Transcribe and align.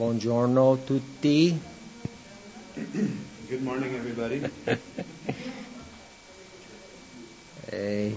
Buongiorno 0.00 0.82
tutti. 0.82 1.52
Good 2.72 3.60
morning, 3.62 3.94
everybody. 3.94 4.40
Eh, 7.72 8.16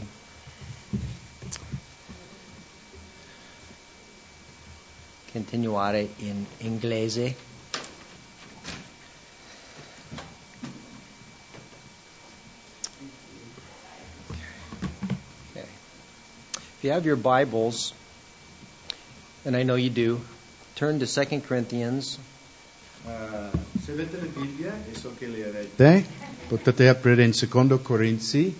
continuare 5.31 6.09
in 6.17 6.43
inglese. 6.59 7.35
Okay. 15.51 15.67
If 16.55 16.77
you 16.81 16.91
have 16.91 17.05
your 17.05 17.15
Bibles, 17.17 17.93
and 19.45 19.55
I 19.55 19.61
know 19.61 19.75
you 19.75 19.91
do, 19.91 20.21
turn 20.83 20.99
to 20.99 21.05
2 21.07 21.39
Corinthians 21.47 22.17
Uh, 23.05 23.49
se 23.83 23.91
avete 23.91 24.15
le 24.17 24.27
Bibbie, 24.27 24.71
e 24.89 24.95
so 24.97 25.13
che 25.17 25.27
le 25.27 25.43
avete, 25.45 26.05
potete 26.47 26.87
aprire 26.87 27.25
in 27.25 27.33
secondo 27.33 27.79
Corinzi. 27.79 28.57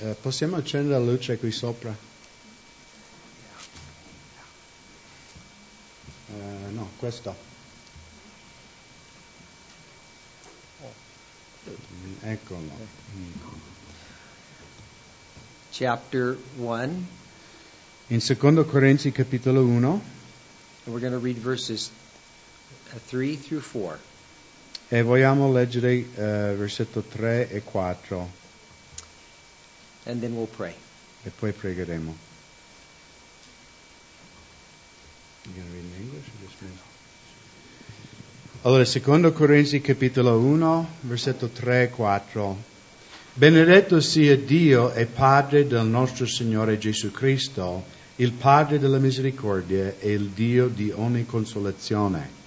Eh, 0.00 0.16
possiamo 0.22 0.56
accendere 0.56 0.98
la 0.98 1.04
luce 1.04 1.36
qui 1.36 1.52
sopra? 1.52 1.94
Eh, 6.30 6.70
no, 6.70 6.92
questo. 6.96 7.36
Mm, 11.68 12.14
Eccolo. 12.22 12.70
chapter 15.72 16.38
1, 16.56 17.06
In 18.06 18.20
secondo 18.22 18.64
Corinzi 18.64 19.12
capitolo 19.12 19.62
1 19.62 20.13
and 20.84 20.94
we're 20.94 21.00
going 21.00 21.12
to 21.12 21.18
read 21.18 21.36
verses 21.36 21.90
uh, 22.92 22.98
3 22.98 23.36
through 23.36 23.60
4. 23.60 23.98
e 24.88 25.02
vogliamo 25.02 25.50
leggere 25.50 25.92
eh, 25.92 26.54
versetto 26.56 27.02
3 27.02 27.48
e 27.50 27.60
4 27.60 28.30
and 30.04 30.20
then 30.20 30.34
we'll 30.34 30.46
pray. 30.46 30.74
e 31.24 31.30
poi 31.30 31.52
pregheremo. 31.52 32.32
You 35.46 35.52
gonna 35.54 35.68
read 35.72 35.84
in 35.84 35.92
English 36.00 36.26
or 36.26 36.46
just 36.46 36.62
me? 36.62 36.92
Allora, 38.62 38.86
secondo 38.86 39.30
Corinzi 39.32 39.82
capitolo 39.82 40.38
1, 40.38 40.88
versetto 41.02 41.48
3 41.48 41.82
e 41.82 41.90
4. 41.90 42.62
Benedetto 43.34 44.00
sia 44.00 44.38
Dio 44.38 44.90
e 44.92 45.04
Padre 45.04 45.66
del 45.66 45.84
nostro 45.84 46.24
Signore 46.24 46.78
Gesù 46.78 47.10
Cristo, 47.10 47.84
il 48.16 48.32
Padre 48.32 48.78
della 48.78 48.98
misericordia 48.98 49.94
e 49.98 50.12
il 50.12 50.28
Dio 50.28 50.68
di 50.68 50.92
ogni 50.94 51.26
consolazione, 51.26 52.42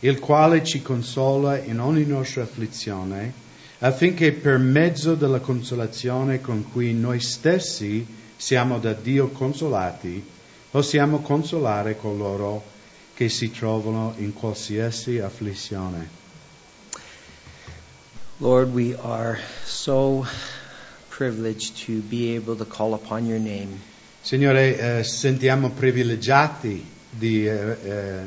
il 0.00 0.20
quale 0.20 0.62
ci 0.62 0.82
consola 0.82 1.58
in 1.58 1.80
ogni 1.80 2.04
nostra 2.04 2.42
afflizione, 2.42 3.32
affinché 3.80 4.32
per 4.32 4.58
mezzo 4.58 5.14
della 5.14 5.40
consolazione 5.40 6.40
con 6.40 6.70
cui 6.70 6.94
noi 6.94 7.20
stessi 7.20 8.06
siamo 8.36 8.78
da 8.78 8.92
Dio 8.92 9.28
consolati, 9.28 10.24
possiamo 10.70 11.20
consolare 11.20 11.96
coloro 11.96 12.62
che 13.14 13.28
si 13.28 13.50
trovano 13.50 14.14
in 14.18 14.32
qualsiasi 14.32 15.18
afflizione. 15.18 16.22
Lord, 18.38 18.72
we 18.72 18.96
are 19.00 19.38
so 19.64 20.26
privileged 21.08 21.84
to 21.86 22.00
be 22.08 22.34
able 22.36 22.56
to 22.56 22.64
call 22.64 22.92
upon 22.94 23.26
your 23.26 23.38
name. 23.38 23.80
Signore, 24.24 25.00
eh, 25.00 25.04
sentiamo 25.04 25.68
privilegiati 25.68 26.82
di, 27.10 27.46
eh, 27.46 27.76
eh, 27.84 28.22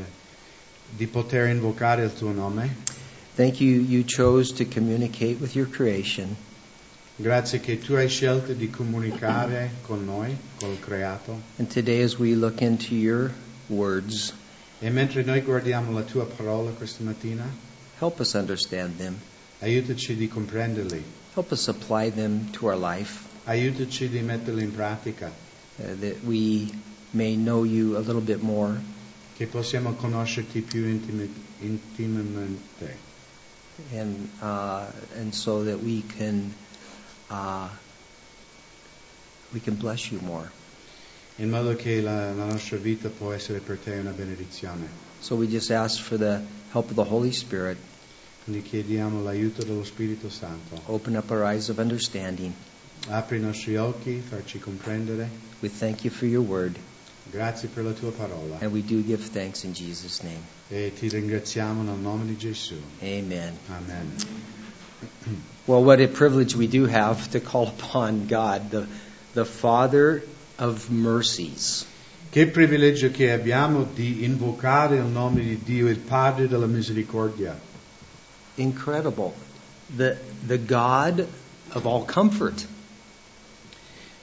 di 0.96 1.08
poter 1.08 1.48
invocare 1.50 2.04
il 2.04 2.14
tuo 2.14 2.32
nome. 2.32 2.76
Thank 3.36 3.60
you, 3.60 3.82
you 3.82 4.04
chose 4.04 4.54
to 4.54 4.66
communicate 4.72 5.38
with 5.40 5.56
your 5.56 5.68
creation. 5.68 6.36
Grazie 7.16 7.60
che 7.60 7.80
tu 7.80 7.94
hai 7.94 8.08
scelto 8.10 8.54
di 8.54 8.70
comunicare 8.70 9.72
con 9.82 10.06
noi, 10.06 10.38
col 10.60 10.78
creato. 10.80 11.42
And 11.58 11.68
today, 11.68 12.04
as 12.04 12.20
we 12.20 12.36
look 12.36 12.62
into 12.62 12.94
your 12.94 13.32
words, 13.66 14.34
E 14.80 14.92
mentre 14.92 15.24
noi 15.24 15.42
guardiamo 15.42 15.92
la 15.92 16.04
tua 16.04 16.26
parola 16.28 16.70
questa 16.74 17.02
mattina, 17.04 17.44
help 17.98 18.20
us 18.20 18.34
understand 18.36 18.98
them. 18.98 19.18
aiutaci 19.62 20.16
di 20.16 20.28
comprenderli, 20.28 21.04
Help 21.34 21.50
us 21.52 21.68
apply 21.68 22.12
them 22.12 22.52
to 22.52 22.68
our 22.68 22.78
life, 22.78 23.22
aiutaci 23.46 24.08
di 24.10 24.20
metterli 24.20 24.62
in 24.62 24.72
pratica, 24.76 25.32
that 25.78 26.24
we 26.24 26.72
may 27.14 27.36
know 27.36 27.64
you 27.64 27.96
a 27.98 28.00
little 28.00 28.22
bit 28.22 28.42
more 28.42 28.82
che 29.38 29.46
possiamo 29.46 29.94
conoscerti 29.94 30.62
più 30.62 30.86
intimi- 30.88 31.34
intimamente 31.60 32.98
and 33.94 34.30
uh, 34.42 34.86
and 35.16 35.34
so 35.34 35.64
that 35.64 35.80
we 35.84 36.02
can 36.18 36.54
uh, 37.30 37.70
we 39.54 39.60
can 39.60 39.76
bless 39.76 40.12
you 40.12 40.20
more. 40.22 40.52
in 41.38 41.50
modo 41.50 41.76
che 41.76 42.02
la, 42.02 42.34
la 42.34 42.46
nostra 42.46 42.78
vita 42.78 43.10
può 43.10 43.32
essere 43.32 43.60
per 43.60 43.78
te 43.78 43.92
una 43.92 44.12
benedizione. 44.12 44.88
So 45.20 45.36
we 45.36 45.48
just 45.48 45.70
ask 45.72 46.02
for 46.02 46.18
the 46.18 46.42
help 46.72 46.90
of 46.90 46.96
the 46.96 47.04
Holy 47.04 47.32
Spirit. 47.32 47.78
Quindi 48.44 48.64
chiediamo 48.64 49.22
l'aiuto 49.22 49.64
dello 49.64 49.84
Spirito 49.84 50.30
Santo. 50.30 50.82
Open 50.86 51.16
up 51.16 51.30
our 51.30 51.44
eyes 51.44 51.70
of 51.70 51.78
understanding. 51.78 52.54
Apri 53.10 53.38
i 53.38 53.42
nostri 53.42 53.78
occhi, 53.78 54.20
farci 54.28 54.58
comprendere. 54.58 55.30
We 55.62 55.70
thank 55.70 56.04
you 56.04 56.12
for 56.12 56.26
your 56.28 56.42
word, 56.44 56.78
Grazie 57.32 57.68
per 57.68 57.84
la 57.84 57.92
tua 57.94 58.12
parola 58.12 58.58
and 58.62 58.72
we 58.72 58.82
do 58.82 59.02
give 59.02 59.22
thanks 59.22 59.64
in 59.64 59.74
Jesus' 59.74 60.22
name. 60.24 60.42
e 60.70 60.92
ti 60.94 61.10
ringraziamo 61.10 61.82
nel 61.84 61.98
nome 61.98 62.26
di 62.26 62.38
Gesù. 62.38 62.76
Amen. 63.02 63.58
Amen. 63.70 64.16
Well, 65.66 65.84
what 65.84 66.00
a 66.00 66.08
privilege 66.08 66.56
we 66.56 66.68
do 66.68 66.86
have 66.86 67.30
to 67.32 67.40
call 67.40 67.68
upon 67.68 68.28
God, 68.28 68.70
the 68.72 68.88
the 69.34 69.46
Father 69.46 70.24
of 70.58 70.90
mercies. 70.90 71.86
Che 72.32 72.48
privilegio 72.48 73.10
che 73.12 73.32
abbiamo 73.32 73.86
di 73.94 74.24
invocare 74.24 74.98
il 74.98 75.06
nome 75.06 75.42
di 75.44 75.60
Dio, 75.64 75.88
il 75.88 75.98
Padre 76.00 76.48
della 76.48 76.68
misericordia. 76.68 77.58
Incredible. 78.56 79.34
The 79.96 80.18
the 80.46 80.58
God 80.58 81.26
of 81.74 81.86
all 81.86 82.06
comfort. 82.06 82.66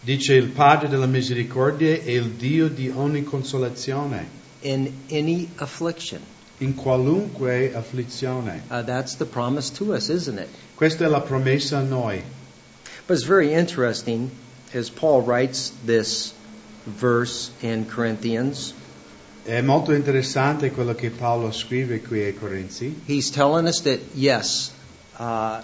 Dice 0.05 0.35
il 0.35 0.49
Padre 0.49 0.89
della 0.89 1.07
misericordia 1.07 1.95
e 1.95 2.15
il 2.15 2.33
Dio 2.33 2.69
di 2.69 2.91
ogni 2.91 3.25
consolazione, 3.25 4.29
in 4.61 4.93
any 5.11 5.49
affliction. 5.57 6.21
in 6.59 6.75
qualunque 6.75 7.73
afflizione. 7.75 8.63
Uh, 8.71 8.83
that's 8.83 9.17
the 9.17 9.25
promise 9.25 9.71
to 9.71 9.95
us, 9.95 10.09
isn't 10.11 10.39
it? 10.39 10.49
Questa 10.77 11.05
è 11.05 11.09
la 11.09 11.21
promessa 11.21 11.79
a 11.79 11.83
noi. 11.83 12.23
But 13.07 13.17
it's 13.17 13.27
very 13.27 13.55
interesting 13.55 14.31
as 14.75 14.91
Paul 14.91 15.23
writes 15.23 15.73
this 15.85 16.35
verse 16.85 17.51
in 17.63 17.87
Corinthians. 17.87 18.75
È 19.45 19.61
molto 19.63 19.93
interessante 19.93 20.71
quello 20.71 20.95
che 20.95 21.11
Paolo 21.11 21.51
scrive 21.51 22.01
qui 22.01 22.23
ai 22.23 22.35
Corinzi. 22.35 22.95
He's 23.07 23.31
telling 23.31 23.67
us 23.67 23.83
that, 23.83 24.01
yes, 24.15 24.71
uh, 25.19 25.63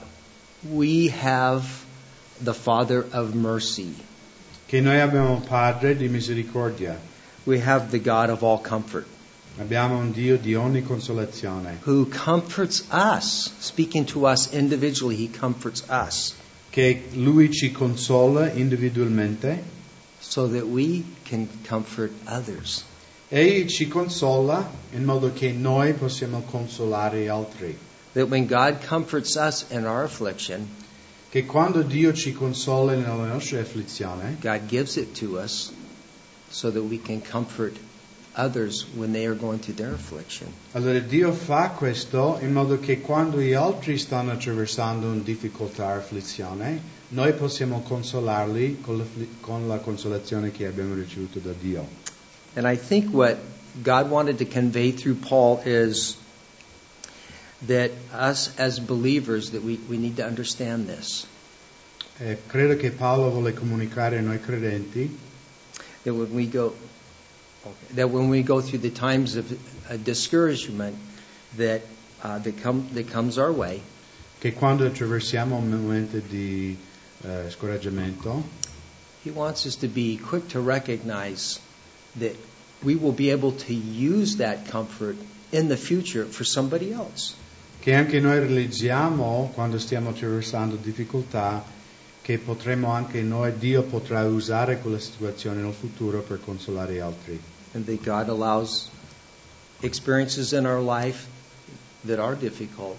we 0.62 1.08
have 1.08 1.64
the 2.42 2.52
Father 2.52 3.06
of 3.12 3.34
mercy. 3.34 3.94
Che 4.70 4.80
noi 4.80 5.00
abbiamo 5.00 5.32
un 5.32 5.42
Padre 5.42 5.96
di 5.96 6.06
misericordia, 6.06 6.96
We 7.42 7.60
have 7.60 7.90
the 7.90 7.98
God 7.98 8.30
of 8.30 8.44
all 8.44 8.60
comfort 8.60 9.04
abbiamo 9.58 9.98
un 9.98 10.12
Dio 10.12 10.36
di 10.36 10.54
ogni 10.54 10.84
consolazione, 10.84 11.78
who 11.84 12.06
comforts 12.06 12.84
us. 12.92 13.50
Speaking 13.58 14.04
to 14.06 14.26
us 14.26 14.52
individually, 14.52 15.16
He 15.16 15.28
comforts 15.28 15.82
us 15.88 16.34
che 16.70 17.02
Lui 17.14 17.50
ci 17.50 17.72
consola 17.72 18.52
individualmente, 18.52 19.58
so 20.20 20.46
that 20.46 20.68
we 20.68 21.02
can 21.24 21.48
comfort 21.64 22.12
others. 22.28 22.84
Egli 23.28 23.68
ci 23.68 23.88
consola 23.88 24.70
in 24.92 25.04
modo 25.04 25.32
che 25.32 25.50
noi 25.50 25.94
possiamo 25.94 26.42
consolare 26.48 27.28
altri. 27.28 27.76
That 28.12 28.28
when 28.28 28.46
God 28.46 28.84
comforts 28.86 29.34
us 29.34 29.66
in 29.70 29.84
our 29.84 30.04
affliction, 30.04 30.68
Che 31.30 31.46
quando 31.46 31.82
Dio 31.82 32.12
ci 32.12 32.32
consola 32.32 32.94
nella 32.94 33.26
nostra 33.26 33.60
afflizione, 33.60 34.36
God 34.40 34.66
gives 34.66 34.96
it 34.96 35.16
to 35.20 35.38
us 35.38 35.70
so 36.48 36.72
that 36.72 36.82
we 36.82 37.00
can 37.00 37.22
comfort 37.22 37.76
others 38.34 38.84
when 38.96 39.12
they 39.12 39.26
are 39.26 39.36
going 39.36 39.60
through 39.60 39.76
their 39.76 39.92
affliction. 39.92 40.48
allora 40.72 40.98
Dio 40.98 41.32
fa 41.32 41.70
questo 41.70 42.38
in 42.40 42.52
modo 42.52 42.80
che 42.80 43.00
quando 43.00 43.40
gli 43.40 43.52
altri 43.52 43.96
stanno 43.96 44.32
attraversando 44.32 45.06
una 45.06 45.22
difficoltà 45.22 45.94
o 45.94 45.98
afflizione, 45.98 46.80
noi 47.10 47.32
possiamo 47.32 47.80
consolarli 47.82 48.78
con 48.80 48.98
la, 48.98 49.04
con 49.40 49.68
la 49.68 49.78
consolazione 49.78 50.50
che 50.50 50.66
abbiamo 50.66 50.94
ricevuto 50.94 51.38
da 51.38 51.52
Dio. 51.52 51.86
And 52.54 52.66
I 52.66 52.76
think 52.76 53.12
what 53.12 53.38
God 53.82 54.10
wanted 54.10 54.38
to 54.38 54.46
convey 54.46 54.92
through 54.92 55.18
Paul 55.20 55.60
is 55.64 56.16
that 57.66 57.90
us 58.12 58.58
as 58.58 58.78
believers 58.80 59.50
that 59.50 59.62
we, 59.62 59.76
we 59.88 59.98
need 59.98 60.16
to 60.16 60.24
understand 60.24 60.86
this. 60.86 61.26
E 62.18 62.36
credo 62.46 62.76
che 62.76 62.90
Paolo 62.90 63.30
vuole 63.30 63.54
comunicare 63.54 64.18
a 64.18 64.20
noi 64.20 64.38
credenti 64.38 65.08
That 66.02 66.14
when 66.14 66.34
we 66.34 66.46
go 66.46 66.74
Okay. 67.66 67.94
That 67.96 68.08
when 68.08 68.30
we 68.30 68.42
go 68.42 68.62
through 68.62 68.78
the 68.78 68.90
times 68.90 69.36
of 69.36 69.52
uh, 69.90 69.96
discouragement 69.98 70.96
that, 71.58 71.82
uh, 72.22 72.38
that, 72.38 72.56
come, 72.62 72.88
that 72.94 73.10
comes 73.10 73.36
our 73.36 73.52
way, 73.52 73.82
che 74.40 74.52
quando 74.52 74.86
attraversiamo 74.86 75.56
un 75.56 75.68
momento 75.68 76.20
di 76.20 76.74
eh, 77.22 77.50
scoraggiamento, 77.50 78.42
He 79.22 79.30
wants 79.30 79.66
us 79.66 79.76
to 79.76 79.88
be 79.88 80.16
quick 80.16 80.48
to 80.48 80.60
recognize 80.60 81.60
that 82.16 82.34
we 82.82 82.96
will 82.96 83.12
be 83.12 83.30
able 83.30 83.52
to 83.52 83.74
use 83.74 84.38
that 84.38 84.68
comfort 84.68 85.16
in 85.52 85.68
the 85.68 85.76
future 85.76 86.24
for 86.24 86.44
somebody 86.44 86.90
else. 86.94 87.34
Che 87.80 87.94
anche 87.94 88.20
noi 88.20 88.38
realizziamo 88.38 89.50
quando 89.54 89.78
stiamo 89.78 90.10
attraversando 90.10 90.76
difficoltà, 90.76 91.64
che 92.22 92.38
potremo 92.38 92.90
anche 92.90 93.22
noi, 93.22 93.56
Dio 93.58 93.82
potrà 93.82 94.24
usare 94.24 94.78
quella 94.80 94.98
situazione 94.98 95.62
nel 95.62 95.72
futuro 95.72 96.20
per 96.20 96.40
consolare 96.40 97.00
altri. 97.00 97.40
And 97.72 97.86
that 97.86 98.02
God 98.02 98.28
allows 98.28 98.88
experiences 99.80 100.52
in 100.52 100.66
our 100.66 100.80
life 100.80 101.26
that 102.04 102.18
are 102.18 102.36
difficult 102.36 102.98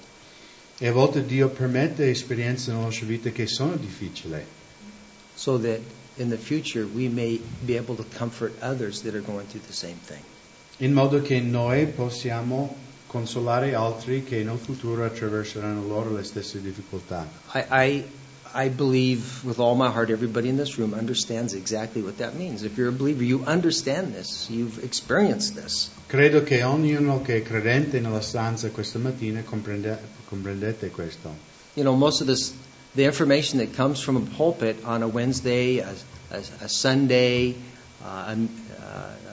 E 0.84 0.88
a 0.88 0.92
volte 0.92 1.24
Dio 1.24 1.48
permette 1.50 2.10
esperienze 2.10 2.72
nella 2.72 2.86
nostra 2.86 3.06
vita 3.06 3.30
che 3.30 3.46
sono 3.46 3.76
difficili, 3.76 4.44
so 5.36 5.60
that 5.60 5.80
in 6.16 6.30
the 6.30 6.38
future 6.38 6.86
we 6.86 7.08
may 7.08 7.40
be 7.64 7.78
able 7.78 7.96
to 7.96 8.04
comfort 8.18 8.54
others 8.64 9.04
that 9.04 9.14
are 9.14 9.22
going 9.22 9.46
through 9.48 9.64
the 9.68 9.74
same 9.74 10.00
thing. 10.08 10.24
in 10.78 10.92
modo 10.94 11.22
che 11.22 11.40
noi 11.40 11.86
possiamo 11.86 12.76
consolare 13.12 13.76
altri 13.76 14.24
che 14.24 14.42
nel 14.42 14.58
futuro 14.58 15.04
attraverseranno 15.04 15.86
loro 15.86 16.14
le 16.14 16.24
stesse 16.24 16.62
difficoltà. 16.62 17.28
I, 17.54 17.66
I, 17.70 18.06
I 18.54 18.70
believe 18.70 19.44
with 19.44 19.60
all 19.60 19.76
my 19.76 19.90
heart 19.90 20.10
everybody 20.10 20.48
in 20.48 20.56
this 20.56 20.78
room 20.78 20.94
understands 20.94 21.54
exactly 21.54 22.02
what 22.02 22.20
that 22.20 22.36
means. 22.36 22.64
If 22.64 22.78
you're 22.78 22.88
a 22.88 22.98
believer, 22.98 23.22
you 23.22 23.44
understand 23.46 24.14
this. 24.14 24.50
You've 24.50 24.82
experienced 24.82 25.62
this. 25.62 25.90
Credo 26.08 26.44
che 26.44 26.64
ognuno 26.64 27.22
che 27.22 27.38
è 27.38 27.44
credente 27.44 28.00
nella 28.00 28.22
stanza 28.22 28.70
questa 28.70 28.98
mattina 28.98 29.44
comprende- 29.44 30.00
comprendete 30.30 30.90
questo. 30.92 31.36
You 31.74 31.84
know, 31.84 31.98
most 31.98 32.22
of 32.22 32.28
this, 32.28 32.54
the 32.96 33.04
information 33.04 33.60
that 33.60 33.76
comes 33.76 34.00
from 34.00 34.16
a 34.16 34.36
pulpit 34.38 34.86
on 34.86 35.02
a 35.04 35.08
Wednesday, 35.08 35.80
a, 35.80 35.94
a, 36.30 36.40
a 36.62 36.70
Sunday, 36.70 37.56
uh, 38.02 38.06
a, 38.06 38.34
uh, 38.34 39.31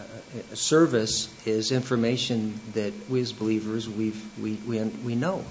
service 0.55 1.29
is 1.45 1.71
information 1.71 2.61
that 2.75 2.93
we 3.09 3.21
as 3.21 3.33
believers 3.33 3.89
we've, 3.89 4.21
we, 4.41 4.59
we, 4.67 4.81
we 5.05 5.15
know. 5.15 5.43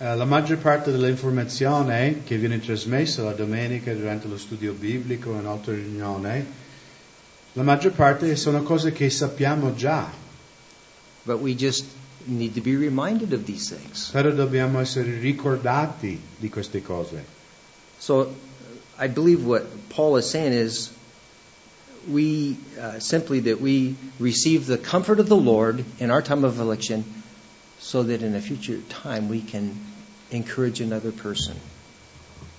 Eh, 0.00 0.14
la 0.16 0.24
maggior 0.24 0.56
parte 0.58 0.90
dell'informazione 0.90 2.22
che 2.24 2.36
viene 2.36 2.58
trasmessa 2.60 3.22
la 3.22 3.32
domenica 3.32 3.92
durante 3.94 4.26
lo 4.26 4.36
studio 4.38 4.72
biblico 4.72 5.34
e 5.36 5.38
in 5.38 5.46
altre 5.46 5.76
riunioni, 5.76 6.44
la 7.52 7.62
maggior 7.62 7.92
parte 7.92 8.34
sono 8.36 8.62
cose 8.62 8.92
che 8.92 9.08
sappiamo 9.10 9.74
già, 9.74 10.10
But 11.26 11.40
we 11.40 11.54
just 11.54 11.84
need 12.26 12.54
to 12.54 12.60
be 12.60 12.76
reminded 12.76 13.32
of 13.32 13.44
these 13.44 13.74
things. 13.74 14.10
però 14.10 14.30
dobbiamo 14.32 14.80
essere 14.80 15.18
ricordati 15.20 16.20
di 16.36 16.48
queste 16.48 16.82
cose. 16.82 17.24
So 17.98 18.34
I 18.98 19.08
believe 19.08 19.44
what 19.46 19.64
Paul 19.88 20.18
is 20.18 20.28
saying 20.28 20.52
is 20.52 20.90
we 22.08 22.56
uh, 22.78 22.98
simply 22.98 23.40
that 23.40 23.60
we 23.60 23.96
receive 24.18 24.66
the 24.66 24.78
comfort 24.78 25.20
of 25.20 25.28
the 25.28 25.36
Lord 25.36 25.84
in 25.98 26.10
our 26.10 26.22
time 26.22 26.44
of 26.44 26.58
affliction 26.58 27.04
so 27.78 28.02
that 28.02 28.22
in 28.22 28.34
a 28.34 28.40
future 28.40 28.78
time 28.88 29.28
we 29.28 29.40
can 29.40 29.78
encourage 30.30 30.80
another 30.80 31.12
person. 31.12 31.54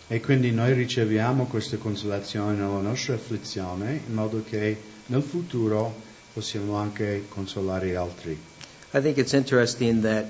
E 0.08 0.20
quindi 0.20 0.52
noi 0.52 0.74
riceviamo 0.74 1.46
queste 1.48 1.78
consolazioni 1.78 2.58
nella 2.58 2.80
nostra 2.80 3.16
afflizione 3.16 4.02
in 4.08 4.14
modo 4.14 4.44
che 4.48 4.80
nel 5.08 5.24
futuro 5.24 5.94
possiamo 6.32 6.76
anche 6.76 7.26
consolare 7.28 7.96
altri. 7.96 8.38
I 8.94 9.02
think 9.02 9.18
it's 9.18 9.34
interesting 9.34 10.04
that 10.04 10.26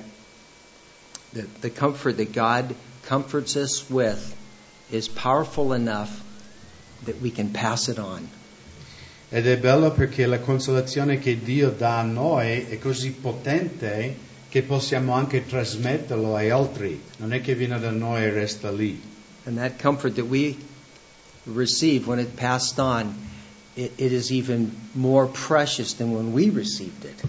the, 1.34 1.46
the 1.60 1.70
comfort 1.70 2.18
that 2.18 2.32
God 2.32 2.74
comforts 3.04 3.56
us 3.56 3.90
with 3.90 4.34
is 4.90 5.10
powerful 5.10 5.74
enough 5.74 6.24
that 7.04 7.20
we 7.22 7.30
can 7.30 7.52
pass 7.52 7.90
it 7.90 8.00
on. 8.00 8.30
Ed 9.30 9.48
è 9.48 9.58
bello 9.58 9.92
perché 9.92 10.26
la 10.26 10.40
consolazione 10.40 11.20
che 11.20 11.42
Dio 11.42 11.70
dà 11.72 12.00
a 12.00 12.04
noi 12.04 12.66
è 12.70 12.78
così 12.78 13.12
potente 13.12 14.16
che 14.50 14.62
possiamo 14.62 15.14
anche 15.14 15.46
trasmetterlo 15.46 16.36
agli 16.36 16.50
altri. 16.50 17.02
Non 17.18 17.34
è 17.34 17.42
che 17.42 17.56
viene 17.56 17.80
da 17.80 17.92
noi 17.92 18.24
e 18.24 18.30
resta 18.30 18.72
lì. 18.72 19.02
And 19.46 19.58
that 19.58 19.82
comfort 19.82 20.16
that 20.16 20.26
we 20.26 20.56
receive 21.46 22.08
when 22.08 22.20
it 22.20 22.36
passed 22.36 22.80
on, 22.80 23.14
it, 23.76 23.92
it 23.98 24.12
is 24.12 24.32
even 24.32 24.76
more 24.94 25.28
precious 25.28 25.96
than 25.96 26.12
when 26.14 26.32
we 26.32 26.50
received 26.50 27.04
it. 27.04 27.22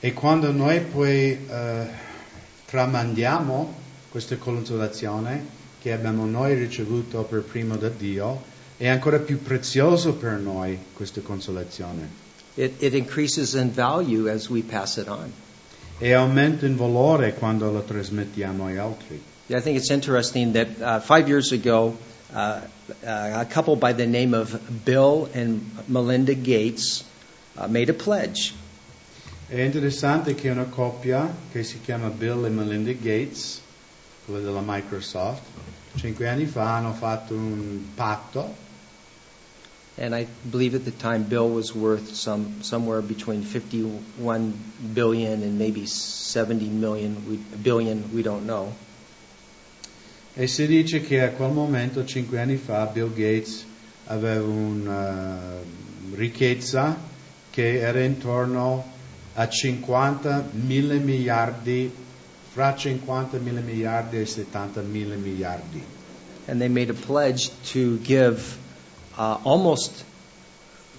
E 0.00 0.12
quando 0.12 0.52
noi 0.52 0.80
poi 0.80 1.38
eh, 1.48 1.86
tramandiamo 2.66 3.74
questa 4.10 4.36
consolazione 4.36 5.46
che 5.80 5.92
abbiamo 5.92 6.26
noi 6.26 6.54
ricevuto 6.54 7.22
per 7.22 7.42
primo 7.42 7.76
da 7.76 7.88
Dio, 7.88 8.42
è 8.76 8.88
ancora 8.88 9.18
più 9.18 9.40
prezioso 9.42 10.14
per 10.14 10.38
noi 10.38 10.78
questa 10.92 11.20
consolazione. 11.20 12.22
It, 12.56 12.82
it 12.82 12.94
increases 12.94 13.54
in 13.54 13.72
value 13.72 14.30
as 14.30 14.48
we 14.48 14.62
pass 14.62 14.96
it 14.96 15.08
on. 15.08 15.32
E 15.98 16.12
aumenta 16.12 16.66
in 16.66 16.76
valore 16.76 17.34
quando 17.34 17.70
lo 17.70 17.82
trasmettiamo 17.82 18.66
agli 18.66 18.76
altri. 18.76 19.20
I 19.48 19.60
think 19.60 19.76
it's 19.76 19.90
interesting 19.90 20.52
that 20.54 20.80
uh, 20.80 21.00
five 21.00 21.28
years 21.28 21.52
ago, 21.52 21.96
uh, 22.32 22.36
uh, 22.36 22.60
a 23.04 23.46
couple 23.46 23.76
by 23.76 23.92
the 23.92 24.06
name 24.06 24.34
of 24.34 24.58
Bill 24.84 25.28
and 25.34 25.60
Melinda 25.86 26.34
Gates 26.34 27.04
uh, 27.56 27.68
made 27.68 27.90
a 27.90 27.94
pledge. 27.94 28.52
È 29.46 29.60
interessante 29.60 30.34
che 30.34 30.48
una 30.48 30.64
coppia 30.64 31.32
che 31.52 31.62
si 31.62 31.78
chiama 31.80 32.08
Bill 32.08 32.46
e 32.46 32.48
Melinda 32.48 32.92
Gates, 32.92 33.60
quella 34.24 34.40
della 34.40 34.62
Microsoft, 34.64 35.42
cinque 35.96 36.28
anni 36.28 36.46
fa 36.46 36.76
hanno 36.76 36.92
fatto 36.92 37.34
un 37.34 37.80
patto 37.94 38.62
And 39.96 40.12
I 40.12 40.26
believe 40.42 40.74
at 40.74 40.84
the 40.84 40.90
time 40.90 41.22
Bill 41.22 41.48
was 41.48 41.72
worth 41.72 42.16
some 42.16 42.62
somewhere 42.62 43.00
between 43.00 43.44
51 43.44 44.52
billion 44.92 45.42
and 45.44 45.56
maybe 45.56 45.86
70 45.86 46.68
million 46.68 47.24
we, 47.28 47.36
billion. 47.62 48.12
We 48.12 48.22
don't 48.22 48.44
know. 48.44 48.74
e 50.36 50.48
si 50.48 50.66
dice 50.66 51.00
che 51.00 51.22
a 51.22 51.30
quel 51.30 51.52
momento, 51.52 52.04
cinque 52.04 52.40
anni 52.40 52.56
fa, 52.56 52.86
Bill 52.86 53.12
Gates 53.14 53.64
aveva 54.06 54.44
una 54.44 55.38
ricchezza 56.12 56.96
che 57.50 57.78
era 57.78 58.00
intorno 58.00 58.84
a 59.34 59.48
50 59.48 60.48
mila 60.52 60.94
miliardi, 60.94 61.88
fra 62.54 62.72
50 62.72 63.38
mila 63.40 63.60
miliardi 63.60 64.20
e 64.20 64.26
70 64.26 64.82
mila 64.82 65.16
miliardi. 65.16 65.82
And 66.46 66.60
they 66.60 66.68
made 66.68 66.90
a 66.90 66.94
pledge 66.94 67.50
to 67.72 67.98
give 67.98 68.56
uh, 69.18 69.38
almost 69.44 70.04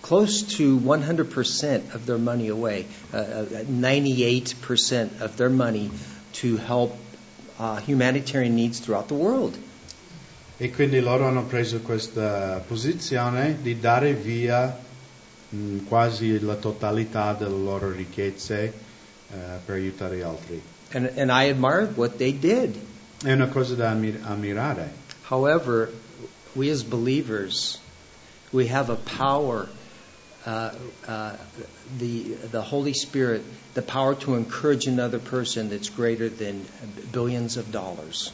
close 0.02 0.58
to 0.58 0.78
100% 0.78 1.94
of 1.96 2.06
their 2.06 2.18
money 2.18 2.50
away, 2.50 2.86
uh, 3.14 3.18
uh, 3.18 3.46
98% 3.70 5.22
of 5.22 5.38
their 5.38 5.50
money 5.50 5.90
to 6.34 6.58
help 6.58 6.96
uh, 7.58 7.78
humanitarian 7.78 8.56
needs 8.56 8.80
throughout 8.80 9.08
the 9.08 9.16
world. 9.16 9.58
E 10.58 10.72
quindi 10.72 11.00
loro 11.00 11.26
hanno 11.28 11.44
preso 11.44 11.80
questa 11.80 12.62
posizione 12.66 13.58
di 13.62 13.80
dare 13.80 14.14
via 14.14 14.78
mh, 15.50 15.86
quasi 15.88 16.40
la 16.40 16.56
totalità 16.56 17.34
delle 17.34 17.58
loro 17.58 17.92
ricchezze 17.92 18.74
eh, 19.32 19.36
per 19.66 19.76
aiutare 19.76 20.18
gli 20.18 20.22
altri. 20.22 20.62
And, 20.94 21.08
and 21.18 21.32
I 21.32 21.50
admire 21.50 21.88
what 21.88 22.18
they 22.18 22.32
did. 22.32 22.78
È 23.24 23.32
una 23.32 23.48
cosa 23.48 23.76
da 23.76 23.92
ammir- 23.92 24.22
ammirare. 24.24 24.90
However, 25.24 25.90
we 26.56 26.70
as 26.70 26.84
believers, 26.84 27.80
we 28.52 28.68
have 28.68 28.90
a 28.90 28.96
power, 28.96 29.68
uh, 30.46 30.72
uh, 31.08 31.36
the 31.98 32.36
the 32.52 32.62
Holy 32.62 32.94
Spirit, 32.94 33.44
the 33.74 33.82
power 33.82 34.16
to 34.16 34.36
encourage 34.36 34.88
another 34.88 35.20
person 35.20 35.70
that's 35.70 35.90
greater 35.90 36.30
than 36.30 36.66
billions 37.12 37.58
of 37.58 37.72
dollars. 37.72 38.32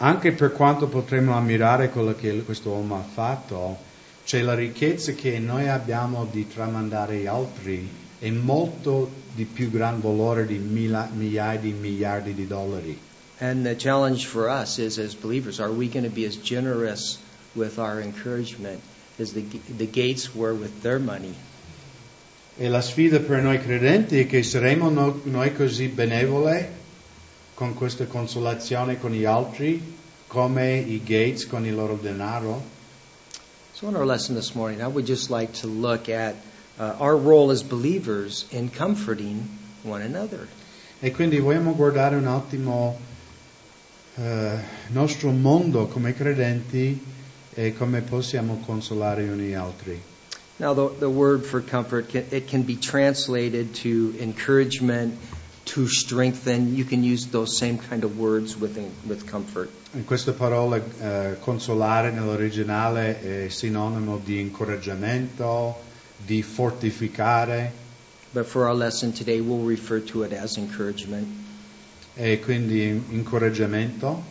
Anche 0.00 0.32
per 0.32 0.50
quanto 0.52 0.86
potremmo 0.86 1.34
ammirare 1.34 1.88
quello 1.90 2.14
che 2.14 2.42
questo 2.44 2.70
uomo 2.70 2.96
ha 2.96 3.02
fatto, 3.02 3.78
c'è 4.24 4.42
la 4.42 4.54
ricchezza 4.54 5.12
che 5.12 5.38
noi 5.38 5.68
abbiamo 5.68 6.26
di 6.30 6.46
tramandare 6.46 7.16
agli 7.16 7.26
altri 7.26 7.88
è 8.18 8.30
molto 8.30 9.10
di 9.34 9.44
più 9.44 9.70
gran 9.70 10.00
valore 10.00 10.46
di 10.46 10.58
mila- 10.58 11.10
migliaia 11.12 11.58
di 11.58 11.72
miliardi 11.72 12.34
di 12.34 12.46
dollari. 12.46 12.98
And 13.40 13.64
the 13.64 13.76
challenge 13.76 14.26
for 14.26 14.48
us 14.48 14.78
is, 14.78 14.98
as 14.98 15.14
believers, 15.14 15.60
are 15.60 15.70
we 15.70 15.88
going 15.88 16.04
to 16.04 16.10
be 16.12 16.26
as 16.26 16.36
generous 16.36 17.18
with 17.54 17.78
our 17.78 18.00
encouragement 18.00 18.80
as 19.18 19.32
the 19.32 19.44
the 19.76 19.86
Gates 19.86 20.34
were 20.34 20.54
with 20.54 20.82
their 20.82 20.98
money? 20.98 21.34
E 22.56 22.68
la 22.68 22.80
sfida 22.80 23.20
per 23.20 23.40
noi 23.40 23.60
credenti 23.60 24.18
è 24.18 24.26
che 24.26 24.42
saremo 24.42 24.88
no- 24.90 25.20
noi 25.24 25.52
così 25.54 25.86
benevole 25.86 26.76
con 27.54 27.74
questa 27.74 28.06
consolazione 28.06 28.98
con 28.98 29.12
gli 29.12 29.24
altri 29.24 29.80
come 30.26 30.76
i 30.76 31.00
Gates 31.04 31.46
con 31.46 31.64
il 31.64 31.74
loro 31.74 31.96
denaro? 32.00 32.76
So, 33.72 33.86
in 33.88 33.94
our 33.94 34.04
lesson 34.04 34.34
this 34.34 34.54
morning, 34.54 34.80
I 34.80 34.88
would 34.88 35.06
just 35.06 35.30
like 35.30 35.52
to 35.60 35.68
look 35.68 36.08
at 36.08 36.34
uh, 36.78 36.96
our 36.98 37.16
role 37.16 37.50
as 37.50 37.62
believers 37.62 38.46
in 38.50 38.70
comforting 38.70 39.48
one 39.82 40.02
another. 40.02 40.46
E 41.00 41.12
quindi 41.12 41.38
vogliamo 41.38 41.74
guardare 41.74 42.16
un 42.16 42.26
attimo 42.26 42.98
eh, 44.16 44.58
il 44.88 44.92
nostro 44.92 45.30
mondo 45.30 45.86
come 45.86 46.12
credenti 46.14 47.00
e 47.54 47.74
come 47.74 48.00
possiamo 48.00 48.62
consolare 48.64 49.24
gli 49.24 49.52
altri. 49.52 50.00
Now, 50.58 50.74
the, 50.74 50.88
the 50.98 51.08
word 51.08 51.44
for 51.44 51.60
comfort, 51.60 52.08
can, 52.08 52.24
it 52.30 52.48
can 52.48 52.62
be 52.62 52.76
translated 52.76 53.74
to 53.82 54.14
encouragement, 54.18 55.16
to 55.66 55.86
strengthen. 55.86 56.74
You 56.74 56.84
can 56.84 57.04
use 57.04 57.28
those 57.28 57.56
same 57.56 57.78
kind 57.78 58.02
of 58.02 58.18
words 58.18 58.56
with, 58.56 58.76
with 59.06 59.24
comfort. 59.30 59.70
In 59.92 60.04
questa 60.04 60.32
parola 60.32 60.76
eh, 60.76 61.36
consolare 61.38 62.10
nell'originale 62.10 63.44
è 63.44 63.48
sinonimo 63.48 64.20
di 64.22 64.40
incoraggiamento, 64.40 65.76
di 66.24 66.42
fortificare 66.42 67.72
But 68.30 68.44
for 68.46 68.66
our 68.68 68.74
lesson 68.74 69.12
today, 69.12 69.40
we'll 69.40 69.64
refer 69.64 70.00
to 70.00 70.22
it 70.22 70.32
as 70.32 70.58
encouragement. 70.58 71.26
e 72.14 72.38
quindi 72.40 72.88
incoraggiamento. 73.10 74.22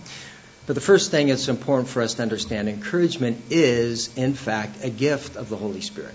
But 0.67 0.75
the 0.75 0.81
first 0.81 1.09
thing 1.09 1.29
it's 1.29 1.47
important 1.47 1.87
for 1.87 2.01
us 2.03 2.15
to 2.15 2.21
understand 2.21 2.67
encouragement 2.67 3.37
is, 3.49 4.09
in 4.15 4.33
fact, 4.35 4.83
a 4.83 4.89
gift 4.89 5.35
of 5.37 5.47
the 5.49 5.55
Holy 5.55 5.81
Spirit. 5.81 6.13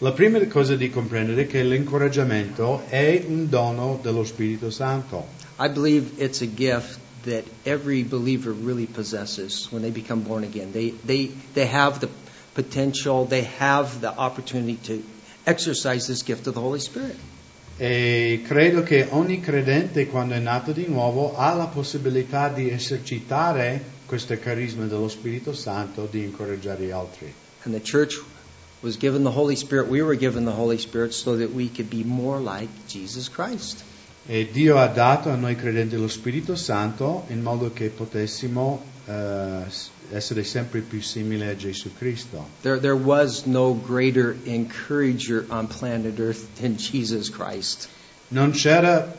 La 0.00 0.12
prima 0.12 0.38
cosa 0.46 0.76
di 0.76 0.90
comprendere 0.90 1.42
è 1.42 1.46
che 1.46 1.62
l'incoraggiamento 1.62 2.82
è 2.88 3.24
un 3.26 3.48
dono 3.48 3.98
dello 4.02 4.24
Spirito 4.24 4.70
Santo. 4.70 5.26
I 5.58 5.68
believe 5.68 6.20
it's 6.22 6.42
a 6.42 6.46
gift 6.46 6.98
that 7.24 7.44
every 7.64 8.02
believer 8.02 8.52
really 8.52 8.86
possesses 8.86 9.68
when 9.70 9.80
they 9.80 9.90
become 9.90 10.20
born 10.22 10.44
again. 10.44 10.70
They, 10.72 10.90
they, 11.06 11.30
they 11.54 11.66
have 11.66 12.00
the 12.00 12.08
potential, 12.56 13.26
they 13.26 13.42
have 13.58 14.00
the 14.00 14.08
opportunity 14.08 14.76
to 14.88 15.04
exercise 15.46 16.06
this 16.06 16.22
gift 16.22 16.46
of 16.46 16.54
the 16.54 16.60
Holy 16.60 16.80
Spirit. 16.80 17.16
E 17.78 18.40
credo 18.46 18.82
che 18.82 19.06
ogni 19.10 19.38
credente 19.40 20.06
quando 20.06 20.34
è 20.34 20.38
nato 20.38 20.72
di 20.72 20.86
nuovo 20.88 21.36
ha 21.36 21.52
la 21.52 21.66
possibilità 21.66 22.48
di 22.48 22.70
esercitare 22.70 23.94
questo 24.06 24.38
carisma 24.38 24.86
dello 24.86 25.08
Spirito 25.08 25.52
Santo 25.52 26.08
di 26.10 26.24
incoraggiare 26.24 26.84
gli 26.84 26.90
altri. 26.90 27.30
And 27.64 27.74
the 27.74 27.82
church 27.82 28.18
was 28.80 28.96
given 28.96 29.24
the 29.24 29.30
Holy 29.30 29.56
Spirit, 29.56 29.88
we 29.88 30.00
were 30.00 30.16
given 30.16 30.46
the 30.46 30.56
Holy 30.56 30.78
Spirit 30.78 31.12
so 31.12 31.36
that 31.36 31.52
we 31.52 31.68
could 31.68 31.90
be 31.90 32.02
more 32.02 32.40
like 32.40 32.70
Jesus 32.88 33.28
Christ. 33.28 33.84
E 34.26 34.48
Dio 34.50 34.78
ha 34.78 34.86
dato 34.86 35.28
a 35.28 35.36
noi 35.36 35.54
credenti 35.54 35.96
lo 35.96 36.08
Spirito 36.08 36.56
Santo 36.56 37.26
in 37.28 37.42
modo 37.42 37.70
che 37.72 37.90
potessimo 37.90 38.82
eh, 39.06 39.64
essere 40.10 40.44
sempre 40.44 40.80
più 40.80 41.00
simili 41.00 41.46
a 41.46 41.56
Gesù 41.56 41.92
Cristo. 41.96 42.48
There, 42.62 42.78
there 42.78 42.96
was 42.96 43.44
no 43.44 43.74
greater 43.74 44.36
encourager 44.44 45.44
on 45.48 45.66
planet 45.66 46.18
Earth 46.18 46.46
than 46.60 46.76
Jesus 46.76 47.30
Christ. 47.30 47.88
Non 48.28 48.52
c'era 48.52 49.14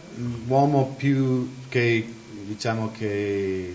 uomo 0.47 0.95
più 0.97 1.49
che, 1.69 2.05
diciamo, 2.45 2.91
che 2.91 3.73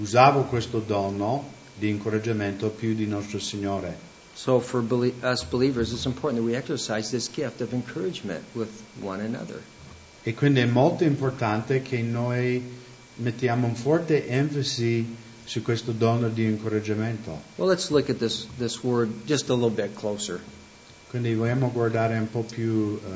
usava 0.00 0.42
questo 0.42 0.78
dono 0.78 1.56
di 1.76 1.88
incoraggiamento 1.88 2.68
più 2.68 2.94
di 2.94 3.06
nostro 3.06 3.38
Signore. 3.38 4.06
So, 4.34 4.60
for 4.60 4.84
us 5.22 5.42
believers, 5.42 5.92
it's 5.92 6.06
important 6.06 6.40
that 6.40 6.48
we 6.48 6.54
exercise 6.54 7.10
this 7.10 7.28
gift 7.28 7.60
of 7.60 7.72
encouragement 7.72 8.44
with 8.54 8.70
one 9.00 9.20
another. 9.20 9.60
E 10.22 10.34
quindi 10.34 10.60
è 10.60 10.66
molto 10.66 11.04
importante 11.04 11.82
che 11.82 12.02
noi 12.02 12.62
mettiamo 13.16 13.66
un 13.66 13.74
forte 13.74 14.28
enfasi 14.28 15.16
su 15.48 15.62
questo 15.62 15.92
dono 15.92 16.28
di 16.28 16.44
incoraggiamento. 16.44 17.40
Well, 17.56 17.68
let's 17.68 17.88
look 17.88 18.10
at 18.10 18.18
this, 18.18 18.46
this 18.58 18.82
word 18.82 19.24
just 19.24 19.48
a 19.48 19.54
little 19.54 19.70
bit 19.70 19.94
closer. 19.94 20.40
Quindi 21.08 21.34
vogliamo 21.34 21.70
guardare 21.72 22.18
un 22.18 22.28
po' 22.30 22.42
più 22.42 23.00
eh, 23.02 23.08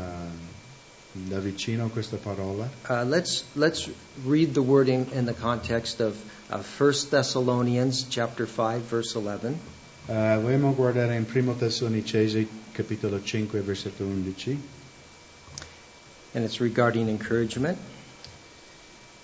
da 1.13 1.39
vicino 1.41 1.89
questa 1.91 2.17
parola. 2.17 2.71
Uh, 2.89 3.05
let's, 3.05 3.45
let's 3.53 3.87
read 4.25 4.55
the 4.55 4.63
word 4.63 4.89
in, 4.89 5.07
in 5.13 5.27
the 5.27 5.35
context 5.35 6.01
of, 6.01 6.17
of 6.49 6.67
1 6.81 7.11
Thessalonians 7.11 8.07
chapter 8.09 8.47
5, 8.47 8.81
verse 8.81 9.15
11. 9.15 9.59
Eh, 10.07 10.39
vogliamo 10.41 10.75
guardare 10.75 11.15
in 11.17 11.27
1 11.31 11.57
Tessalonicesi 11.59 12.49
capitolo 12.73 13.21
5 13.23 13.61
versetto 13.61 14.05
11 14.05 14.59
And 16.33 16.45
it's 16.45 16.61
regarding 16.61 17.11
encouragement. 17.11 17.77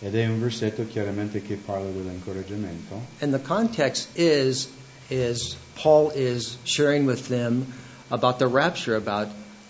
Ed 0.00 0.14
è 0.14 0.26
un 0.26 0.40
versetto 0.40 0.86
chiaramente 0.86 1.42
che 1.42 1.56
parla 1.56 1.90
dell'incoraggiamento. 1.90 3.00
And 3.20 3.32
the 3.32 3.42
context 3.42 4.08
is 4.16 4.68
is 5.10 5.56
Paul 5.74 6.12
is 6.14 6.58
sharing 6.64 7.06
with 7.06 7.28
them 7.28 7.72
about 8.10 8.38
the 8.38 8.46
rapture, 8.46 8.96
about 8.96 9.28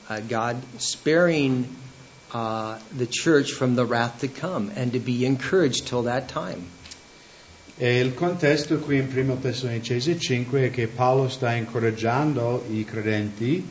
uh, 0.09 0.21
God 0.21 0.57
sparing 0.79 1.69
uh, 2.33 2.79
the 2.97 3.07
church 3.07 3.53
from 3.53 3.75
the 3.75 3.85
wrath 3.85 4.21
to 4.21 4.29
come, 4.29 4.71
and 4.75 4.93
to 4.93 4.99
be 4.99 5.25
encouraged 5.25 5.87
till 5.87 6.03
that 6.05 6.29
time. 6.29 6.77
E 7.81 8.01
il 8.01 8.13
contesto 8.15 8.79
qui 8.79 8.99
in 8.99 9.07
1 9.09 9.39
Tessalonicesi 9.41 10.19
5 10.19 10.65
è 10.65 10.71
che 10.71 10.89
Paolo 10.89 11.29
sta 11.29 11.55
incoraggiando 11.55 12.65
i 12.71 12.85
credenti 12.85 13.65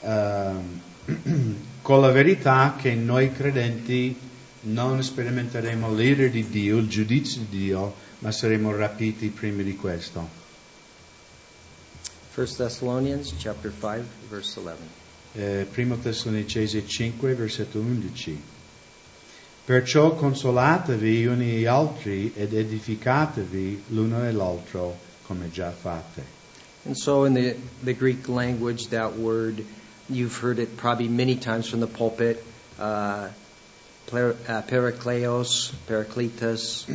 ehm, 0.00 0.80
con 1.82 2.00
la 2.00 2.10
verità 2.10 2.74
che 2.76 2.94
noi 2.94 3.32
credenti 3.32 4.18
non 4.62 5.02
sperimenteremo 5.02 5.92
l'ira 5.94 6.26
di 6.28 6.48
Dio, 6.48 6.78
il 6.78 6.88
giudizio 6.88 7.40
di 7.48 7.64
Dio, 7.64 7.94
ma 8.20 8.30
saremo 8.30 8.74
rapiti 8.74 9.28
prima 9.28 9.62
di 9.62 9.76
questo. 9.76 10.40
1 12.34 12.46
Thessalonians 12.46 13.34
chapter 13.38 13.70
5 13.70 14.04
verse 14.30 14.58
11. 14.58 15.00
Eh, 15.34 15.66
1 15.74 15.98
Tessalonicesi 15.98 16.86
5 16.86 17.34
versetto 17.34 17.78
11. 17.78 18.40
Perciò 19.64 20.14
consolatevi 20.14 21.26
uni 21.26 21.58
gli 21.58 21.66
altri 21.66 22.32
ed 22.34 22.54
edificatevi 22.54 23.84
l'uno 23.88 24.26
e 24.26 24.32
l'altro 24.32 24.98
come 25.26 25.50
già 25.50 25.70
fate. 25.70 26.40
And 26.84 26.96
so 26.96 27.26
in 27.26 27.34
the, 27.34 27.56
the 27.84 27.94
Greek 27.94 28.28
language, 28.28 28.88
that 28.88 29.16
word, 29.16 29.64
you've 30.08 30.36
heard 30.36 30.58
it 30.58 30.76
probably 30.76 31.08
many 31.08 31.36
times 31.36 31.68
from 31.68 31.80
the 31.80 31.86
pulpit, 31.86 32.42
uh, 32.78 33.28
per, 34.10 34.36
uh, 34.48 34.62
parakleos, 34.66 35.72
parakletos, 35.86 36.86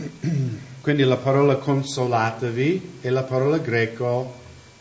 Quindi 0.81 1.03
la 1.03 1.17
parola 1.17 1.57
consolatevi 1.57 2.99
è 3.01 3.09
la 3.09 3.23
parola 3.23 3.57
greco 3.57 4.33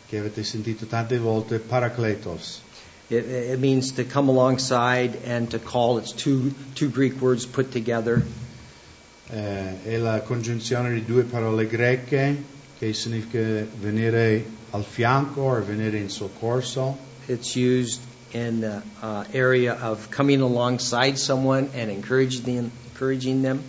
che 0.07 0.17
avete 0.17 0.43
sentito 0.43 0.85
tante 0.85 1.17
volte, 1.17 1.59
parakletos. 1.59 2.61
It, 3.09 3.25
it 3.25 3.59
means 3.59 3.91
to 3.93 4.05
come 4.05 4.29
alongside 4.29 5.19
and 5.25 5.49
to 5.49 5.59
call. 5.59 5.97
It's 5.97 6.13
two, 6.13 6.53
two 6.75 6.89
Greek 6.89 7.21
words 7.21 7.45
put 7.45 7.71
together. 7.71 8.21
Eh, 9.29 9.83
è 9.83 9.97
la 9.97 10.21
congiunzione 10.21 10.93
di 10.93 11.03
due 11.03 11.23
parole 11.23 11.67
greche 11.67 12.41
che 12.77 12.93
significa 12.93 13.65
venire 13.79 14.45
al 14.71 14.85
fianco 14.85 15.41
o 15.41 15.63
venire 15.63 15.97
in 15.97 16.09
soccorso. 16.09 16.97
It's 17.25 17.55
used 17.55 17.99
in 18.33 18.61
the 18.61 18.81
uh, 19.01 19.23
area 19.33 19.73
of 19.73 20.09
coming 20.11 20.41
alongside 20.41 21.17
someone 21.17 21.69
and 21.73 21.89
encouraging 21.89 22.43
them. 22.43 22.71
Encouraging 22.93 23.41
them. 23.41 23.63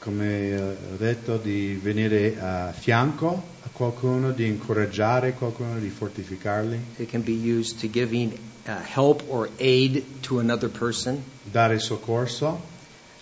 Come 0.00 0.22
eh, 0.22 0.56
ho 0.56 0.96
detto, 0.96 1.36
di 1.36 1.74
venire 1.74 2.38
a 2.40 2.72
fianco 2.72 3.42
a 3.64 3.68
qualcuno, 3.72 4.30
di 4.30 4.46
incoraggiare 4.46 5.34
qualcuno, 5.34 5.78
di 5.78 5.90
fortificarli, 5.90 6.78
It 6.98 7.10
can 7.10 7.22
be 7.22 7.32
used 7.34 7.80
to 7.80 7.88
giving 7.88 8.38
uh, 8.66 8.80
help 8.80 9.24
or 9.28 9.48
aid 9.58 10.04
to 10.22 10.38
another 10.38 10.68
person. 10.68 11.22
dare 11.50 11.78
soccorso. 11.78 12.60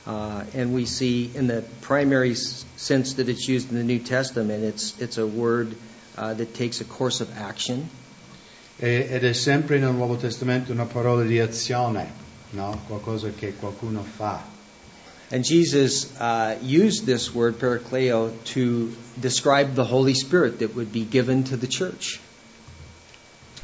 Uh, 0.07 0.45
and 0.55 0.73
we 0.73 0.85
see 0.85 1.33
in 1.35 1.49
the 1.49 1.65
primary 1.81 2.35
sense 2.37 3.15
that 3.15 3.29
it's 3.29 3.49
used 3.49 3.71
in 3.73 3.77
the 3.77 3.83
New 3.83 3.99
Testament, 3.99 4.63
it's, 4.63 4.95
it's 5.01 5.19
a 5.19 5.27
word 5.27 5.75
uh, 6.17 6.35
that 6.35 6.55
takes 6.55 6.81
a 6.81 6.85
course 6.85 7.21
of 7.21 7.37
action. 7.37 7.89
E- 8.79 9.07
ed 9.11 9.25
è 9.25 9.33
sempre 9.33 9.79
nel 9.79 9.93
Nuovo 9.93 10.17
Testamento 10.17 10.73
una 10.73 10.85
parola 10.85 11.23
di 11.23 11.39
azione, 11.39 12.11
no? 12.51 12.83
qualcosa 12.87 13.31
che 13.31 13.55
qualcuno 13.55 14.03
fa. 14.03 14.55
And 15.29 15.43
Jesus 15.43 16.13
uh, 16.21 16.57
used 16.63 17.05
this 17.05 17.35
word, 17.35 17.59
parakleo, 17.59 18.31
to 18.55 18.95
describe 19.15 19.75
the 19.75 19.85
Holy 19.85 20.15
Spirit 20.15 20.61
that 20.61 20.75
would 20.75 20.93
be 20.93 21.05
given 21.05 21.43
to 21.45 21.57
the 21.57 21.67
church. 21.67 22.21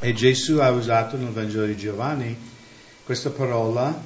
E 0.00 0.12
Gesù 0.12 0.58
ha 0.58 0.70
usato 0.70 1.16
nel 1.16 1.30
Vangelo 1.30 1.66
di 1.66 1.76
Giovanni 1.76 2.36
questa 3.04 3.30
parola, 3.30 4.02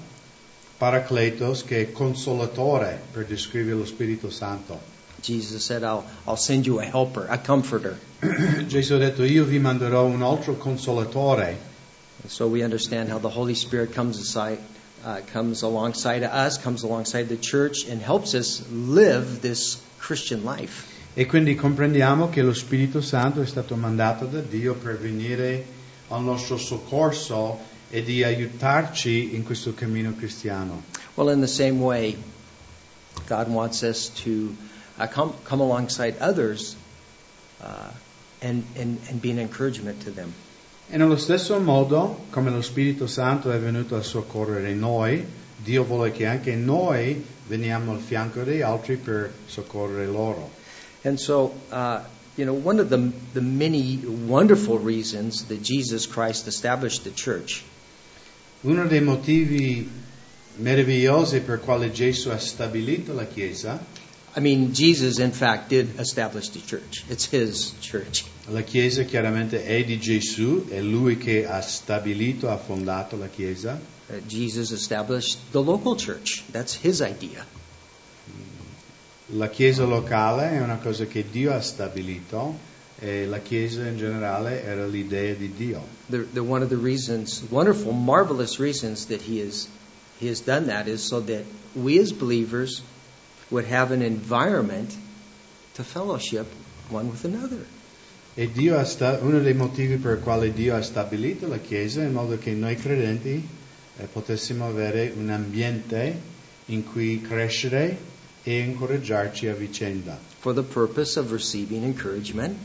paracletos, 0.77 1.65
che 1.65 1.81
è 1.81 1.93
consolatore 1.93 3.01
per 3.13 3.25
descrivere 3.25 3.77
lo 3.77 3.87
Spirito 3.87 4.29
Santo. 4.29 4.96
Jesus 5.27 5.65
said, 5.65 5.83
I'll, 5.83 6.05
I'll 6.25 6.37
send 6.37 6.67
you 6.67 6.79
a 6.79 6.85
helper, 6.85 7.27
a 7.29 7.37
comforter. 7.37 7.99
Gesù 8.69 8.95
ha 8.95 8.99
detto, 8.99 9.25
io 9.25 9.45
vi 9.45 9.59
manderò 9.59 10.05
un 10.05 10.23
altro 10.23 10.55
consolatore. 10.55 11.57
And 12.23 12.31
so 12.31 12.47
we 12.47 12.63
understand 12.63 13.11
how 13.11 13.19
the 13.19 13.29
Holy 13.29 13.55
Spirit 13.55 13.93
comes 13.93 14.21
aside, 14.21 14.59
uh, 15.05 15.21
comes 15.33 15.63
alongside 15.63 16.23
us, 16.23 16.59
comes 16.59 16.85
alongside 16.85 17.29
the 17.29 17.37
church, 17.37 17.89
and 17.89 18.01
helps 18.01 18.35
us 18.35 18.63
live 18.71 19.41
this 19.41 19.79
Christian 19.99 20.45
life. 20.45 20.95
E 21.15 21.27
quindi 21.27 21.57
comprendiamo 21.57 22.29
che 22.29 22.43
lo 22.43 22.53
Spirito 22.53 23.01
Santo 23.01 23.41
è 23.41 23.47
stato 23.47 23.75
mandato 23.75 24.27
da 24.27 24.41
Dio 24.41 24.75
per 24.75 24.99
venire 24.99 25.65
al 26.09 26.23
nostro 26.23 26.57
soccorso 26.57 27.59
e 27.91 28.03
di 28.03 28.23
aiutarci 28.23 29.35
in 29.35 29.43
questo 29.43 29.75
cammino 29.75 30.15
cristiano. 30.15 30.83
Well, 31.15 31.33
in 31.33 31.41
the 31.41 31.49
same 31.49 31.81
way, 31.81 32.17
God 33.27 33.49
wants 33.49 33.83
us 33.83 34.11
to 34.23 34.55
uh, 34.99 35.07
come, 35.07 35.33
come 35.45 35.61
alongside 35.61 36.17
others 36.21 36.77
uh, 37.63 37.91
and, 38.41 38.65
and, 38.77 38.99
and 39.09 39.21
be 39.21 39.31
an 39.31 39.39
encouragement 39.39 40.03
to 40.05 40.11
them. 40.11 40.33
E 40.89 40.97
nello 40.97 41.17
stesso 41.17 41.59
modo, 41.59 42.27
come 42.31 42.51
lo 42.51 42.63
Spirito 42.63 43.07
Santo 43.07 43.51
è 43.51 43.59
venuto 43.59 43.97
a 43.97 44.03
soccorrere 44.03 44.73
noi, 44.75 45.25
Dio 45.57 45.85
vuole 45.85 46.13
che 46.13 46.27
anche 46.27 46.55
noi 46.55 47.25
veniamo 47.49 47.93
al 47.93 47.99
fianco 47.99 48.43
degli 48.45 48.61
altri 48.61 48.97
per 48.97 49.33
soccorrere 49.47 50.07
loro. 50.07 50.51
And 51.03 51.19
so, 51.19 51.53
uh, 51.71 52.01
you 52.37 52.45
know, 52.45 52.55
one 52.55 52.81
of 52.81 52.89
the, 52.89 53.11
the 53.33 53.41
many 53.41 53.97
wonderful 54.05 54.79
reasons 54.79 55.47
that 55.47 55.61
Jesus 55.63 56.07
Christ 56.07 56.47
established 56.47 57.03
the 57.03 57.11
church 57.11 57.65
Uno 58.63 58.87
dei 58.87 59.01
motivi 59.01 59.89
meravigliosi 60.57 61.41
per 61.41 61.61
quale 61.61 61.93
Gesù 61.93 62.31
ha 62.31 62.39
stabilito 62.39 63.13
la 63.13 63.27
Chiesa, 63.27 63.79
I 64.37 64.41
mean, 64.41 64.75
Jesus, 64.75 65.19
in 65.19 65.33
fact, 65.33 65.71
did 65.71 65.99
establish 65.99 66.51
the 66.51 66.61
church. 66.61 67.05
It's 67.09 67.25
his 67.25 67.73
church. 67.81 68.27
la 68.49 68.61
Chiesa 68.61 69.05
chiaramente 69.05 69.65
è 69.65 69.83
di 69.83 69.99
Gesù, 69.99 70.69
è 70.69 70.83
Lui 70.83 71.17
che 71.17 71.47
ha 71.47 71.63
stabilito, 71.63 72.51
ha 72.51 72.59
fondato 72.59 73.17
la 73.17 73.29
Chiesa. 73.29 73.81
Uh, 74.09 74.21
Jesus 74.27 74.73
established 74.73 75.39
the 75.53 75.63
local 75.63 75.97
church. 75.97 76.45
That's 76.53 76.75
his 76.75 77.01
idea. 77.01 77.47
La 79.31 79.49
Chiesa 79.49 79.85
locale 79.85 80.51
è 80.51 80.61
una 80.61 80.77
cosa 80.77 81.07
che 81.07 81.25
Dio 81.31 81.55
ha 81.55 81.61
stabilito 81.63 82.59
e 82.99 83.25
la 83.25 83.41
Chiesa 83.41 83.87
in 83.87 83.97
generale 83.97 84.63
era 84.63 84.87
l'idea 84.87 85.33
di 85.33 85.51
Dio. 85.57 85.83
The, 86.11 86.27
the, 86.35 86.41
one 86.41 86.63
of 86.63 86.69
the 86.69 86.77
reasons, 86.77 87.43
wonderful, 87.51 87.93
marvelous 87.93 88.61
reasons 88.61 89.07
that 89.07 89.23
he 89.23 89.41
has, 89.41 89.67
he 90.21 90.29
has 90.29 90.41
done 90.41 90.67
that 90.67 90.89
is 90.89 91.03
so 91.03 91.21
that 91.21 91.45
we 91.75 91.99
as 91.99 92.13
believers 92.13 92.83
would 93.51 93.67
have 93.67 93.93
an 93.93 94.03
environment 94.03 94.95
to 95.75 95.85
fellowship 95.85 96.47
one 96.91 97.11
with 97.11 97.25
another. 97.25 97.65
E 98.35 98.51
Dio 98.53 98.77
ha 98.77 98.85
sta- 98.85 99.19
uno 99.23 99.41
dei 99.41 99.55
motivi 99.55 99.97
per 99.97 100.19
i 100.19 100.23
quali 100.23 100.53
Dio 100.53 100.75
ha 100.75 100.83
stabilito 100.83 101.49
la 101.49 101.59
Chiesa 101.59 102.03
in 102.03 102.13
modo 102.13 102.37
che 102.39 102.53
noi 102.53 102.77
credenti 102.77 103.49
eh, 103.97 104.05
potessimo 104.05 104.67
avere 104.67 105.13
un 105.17 105.31
ambiente 105.31 106.21
in 106.67 106.85
cui 106.85 107.23
crescere 107.23 108.15
e 108.43 108.59
incoraggiarci 108.59 109.49
a 109.49 109.55
vicenda, 109.55 110.19
for 110.39 110.55
the 110.55 110.63
purpose 110.63 111.19
of 111.19 111.33
receiving 111.33 111.83
encouragement, 111.83 112.57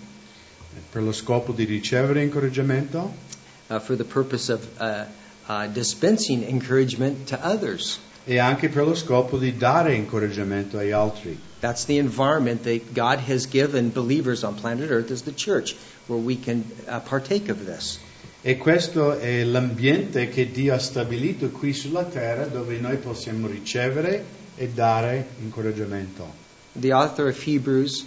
per 0.92 1.02
lo 1.02 1.12
scopo 1.12 1.54
di 1.54 1.64
ricevere 1.64 2.22
incoraggiamento 2.22 3.14
uh, 3.68 3.80
for 3.80 3.96
the 3.96 4.04
purpose 4.04 4.52
of 4.52 4.68
uh, 4.80 5.06
uh, 5.48 5.68
dispensing 5.68 6.44
encouragement 6.44 7.28
to 7.28 7.40
others. 7.42 8.00
E 8.24 8.38
anche 8.38 8.70
per 8.70 8.86
lo 8.86 8.96
scopo 8.96 9.38
di 9.38 9.58
dare 9.58 9.96
incoraggiamento 9.96 10.78
agli 10.78 10.92
altri. 10.92 11.38
That's 11.60 11.86
the 11.86 11.98
environment 11.98 12.64
that 12.64 12.94
God 12.94 13.20
has 13.28 13.48
given 13.48 13.92
believers 13.92 14.44
on 14.44 14.56
planet 14.56 14.90
Earth 14.90 15.12
as 15.12 15.24
the 15.24 15.34
church, 15.34 15.76
where 16.08 16.20
we 16.20 16.36
can 16.36 16.64
uh, 16.88 17.00
partake 17.00 17.50
of 17.50 17.66
this. 17.66 18.00
E 18.44 18.58
questo 18.58 19.20
è 19.20 19.44
l'ambiente 19.44 20.28
che 20.30 20.50
Dio 20.50 20.74
ha 20.74 20.80
stabilito 20.80 21.50
qui 21.50 21.74
sulla 21.74 22.06
terra 22.06 22.46
dove 22.46 22.80
noi 22.80 22.98
possiamo 22.98 23.46
ricevere 23.46 24.24
e 24.56 24.70
dare 24.70 25.28
incoraggiamento. 25.40 26.26
The 26.74 26.92
author 26.92 27.28
of 27.28 27.38
Hebrews, 27.38 28.06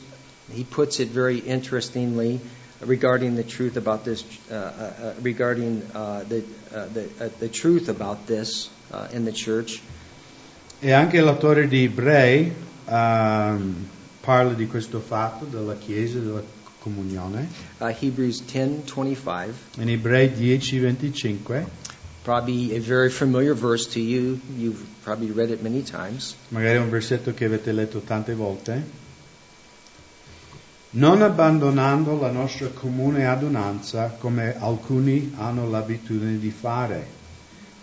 he 0.53 0.65
puts 0.65 0.99
it 0.99 1.11
very 1.11 1.39
interestingly 1.39 2.41
regarding 2.81 3.37
the 3.37 3.45
truth 3.45 3.77
about 3.77 4.05
this, 4.05 4.25
uh, 4.51 4.55
uh, 4.55 4.57
uh, 4.57 5.13
regarding 5.23 5.83
uh, 5.95 6.25
the, 6.29 6.43
uh, 6.73 6.87
the, 6.93 7.31
the 7.39 7.49
truth 7.49 7.89
about 7.89 8.27
this 8.27 8.71
in 9.13 9.25
the 9.25 9.33
church. 9.33 9.83
E 10.85 10.93
anche 10.93 11.19
l'autore 11.23 11.67
di 11.67 11.85
Ebrei 11.85 12.53
ehm, 12.85 13.87
parla 14.21 14.53
di 14.53 14.67
questo 14.67 15.01
fatto 15.01 15.47
della 15.47 15.79
Chiesa, 15.79 16.19
della 16.19 16.43
comunione. 16.79 17.49
Uh, 17.79 17.87
Hebrews 17.99 18.43
10:25, 18.43 19.49
In 19.79 19.89
Ebrei 19.89 20.29
10:25, 20.29 21.65
probably 22.23 22.77
a 22.77 22.81
very 22.83 23.09
familiar 23.09 23.55
verse 23.55 23.89
to 23.93 23.99
you. 23.99 24.39
You've 24.59 24.85
probably 25.03 25.33
read 25.33 25.49
it 25.49 25.63
many 25.63 25.83
times. 25.83 26.37
magari 26.49 26.77
è 26.77 26.81
un 26.81 26.91
versetto 26.91 27.33
che 27.33 27.47
avete 27.47 27.73
letto 27.73 28.01
tante 28.01 28.35
volte. 28.35 28.83
Non 30.91 31.23
abbandonando 31.23 32.21
la 32.21 32.31
nostra 32.31 32.67
comune 32.67 33.25
adunanza 33.25 34.17
come 34.19 34.55
alcuni 34.61 35.33
hanno 35.39 35.67
l'abitudine 35.67 36.39
di 36.39 36.51
fare, 36.51 37.14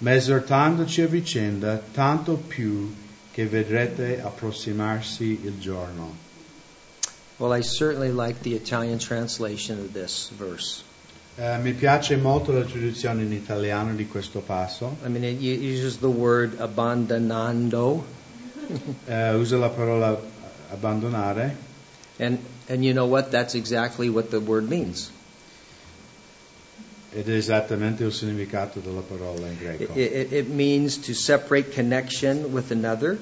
ma 0.01 0.13
esortandoci 0.13 1.01
a 1.01 1.07
vicenda 1.07 1.81
tanto 1.93 2.35
più 2.35 2.93
che 3.31 3.45
vedrete 3.45 4.21
approssimarsi 4.21 5.39
il 5.43 5.59
giorno. 5.59 6.29
Well, 7.37 7.57
I 7.57 7.61
certainly 7.61 8.11
like 8.11 8.41
the 8.41 8.53
Italian 8.55 8.99
translation 8.99 9.79
of 9.79 9.93
this 9.93 10.29
verse. 10.37 10.83
Eh, 11.37 11.57
mi 11.57 11.73
piace 11.73 12.17
molto 12.17 12.51
la 12.51 12.63
traduzione 12.63 13.23
in 13.23 13.31
italiano 13.31 13.95
di 13.95 14.07
questo 14.07 14.41
passo. 14.41 14.97
I 15.05 15.09
mean, 15.09 15.23
it 15.23 15.39
uses 15.39 15.97
the 15.99 16.07
word 16.07 16.59
abbandonando, 16.59 18.03
Eh, 19.05 19.33
usa 19.33 19.57
la 19.57 19.69
parola 19.69 20.19
abbandonare 20.71 21.55
and 22.19 22.37
and 22.69 22.85
you 22.85 22.93
know 22.93 23.05
what? 23.05 23.31
That's 23.31 23.55
exactly 23.55 24.09
what 24.09 24.29
the 24.29 24.39
word 24.39 24.69
means. 24.69 25.11
Ed 27.13 27.29
è 27.29 27.33
esattamente 27.33 28.03
il 28.03 28.13
significato 28.13 28.79
della 28.79 29.01
parola 29.01 29.47
in 29.47 29.53
It, 29.53 29.59
greco. 29.59 29.93
it, 29.95 30.31
it 30.31 30.47
means 30.47 30.97
to 30.99 31.13
separate 31.13 31.71
connection 31.73 32.51
with 32.53 32.71
another 32.71 33.17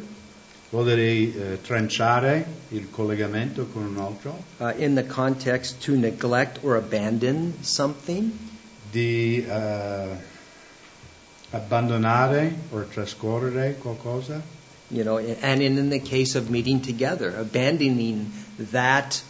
Vuol 0.71 0.85
dire 0.85 1.53
eh, 1.53 1.61
tranciare 1.63 2.45
il 2.69 2.91
collegamento 2.91 3.65
con 3.73 3.85
un 3.85 3.97
altro, 3.97 4.43
uh, 4.59 4.71
in 4.77 4.93
the 4.93 5.03
context 5.03 5.79
to 5.83 5.95
neglect 5.95 6.59
or 6.63 6.75
abandon 6.75 7.55
something. 7.61 8.31
di 8.91 9.43
eh, 9.43 10.15
abbandonare 11.51 12.53
o 12.71 12.83
trascorrere 12.83 13.77
qualcosa. 13.79 14.41
You 14.91 15.03
know, 15.03 15.17
and 15.17 15.61
in, 15.61 15.77
in 15.77 15.89
the 15.89 15.99
case 15.99 16.35
of 16.35 16.49
meeting 16.49 16.81
together, 16.81 17.35
abandoning 17.35 18.31
that 18.71 19.21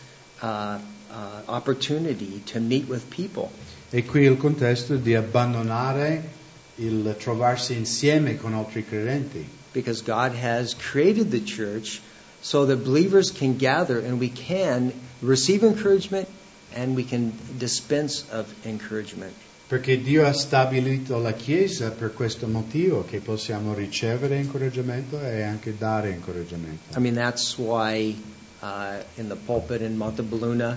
uh, 0.42 0.80
uh, 1.12 1.42
opportunity 1.48 2.42
to 2.48 2.60
meet 2.60 2.88
with 2.88 3.10
people. 3.10 3.52
E 3.92 4.06
qui 4.06 4.24
il 4.24 4.38
contesto 4.38 4.96
di 4.96 5.16
abbandonare 5.16 6.38
il 6.76 7.16
trovarsi 7.18 7.74
insieme 7.74 8.38
con 8.38 8.54
altri 8.54 8.86
credenti. 8.86 9.58
because 9.74 10.02
God 10.02 10.34
has 10.34 10.74
created 10.74 11.32
the 11.32 11.40
church 11.40 12.02
so 12.42 12.66
that 12.66 12.84
believers 12.84 13.32
can 13.32 13.58
gather 13.58 14.00
and 14.00 14.20
we 14.20 14.30
can 14.30 14.94
receive 15.22 15.64
encouragement 15.64 16.28
and 16.76 16.96
we 16.96 17.04
can 17.04 17.34
dispense 17.58 18.26
of 18.32 18.48
encouragement. 18.66 19.34
Perché 19.68 20.02
Dio 20.02 20.26
ha 20.26 20.34
stabilito 20.34 21.20
la 21.20 21.34
Chiesa 21.34 21.92
per 21.92 22.14
questo 22.14 22.48
motivo, 22.48 23.06
che 23.06 23.20
possiamo 23.20 23.76
ricevere 23.76 24.38
incoraggiamento 24.38 25.22
e 25.22 25.44
anche 25.44 25.78
dare 25.78 26.10
incoraggiamento. 26.10 26.98
I 26.98 27.00
mean, 27.00 27.14
that's 27.14 27.56
why 27.56 28.16
uh, 28.62 29.04
in 29.18 29.28
the 29.28 29.36
pulpit 29.36 29.82
in 29.82 29.96
Montebelluna, 29.96 30.76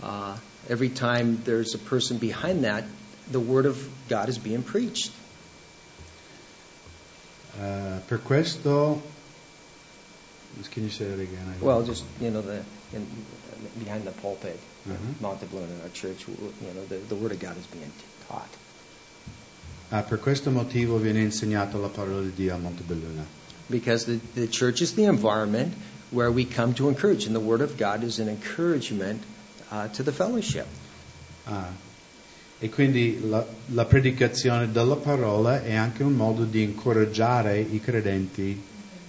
uh, 0.00 0.36
every 0.68 0.88
time 0.88 1.40
there's 1.44 1.74
a 1.74 1.78
person 1.78 2.18
behind 2.18 2.64
that, 2.64 2.84
the 3.30 3.40
Word 3.40 3.66
of 3.66 3.76
God 4.08 4.28
is 4.28 4.38
being 4.38 4.62
preached. 4.62 5.10
Uh, 7.60 8.00
per 8.08 8.18
questo, 8.18 9.00
can 10.70 10.82
you 10.84 10.90
say 10.90 11.04
that 11.06 11.20
again? 11.20 11.54
Well, 11.60 11.82
just, 11.84 12.04
you 12.20 12.30
know, 12.30 12.42
the 12.42 12.62
in, 12.92 13.06
behind 13.78 14.04
the 14.04 14.10
pulpit 14.12 14.58
Mhm. 14.86 14.90
in 14.90 15.14
Montebelluna, 15.22 15.82
our 15.82 15.88
church, 15.90 16.26
you 16.28 16.34
know, 16.74 16.84
the, 16.86 16.96
the 16.96 17.14
Word 17.14 17.32
of 17.32 17.38
God 17.40 17.56
is 17.56 17.66
being 17.66 17.90
taught. 18.28 18.48
Ah, 19.90 20.02
per 20.02 20.18
questo 20.18 20.50
motivo 20.50 20.98
viene 20.98 21.20
insegnata 21.22 21.78
la 21.78 21.88
parola 21.88 22.22
di 22.22 22.32
Dio 22.34 22.54
a 22.54 22.58
Montebelluna. 22.58 23.24
because 23.70 24.04
the, 24.04 24.20
the 24.34 24.46
church 24.46 24.82
is 24.82 24.94
the 24.94 25.04
environment 25.04 25.72
where 26.10 26.30
we 26.30 26.44
come 26.44 26.74
to 26.74 26.88
encourage, 26.88 27.24
and 27.26 27.34
the 27.34 27.40
Word 27.40 27.60
of 27.62 27.76
God 27.78 28.02
is 28.04 28.18
an 28.18 28.28
encouragement 28.28 29.22
uh, 29.74 29.88
to 29.92 30.02
the 30.02 30.12
fellowship. 30.12 30.66
Ah, 31.46 31.68
E 32.60 32.68
quindi 32.70 33.20
la, 33.28 33.44
la 33.74 33.84
predicazione 33.84 34.70
della 34.70 34.94
parola 34.96 35.62
è 35.62 35.74
anche 35.74 36.02
un 36.02 36.14
modo 36.14 36.44
di 36.44 36.62
incoraggiare 36.62 37.58
i 37.58 37.78
credenti, 37.80 38.58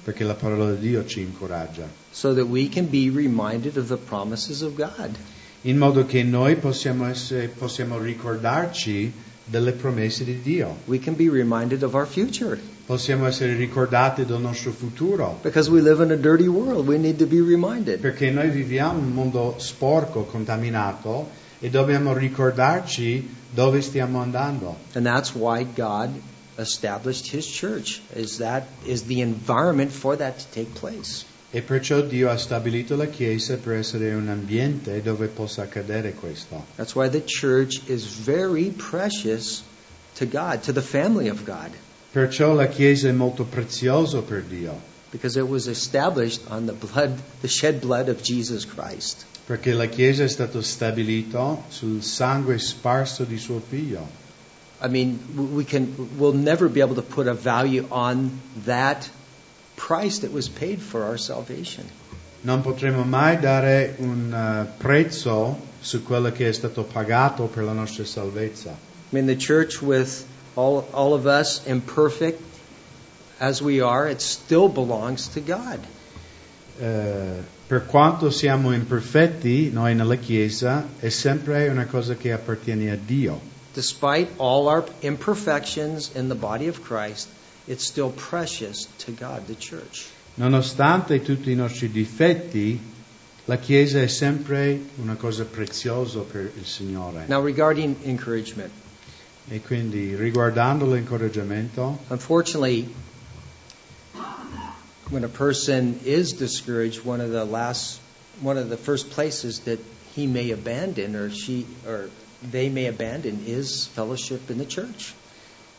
perché 0.04 0.24
la 0.26 0.34
parola 0.34 0.74
di 0.74 0.90
Dio 0.90 1.06
ci 1.06 1.22
incoraggia, 1.22 1.88
So 2.12 2.34
that 2.34 2.46
we 2.48 2.68
can 2.68 2.90
be 2.90 3.10
reminded 3.14 3.78
of 3.78 3.88
the 3.88 3.98
promises 3.98 4.62
of 4.62 4.74
God. 4.76 5.16
in 5.62 5.78
modo 5.78 6.06
che 6.06 6.24
noi 6.24 6.56
possiamo, 6.58 7.06
essere, 7.08 7.48
possiamo 7.48 7.98
ricordarci 8.00 9.12
delle 9.46 9.72
promesse 9.72 10.24
di 10.26 10.42
Dio. 10.42 10.78
We 10.86 11.00
can 11.00 11.16
be 11.16 11.30
reminded 11.30 11.84
of 11.84 11.94
our 11.94 12.08
future. 12.08 12.60
Possiamo 12.86 13.26
essere 13.26 13.56
ricordati 13.56 14.26
del 14.26 14.40
nostro 14.40 14.72
futuro, 14.72 15.40
Because 15.42 15.70
we 15.70 15.82
live 15.82 16.04
in 16.04 16.12
a 16.12 16.16
dirty 16.18 16.48
world, 16.48 16.88
we 16.88 16.98
need 16.98 17.18
to 17.18 17.26
be 17.26 17.42
reminded. 17.42 18.00
perché 18.00 18.30
noi 18.32 18.50
viviamo 18.50 19.00
in 19.00 19.06
un 19.06 19.14
mondo 19.14 19.56
sporco, 19.58 20.24
contaminato 20.24 21.30
e 21.60 21.70
dobbiamo 21.70 22.14
ricordarci 22.14 23.28
dove 23.52 23.82
stiamo 23.82 24.22
andando. 24.22 24.78
And 24.94 25.06
that's 25.06 25.34
why 25.34 25.66
God 25.76 26.10
established 26.58 27.34
his 27.34 27.46
church. 27.46 28.02
Is 28.14 28.38
that 28.38 28.68
is 28.86 29.04
the 29.04 29.22
environment 29.22 29.92
for 29.92 30.16
that 30.18 30.38
to 30.38 30.46
take 30.54 30.80
place. 30.80 31.26
E 31.52 31.62
perciò 31.62 32.02
Dio 32.02 32.30
ha 32.30 32.38
stabilito 32.38 32.98
la 32.98 33.06
Chiesa 33.08 33.56
per 33.56 33.76
essere 33.76 34.14
un 34.14 34.28
ambiente 34.28 35.02
dove 35.02 35.28
possa 35.28 35.62
accadere 35.62 36.14
questo. 36.14 36.66
That's 36.76 36.96
why 36.96 37.10
the 37.10 37.24
church 37.24 37.82
is 37.88 38.04
very 38.06 38.72
precious 38.72 39.64
to 40.18 40.26
God, 40.26 40.62
to 40.64 40.74
the 40.74 40.82
family 40.82 41.30
of 41.30 41.46
God, 41.46 41.72
Perciò 42.16 42.54
la 42.54 42.70
Chiesa 42.70 43.10
è 43.10 43.12
molto 43.12 43.44
preziosa 43.44 44.22
per 44.22 44.42
Dio, 44.44 44.80
because 45.12 45.38
it 45.38 45.46
was 45.46 45.68
established 45.68 46.44
on 46.48 46.66
the 46.66 46.72
blood, 46.72 47.20
the 47.42 47.50
shed 47.50 47.82
blood 47.82 48.08
of 48.08 48.22
Jesus 48.22 48.66
Christ. 48.66 49.26
perché 49.46 49.74
la 49.74 49.88
Chiesa 49.88 50.24
è 50.24 50.30
stata 50.30 50.62
stabilita 50.62 51.62
sul 51.68 52.02
sangue 52.02 52.58
sparso 52.58 53.26
di 53.26 53.38
suo 53.38 53.60
Figlio. 53.60 54.08
I 54.82 54.88
mean, 54.88 55.20
we 55.36 55.66
can 55.66 55.94
we'll 56.16 56.32
never 56.32 56.70
be 56.70 56.82
able 56.82 56.96
to 56.96 57.02
put 57.02 57.28
a 57.28 57.34
value 57.34 57.86
on 57.90 58.40
that 58.64 59.10
price 59.76 60.22
that 60.22 60.32
was 60.32 60.48
paid 60.48 60.80
for 60.80 61.02
our 61.02 61.20
salvation. 61.20 61.84
Non 62.44 62.62
potremo 62.62 63.04
mai 63.04 63.38
dare 63.42 63.96
un 63.98 64.34
eh, 64.34 64.72
prezzo 64.78 65.60
su 65.82 66.02
quello 66.02 66.32
che 66.32 66.48
è 66.48 66.54
stato 66.54 66.84
pagato 66.84 67.48
per 67.48 67.66
la 67.66 67.74
nostra 67.74 68.06
salvezza. 68.06 68.70
I 68.70 69.14
mean, 69.14 69.26
the 69.26 69.36
church 69.36 69.82
with 69.82 70.24
all 70.56 70.86
all 70.94 71.14
of 71.14 71.26
us 71.26 71.66
imperfect 71.68 72.42
as 73.40 73.62
we 73.62 73.82
are, 73.82 74.08
it 74.08 74.22
still 74.22 74.70
belongs 74.70 75.28
to 75.30 75.42
God. 75.42 75.80
Eh, 76.80 77.44
per 77.68 77.86
quanto 77.86 78.30
siamo 78.30 78.72
imperfetti, 78.74 79.72
noi 79.72 79.96
nella 79.96 80.16
Chiesa, 80.18 80.86
è 81.00 81.10
sempre 81.10 81.68
una 81.70 81.86
cosa 81.86 82.16
che 82.16 82.32
appartiene 82.32 82.92
a 82.92 82.98
Dio. 82.98 83.40
Despite 83.74 84.34
all 84.38 84.68
our 84.68 84.86
imperfections 85.02 86.12
in 86.14 86.28
the 86.28 86.36
body 86.36 86.68
of 86.68 86.82
Christ, 86.82 87.28
it's 87.68 87.84
still 87.84 88.12
precious 88.12 88.88
to 89.06 89.12
God, 89.12 89.48
the 89.48 89.56
church. 89.56 90.06
Nonostante 90.36 91.22
tutti 91.22 91.52
i 91.52 91.56
nostri 91.56 91.90
difetti, 91.90 92.80
la 93.46 93.58
Chiesa 93.58 94.02
è 94.02 94.08
sempre 94.08 94.80
una 94.96 95.16
cosa 95.16 95.46
preziosa 95.46 96.20
per 96.20 96.52
il 96.56 96.66
Signore. 96.66 97.26
Now, 97.28 97.44
regarding 97.44 97.96
encouragement, 98.04 98.72
E 99.48 99.62
quindi, 99.62 100.16
riguardando 100.16 100.92
l'incoraggiamento, 100.92 102.00
unfortunately, 102.10 102.90
when 105.10 105.24
a 105.24 105.30
person 105.30 106.00
is 106.04 106.34
discouraged, 106.34 107.06
one 107.06 107.22
of 107.22 107.32
the 107.32 107.46
last, 107.46 108.00
one 108.42 108.58
of 108.58 108.70
the 108.70 108.78
first 108.78 109.12
places 109.12 109.60
that 109.66 109.80
he 110.16 110.26
may 110.26 110.52
abandon 110.52 111.16
or 111.16 111.30
she 111.30 111.66
or 111.86 112.10
they 112.42 112.70
may 112.70 112.88
abandon 112.88 113.44
is 113.46 113.86
fellowship 113.88 114.50
in 114.50 114.58
the 114.58 114.66
church. 114.66 115.14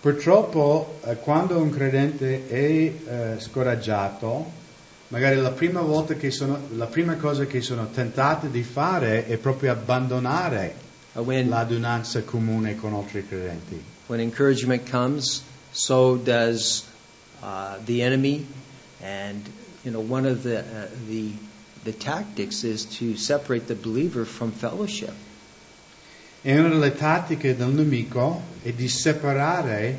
purtroppo 0.06 1.00
eh, 1.04 1.16
quando 1.16 1.58
un 1.58 1.70
credente 1.70 2.46
è 2.48 2.54
eh, 2.54 3.40
scoraggiato, 3.40 4.52
magari 5.08 5.34
la 5.34 5.50
prima, 5.50 5.80
volta 5.80 6.14
che 6.14 6.30
sono, 6.30 6.60
la 6.76 6.86
prima 6.86 7.16
cosa 7.16 7.46
che 7.46 7.60
sono 7.60 7.90
tentati 7.90 8.48
di 8.48 8.62
fare 8.62 9.26
è 9.26 9.36
proprio 9.36 9.72
abbandonare 9.72 10.84
When 11.16 11.48
l'adunanza 11.48 12.22
comune 12.22 12.76
con 12.76 12.92
altri 12.92 13.26
credenti. 13.26 13.94
when 14.06 14.20
encouragement 14.20 14.86
comes, 14.86 15.42
so 15.72 16.16
does 16.16 16.88
uh, 17.42 17.78
the 17.84 18.02
enemy, 18.02 18.46
and 19.02 19.42
you 19.84 19.90
know 19.90 20.00
one 20.00 20.26
of 20.26 20.42
the 20.42 20.60
uh, 20.60 20.88
the 21.08 21.32
the 21.84 21.92
tactics 21.92 22.64
is 22.64 22.84
to 22.84 23.16
separate 23.16 23.66
the 23.66 23.74
believer 23.74 24.24
from 24.24 24.52
fellowship. 24.52 25.14
E 26.42 26.58
una 26.58 26.68
delle 26.68 26.94
tattiche 26.94 27.56
del 27.56 27.70
nemico 27.70 28.40
è 28.62 28.72
di 28.72 28.88
separare 28.88 29.98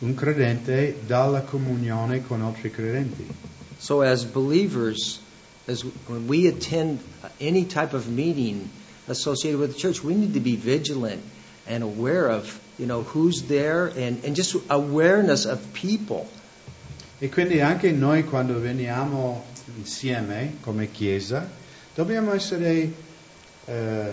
un 0.00 0.14
credente 0.14 0.98
dalla 1.06 1.42
comunione 1.42 2.26
con 2.26 2.42
altri 2.42 2.70
credenti. 2.72 3.26
So 3.78 4.00
as 4.00 4.24
believers, 4.24 5.20
as 5.66 5.84
when 6.06 6.26
we 6.26 6.48
attend 6.48 7.00
any 7.38 7.64
type 7.66 7.94
of 7.94 8.08
meeting 8.08 8.68
associated 9.08 9.58
with 9.58 9.74
the 9.74 9.78
church, 9.78 10.02
we 10.02 10.14
need 10.14 10.34
to 10.34 10.40
be 10.40 10.56
vigilant 10.56 11.22
and 11.66 11.82
aware 11.82 12.28
of 12.28 12.60
you 12.78 12.86
know 12.86 13.02
who's 13.02 13.42
there 13.42 13.86
and, 13.86 14.24
and 14.24 14.34
just 14.34 14.56
awareness 14.68 15.44
of 15.46 15.72
people. 15.72 16.28
E 17.20 17.28
quindi 17.28 17.60
anche 17.60 17.92
noi 17.92 18.24
quando 18.24 18.58
veniamo 18.58 19.44
insieme 19.76 20.56
come 20.60 20.90
Chiesa 20.90 21.48
dobbiamo 21.94 22.32
essere, 22.32 22.92
eh, 23.66 24.10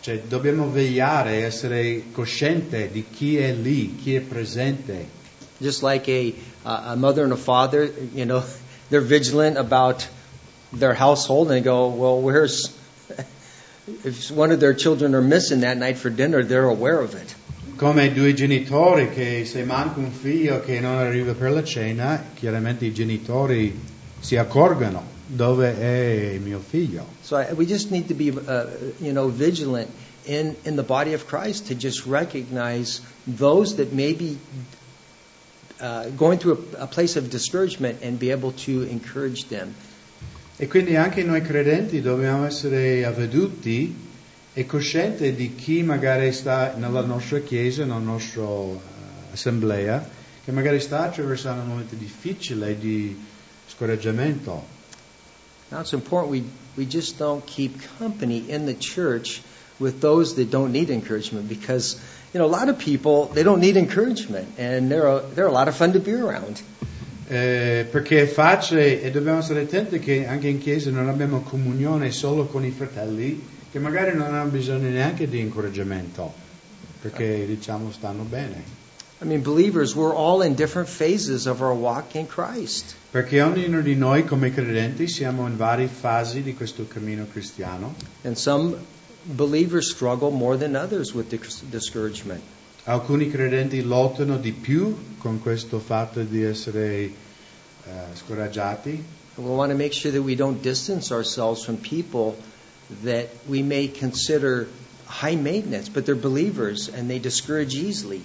cioè 0.00 0.20
dobbiamo 0.20 0.70
vegliare, 0.70 1.44
essere 1.44 2.04
cosciente 2.12 2.90
di 2.90 3.04
chi 3.10 3.38
è 3.38 3.52
lì, 3.52 3.96
chi 3.96 4.14
è 4.14 4.20
presente. 4.20 5.14
Just 5.58 5.82
like 5.82 6.08
a, 6.64 6.92
a 6.92 6.96
mother 6.96 7.24
and 7.24 7.32
a 7.32 7.36
father, 7.36 7.90
you 8.14 8.24
know, 8.24 8.42
they're 8.90 9.00
vigilant 9.00 9.56
about 9.56 10.06
their 10.72 10.94
household 10.94 11.50
and 11.50 11.56
they 11.56 11.62
go, 11.62 11.88
well, 11.88 12.20
where's, 12.20 12.72
if 14.04 14.30
one 14.30 14.50
of 14.50 14.60
their 14.60 14.74
children 14.74 15.14
are 15.14 15.22
missing 15.22 15.60
that 15.60 15.76
night 15.76 15.98
for 15.98 16.10
dinner, 16.10 16.42
they're 16.42 16.68
aware 16.68 17.00
of 17.00 17.14
it. 17.14 17.34
Come 17.76 18.12
due 18.14 18.32
genitori 18.32 19.12
che 19.12 19.44
se 19.44 19.64
manca 19.64 20.00
un 20.00 20.10
figlio 20.10 20.60
che 20.60 20.80
non 20.80 20.96
arriva 20.96 21.34
per 21.34 21.50
la 21.50 21.62
cena, 21.62 22.24
chiaramente 22.34 22.86
i 22.86 22.92
genitori 22.92 23.78
si 24.18 24.36
accorgono 24.36 25.14
dove 25.26 25.78
è 25.78 26.32
il 26.34 26.40
mio 26.40 26.58
figlio. 26.58 27.06
So 27.22 27.36
I, 27.36 27.52
we 27.52 27.66
just 27.66 27.90
need 27.90 28.08
to 28.08 28.14
be, 28.14 28.30
uh, 28.30 28.66
you 28.98 29.12
know, 29.12 29.28
vigilant 29.28 29.90
in, 30.24 30.56
in 30.64 30.76
the 30.76 30.82
body 30.82 31.12
of 31.12 31.26
Christ 31.26 31.66
to 31.66 31.74
just 31.74 32.06
recognize 32.06 33.00
those 33.26 33.76
that 33.76 33.92
may 33.92 34.14
be 34.14 34.38
uh, 35.80 36.08
going 36.16 36.38
through 36.38 36.64
a, 36.78 36.84
a 36.84 36.86
place 36.86 37.16
of 37.16 37.28
discouragement 37.30 38.02
and 38.02 38.18
be 38.18 38.30
able 38.30 38.52
to 38.52 38.82
encourage 38.84 39.48
them. 39.48 39.74
E 40.58 40.68
quindi 40.68 40.96
anche 40.96 41.22
noi 41.22 41.42
credenti 41.42 42.00
dobbiamo 42.00 42.46
essere 42.46 43.04
avveduti 43.04 43.94
e 44.54 44.64
coscienti 44.64 45.34
di 45.34 45.54
chi 45.54 45.82
magari 45.82 46.32
sta 46.32 46.72
nella 46.76 47.02
nostra 47.02 47.40
chiesa, 47.40 47.84
nella 47.84 47.98
nostra 47.98 48.42
eh, 48.42 48.78
assemblea, 49.32 50.08
che 50.42 50.52
magari 50.52 50.80
sta 50.80 51.02
attraversando 51.02 51.60
un 51.60 51.68
momento 51.68 51.94
difficile 51.94 52.78
di 52.78 53.14
scoraggiamento. 53.66 54.64
Now 55.68 55.80
it's 55.80 55.92
important 55.92 56.30
we, 56.30 56.44
we 56.76 56.86
just 56.86 57.18
don't 57.18 57.44
keep 57.44 57.78
company 57.98 58.50
in 58.50 58.64
the 58.64 58.76
church 58.78 59.42
with 59.78 60.00
those 60.00 60.36
that 60.36 60.48
don't 60.48 60.72
need 60.72 60.88
encouragement 60.88 61.48
because, 61.50 61.98
you 62.32 62.40
know, 62.40 62.46
a 62.46 62.48
lot 62.48 62.70
of 62.70 62.78
people, 62.78 63.26
they 63.26 63.42
don't 63.42 63.60
need 63.60 63.76
encouragement 63.76 64.48
and 64.56 64.90
they're 64.90 65.06
a, 65.06 65.20
they're 65.34 65.48
a 65.48 65.52
lot 65.52 65.68
of 65.68 65.76
fun 65.76 65.92
to 65.92 66.00
be 66.00 66.14
around. 66.14 66.62
Eh, 67.28 67.86
perché 67.90 68.22
è 68.22 68.26
facile 68.26 69.02
e 69.02 69.10
dobbiamo 69.10 69.42
stare 69.42 69.62
attenti 69.62 69.98
che 69.98 70.26
anche 70.26 70.46
in 70.46 70.58
chiesa 70.58 70.90
non 70.90 71.08
abbiamo 71.08 71.40
comunione 71.40 72.12
solo 72.12 72.46
con 72.46 72.64
i 72.64 72.70
fratelli 72.70 73.44
che 73.72 73.78
magari 73.80 74.16
non 74.16 74.32
hanno 74.32 74.48
bisogno 74.48 74.88
neanche 74.88 75.28
di 75.28 75.40
incoraggiamento, 75.40 76.32
perché 77.00 77.44
diciamo 77.46 77.90
stanno 77.90 78.22
bene. 78.22 78.84
I 79.20 79.24
mean, 79.24 79.42
believers, 79.42 79.94
we're 79.94 80.14
all 80.14 80.42
in 80.42 80.54
different 80.54 80.88
phases 80.88 81.46
of 81.46 81.60
our 81.60 81.74
walk 81.74 82.14
in 82.14 82.26
Christ. 82.26 82.94
Perché 83.10 83.40
ognuno 83.40 83.80
di 83.80 83.94
noi 83.94 84.24
come 84.24 84.52
credenti 84.52 85.08
siamo 85.08 85.46
in 85.46 85.56
varie 85.56 85.88
fasi 85.88 86.42
di 86.42 86.54
questo 86.54 86.86
cammino 86.86 87.26
cristiano. 87.30 87.94
And 88.22 88.36
some 88.36 88.76
believers 89.24 89.90
struggle 89.90 90.30
more 90.30 90.58
than 90.58 90.76
others 90.76 91.14
with 91.14 91.28
dis- 91.28 91.62
discouragement. 91.68 92.42
Alcuni 92.88 93.30
credenti 93.30 93.82
lottano 93.82 94.36
di 94.38 94.52
più 94.52 95.16
con 95.18 95.40
questo 95.40 95.78
fatto 95.78 96.22
di 96.22 96.42
essere 96.42 96.84
eh, 97.02 97.10
scoraggiati 98.14 99.14
we 99.36 99.50
want 99.50 99.70
to 99.70 99.76
make 99.76 99.92
sure 99.92 100.10
that 100.10 100.22
we 100.22 100.34
don't 100.34 100.62
distance 100.62 101.12
ourselves 101.12 101.64
from 101.64 101.76
people 101.76 102.36
that 103.02 103.28
we 103.46 103.62
may 103.62 103.88
consider 103.88 104.66
high 105.06 105.36
maintenance, 105.36 105.88
but 105.88 106.06
they're 106.06 106.14
believers 106.14 106.88
and 106.88 107.08
they 107.08 107.18
discourage 107.18 107.74
easily. 107.74 108.22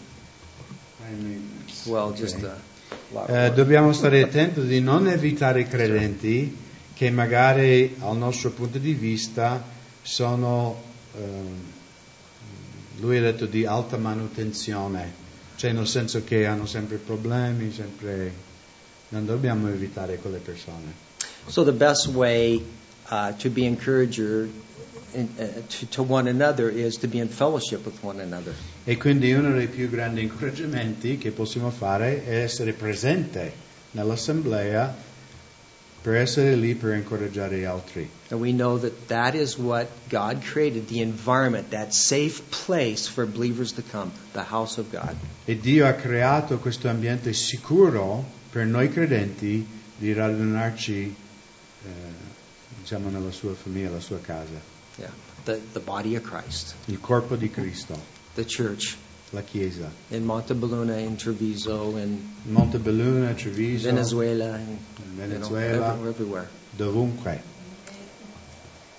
Well, 1.86 2.14
just 2.14 2.36
Ok. 2.36 2.44
a 2.44 3.14
lot. 3.14 3.30
Eh, 3.30 3.52
dobbiamo 3.54 3.92
stare 3.92 4.22
attenti 4.24 4.66
di 4.66 4.80
non 4.80 5.08
evitare 5.08 5.68
credenti 5.68 6.56
che 6.94 7.10
magari 7.10 7.96
al 8.00 8.16
nostro 8.16 8.52
punto 8.52 8.78
di 8.78 8.94
vista 8.94 9.62
sono, 10.02 10.82
ehm, 11.18 11.64
lui 13.02 13.18
ha 13.18 13.22
detto 13.22 13.46
di 13.46 13.66
alta 13.66 13.98
manutenzione, 13.98 15.12
cioè 15.56 15.72
nel 15.74 15.88
senso 15.88 16.24
che 16.24 16.46
hanno 16.46 16.66
sempre 16.66 16.98
problemi, 16.98 17.72
sempre... 17.74 18.50
Non 19.10 19.26
dobbiamo 19.26 19.68
evitare 19.68 20.16
quelle 20.20 20.38
persone. 20.38 20.94
So 21.48 21.66
the 21.66 21.74
best 21.74 22.08
way 22.08 22.64
uh, 23.10 23.36
to 23.36 23.50
be 23.50 23.66
encourager 23.66 24.48
in, 25.12 25.28
uh, 25.38 25.44
to, 25.68 25.86
to 25.90 26.02
one 26.02 26.30
another 26.30 26.70
is 26.70 26.98
to 27.00 27.10
be 27.10 27.18
in 27.18 27.28
fellowship 27.28 27.86
with 27.86 27.98
one 28.02 28.22
another. 28.22 28.54
E 28.86 28.96
quindi 28.96 29.34
uno 29.34 29.52
dei 29.52 29.68
più 29.68 29.90
grandi 29.90 30.22
incoraggiamenti 30.22 31.18
che 31.18 31.32
possiamo 31.32 31.72
fare 31.72 32.24
è 32.24 32.42
essere 32.42 32.72
presente 32.72 33.52
nell'assemblea 33.92 34.96
per 36.02 36.16
essere 36.16 36.56
lì 36.56 36.76
per 36.76 36.96
incoraggiare 36.96 37.60
gli 37.60 37.64
altri. 37.64 38.10
And 38.30 38.42
we 38.42 38.52
know 38.52 38.80
that 38.80 39.08
that 39.08 39.36
is 39.36 39.58
what 39.58 39.88
God 40.10 40.42
created 40.44 40.88
the 40.88 41.02
environment, 41.02 41.70
that 41.72 41.94
safe 41.94 42.42
place 42.50 43.08
for 43.08 43.26
believers 43.26 43.74
to 43.74 43.84
come, 43.84 44.12
the 44.34 44.44
house 44.44 44.80
of 44.80 44.92
God. 44.92 45.16
E 45.46 45.58
Dio 45.58 45.86
ha 45.86 45.94
creato 45.94 46.58
questo 46.58 46.88
ambiente 46.90 47.34
sicuro 47.34 48.24
per 48.50 48.66
noi 48.66 48.90
credenti 48.90 49.66
di 49.98 50.14
radunarci 50.14 51.16
eh, 51.84 51.90
diciamo 52.80 53.10
nella 53.10 53.32
sua 53.32 53.54
famiglia, 53.54 53.90
la 53.92 54.00
sua 54.00 54.20
casa, 54.20 54.80
Yeah. 54.98 55.10
The, 55.46 55.60
the 55.74 55.80
body 55.80 56.16
of 56.16 56.24
Christ, 56.24 56.76
il 56.86 57.00
corpo 57.00 57.36
di 57.36 57.50
Cristo, 57.50 57.98
the 58.36 58.44
church 58.44 58.98
la 59.34 59.42
Chiesa. 59.42 59.90
in 60.10 60.26
Montebelluna, 60.26 60.98
in 60.98 61.18
Treviso, 61.18 61.96
in 61.98 62.34
Montebelluna, 62.50 63.36
Treviso, 63.38 63.90
Venezuela, 63.90 64.54
and, 64.56 64.80
Venezuela, 65.16 65.72
you 65.72 65.80
know, 65.80 65.88
every- 65.94 66.10
everywhere. 66.10 66.50
dovunque. 66.78 67.40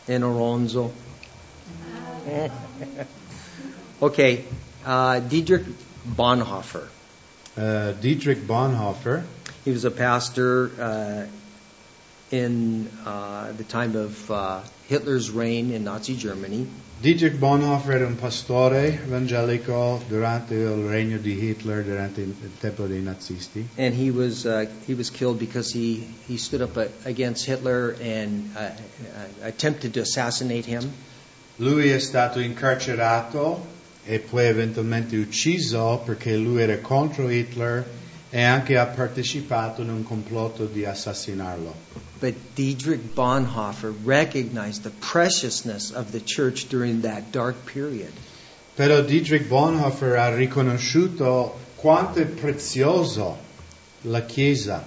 In 0.08 0.22
Oronzo. 0.22 0.92
okay, 4.02 4.44
uh, 4.84 5.20
Diedrich 5.20 5.64
Bonhoeffer. 6.06 6.88
Uh, 7.56 7.92
Dietrich 7.92 8.38
Bonhoeffer 8.46 9.24
He 9.64 9.70
was 9.72 9.84
a 9.84 9.90
pastor 9.90 10.70
uh, 10.80 11.26
in 12.30 12.88
uh, 13.04 13.52
the 13.52 13.64
time 13.64 13.94
of 13.94 14.30
uh, 14.30 14.62
Hitler's 14.88 15.30
reign 15.30 15.70
in 15.70 15.84
Nazi 15.84 16.16
Germany. 16.16 16.66
Dietrich 17.02 17.36
Bonhoeffer 17.36 17.94
era 17.96 18.06
un 18.06 18.14
pastore 18.14 19.00
evangelico 19.04 20.00
durante 20.06 20.54
il 20.54 20.86
regno 20.86 21.18
di 21.18 21.32
Hitler, 21.32 21.82
durante 21.82 22.20
il 22.20 22.32
tempo 22.60 22.86
dei 22.86 23.02
nazisti. 23.02 23.66
and 23.76 23.92
he 23.92 24.08
was 24.12 24.44
uh, 24.44 24.68
he 24.86 24.94
was 24.94 25.10
killed 25.10 25.36
because 25.36 25.72
he 25.76 26.06
he 26.28 26.36
stood 26.36 26.60
up 26.60 26.76
against 27.04 27.44
Hitler 27.44 27.96
and 28.00 28.54
uh, 28.54 28.70
attempted 29.42 29.92
to 29.94 30.00
assassinate 30.00 30.64
him. 30.64 30.92
Lui 31.56 31.90
è 31.90 31.98
stato 31.98 32.38
incarcerato 32.38 33.66
e 34.04 34.20
poi 34.20 34.44
eventualmente 34.46 35.16
ucciso 35.16 36.00
perché 36.04 36.36
lui 36.36 36.62
era 36.62 36.78
contro 36.78 37.28
Hitler 37.28 37.84
e 38.34 38.42
anche 38.42 38.78
ha 38.78 38.86
partecipato 38.86 39.82
in 39.82 39.90
un 39.90 40.02
complotto 40.04 40.64
di 40.64 40.86
assassinarlo. 40.86 41.74
But 42.18 42.34
Diedrich 42.54 43.12
Bonhoeffer 43.14 43.92
recognized 44.04 44.84
the 44.84 44.92
preciousness 45.00 45.90
of 45.90 46.12
the 46.12 46.20
church 46.24 46.68
during 46.68 47.02
that 47.02 47.30
dark 47.30 47.56
period. 47.70 48.10
Però 48.74 49.02
Dietrich 49.02 49.48
Bonhoeffer 49.48 50.16
ha 50.16 50.34
riconosciuto 50.34 51.58
quanto 51.76 52.20
è 52.20 52.24
prezioso 52.24 53.36
la 54.02 54.22
Chiesa 54.24 54.82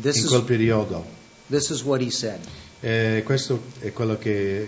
This 0.00 0.16
in 0.16 0.24
is 0.24 0.28
quel 0.30 0.44
periodo. 0.44 1.04
this 1.50 1.68
is 1.68 1.82
what 1.84 2.00
he 2.00 2.10
said. 2.10 2.40
E 2.80 3.22
questo 3.26 3.60
è 3.80 3.92
quello 3.92 4.16
che 4.16 4.66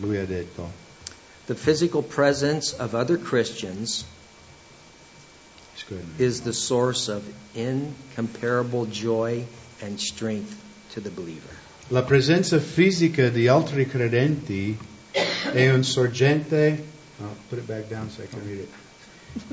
lui 0.00 0.16
ha 0.18 0.24
detto. 0.24 0.68
The 1.46 1.54
physical 1.54 2.02
presence 2.02 2.74
of 2.76 2.94
other 2.94 3.16
Christians. 3.20 4.04
Is 6.18 6.42
the 6.42 6.52
source 6.52 7.08
of 7.08 7.22
incomparable 7.54 8.86
joy 8.86 9.44
and 9.80 9.98
strength 9.98 10.54
to 10.94 11.00
the 11.00 11.10
believer. 11.10 11.48
La 11.90 12.02
presenza 12.02 12.58
fisica 12.58 13.28
di 13.28 13.48
altri 13.48 13.86
credenti 13.86 14.78
è 15.52 15.70
un 15.70 15.82
sorgente, 15.84 16.82
oh, 17.20 17.36
put 17.48 17.58
it 17.58 17.66
back 17.66 17.88
down 17.88 18.08
so 18.10 18.22
I 18.22 18.26
can 18.26 18.40
read 18.46 18.60
it. 18.60 18.68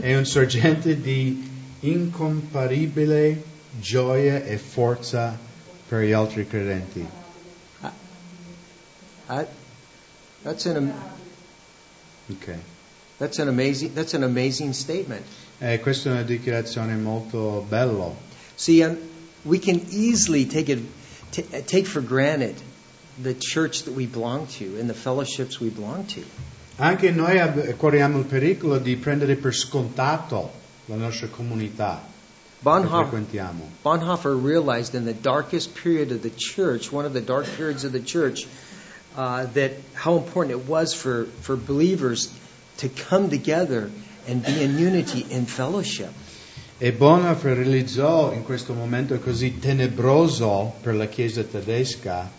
È 0.02 0.16
un 0.16 0.26
sorgente 0.26 1.00
di 1.02 1.50
incomparabile 1.82 3.42
gioia 3.80 4.44
e 4.44 4.58
forza 4.58 5.38
per 5.88 6.04
gli 6.04 6.12
altri 6.12 6.46
credenti. 6.48 7.06
That, 9.28 9.48
that's 10.44 10.66
an 10.66 10.92
Ok. 12.32 12.56
that's 13.18 13.40
an 13.40 13.48
amazing 13.48 13.94
that's 13.94 14.14
an 14.14 14.24
amazing 14.24 14.74
statement. 14.74 15.26
E 15.60 15.80
questa 15.80 16.10
è 16.10 16.12
una 16.14 16.24
dichiarazione 16.24 16.96
molto 16.96 17.66
bella. 17.68 18.14
See, 18.56 18.82
um, 18.82 18.98
we 19.44 19.60
can 19.60 19.82
easily 19.90 20.46
take 20.46 20.72
it, 20.72 20.80
t- 21.32 21.46
take 21.66 21.86
for 21.86 22.02
granted 22.02 22.56
the 23.22 23.36
church 23.38 23.84
that 23.84 23.94
we 23.94 24.06
belong 24.06 24.48
to 24.58 24.78
and 24.80 24.88
the 24.88 24.94
fellowships 24.94 25.60
we 25.60 25.70
belong 25.70 26.06
to. 26.14 26.22
Anche 26.78 27.12
noi 27.12 27.40
ab- 27.40 27.76
corriamo 27.76 28.20
il 28.20 28.26
pericolo 28.26 28.80
di 28.80 28.96
prendere 28.96 29.36
per 29.36 29.54
scontato 29.54 30.52
la 30.86 30.96
nostra 30.96 31.28
comunità 31.28 32.08
Bonhoeffer. 32.62 33.24
Bonhoeffer 33.84 34.36
realized 34.36 34.94
in 34.94 35.06
the 35.06 35.14
darkest 35.14 35.76
period 35.76 36.12
of 36.12 36.22
the 36.22 36.30
church, 36.30 36.92
one 36.92 37.06
of 37.06 37.14
the 37.14 37.22
dark 37.22 37.46
periods 37.56 37.86
of 37.86 37.94
the 37.94 38.02
church, 38.02 38.48
uh, 39.16 39.46
that 39.54 39.72
how 39.94 40.18
important 40.18 40.60
it 40.60 40.68
was 40.68 40.94
for, 40.94 41.26
for 41.42 41.56
believers 41.56 42.34
to 42.78 42.90
come 42.90 43.30
together 43.30 43.90
and 44.30 44.44
be 44.44 44.64
in 44.64 44.78
unity 44.78 45.26
in 45.30 45.46
fellowship. 45.46 46.12
E 46.78 46.94
Bonhoeffer 46.94 47.58
realizzò 47.58 48.32
in 48.32 48.44
questo 48.44 48.74
momento 48.74 49.20
così 49.20 49.60
tenebroso 49.60 50.76
per 50.82 50.96
la 50.96 51.08
Chiesa 51.08 51.44
tedesca 51.44 52.32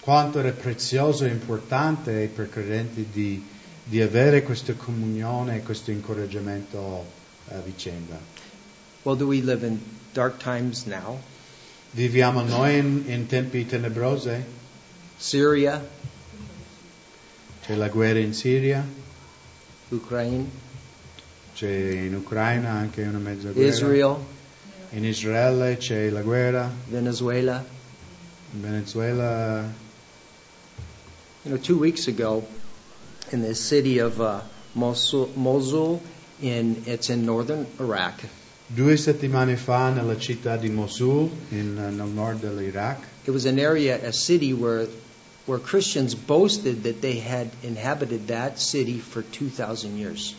quanto 0.00 0.40
era 0.40 0.50
prezioso 0.50 1.24
e 1.24 1.28
importante 1.28 2.28
per 2.34 2.46
i 2.46 2.48
credenti 2.48 3.06
di, 3.12 3.46
di 3.84 4.00
avere 4.00 4.42
questa 4.42 4.72
comunione 4.72 5.56
e 5.56 5.62
questo 5.62 5.90
incoraggiamento 5.92 7.04
a 7.48 7.58
vicenda. 7.58 8.18
Well, 9.02 9.16
do 9.16 9.26
we 9.26 9.40
live 9.40 9.64
in 9.64 9.78
dark 10.12 10.42
times 10.42 10.84
now? 10.84 11.20
Viviamo 11.92 12.42
noi 12.42 12.78
in, 12.78 13.04
in 13.06 13.26
tempi 13.26 13.66
tenebrosi, 13.66 14.44
Syria, 15.16 15.86
c'è 17.62 17.74
la 17.74 17.88
guerra 17.88 18.18
in 18.18 18.32
Siria, 18.32 18.84
Ukraine, 19.90 20.46
c'è 21.60 22.04
in 22.06 22.14
Ucraina 22.14 22.70
anche 22.70 23.02
una 23.02 23.18
mezza 23.18 23.50
guerra, 23.50 23.68
Israel, 23.68 24.16
in 24.92 25.04
Israele 25.04 25.76
c'è 25.76 26.08
la 26.08 26.22
guerra, 26.22 26.72
Venezuela. 26.88 27.62
in 28.52 28.62
Venezuela 28.62 29.88
You 31.44 31.52
know, 31.52 31.58
two 31.58 31.78
weeks 31.78 32.06
ago, 32.06 32.46
in 33.30 33.42
the 33.42 33.54
city 33.54 33.98
of 33.98 34.20
uh, 34.20 34.40
Mosul, 34.74 35.30
Mosul, 35.34 36.00
in 36.40 36.82
it's 36.86 37.10
in 37.10 37.26
northern 37.26 37.66
Iraq. 37.78 38.26
Due 38.66 38.96
settimane 38.96 39.56
fa 39.56 39.90
nella 39.90 40.16
città 40.16 40.56
di 40.56 40.70
Mosul, 40.70 41.30
in, 41.50 41.76
eh, 41.78 41.90
nel 41.90 42.08
nord 42.08 42.40
dell'Iraq, 42.40 42.98
It 43.26 43.30
was 43.32 43.44
an 43.44 43.58
area, 43.58 43.98
a 44.02 44.12
city 44.12 44.54
where 44.54 44.86
where 45.44 45.58
Christians 45.58 46.14
boasted 46.14 46.84
that 46.84 47.02
they 47.02 47.18
had 47.18 47.50
inhabited 47.62 48.28
that 48.28 48.58
city 48.58 48.98
for 48.98 49.22
2,000 49.22 49.98
years. 49.98 50.34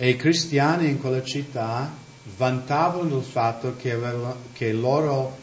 E 0.00 0.10
i 0.10 0.16
cristiani 0.16 0.88
in 0.88 1.00
quella 1.00 1.24
città 1.24 1.92
vantavano 2.36 3.16
il 3.18 3.24
fatto 3.24 3.74
che, 3.76 3.90
aveva- 3.90 4.36
che 4.52 4.72
loro, 4.72 5.36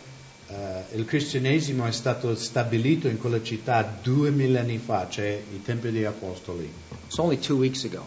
eh, 0.47 0.83
il 0.93 1.03
cristianesimo 1.03 1.85
è 1.85 1.91
stato 1.91 2.33
stabilito 2.35 3.09
in 3.09 3.17
quella 3.17 3.43
città 3.43 3.81
due 4.01 4.31
millenni 4.31 4.77
fa, 4.77 5.07
cioè 5.09 5.41
i 5.53 5.61
tempi 5.61 5.91
degli 5.91 6.05
apostoli. 6.05 6.71
It's 7.05 7.17
only 7.17 7.37
two 7.37 7.57
weeks 7.57 7.83
ago, 7.83 8.03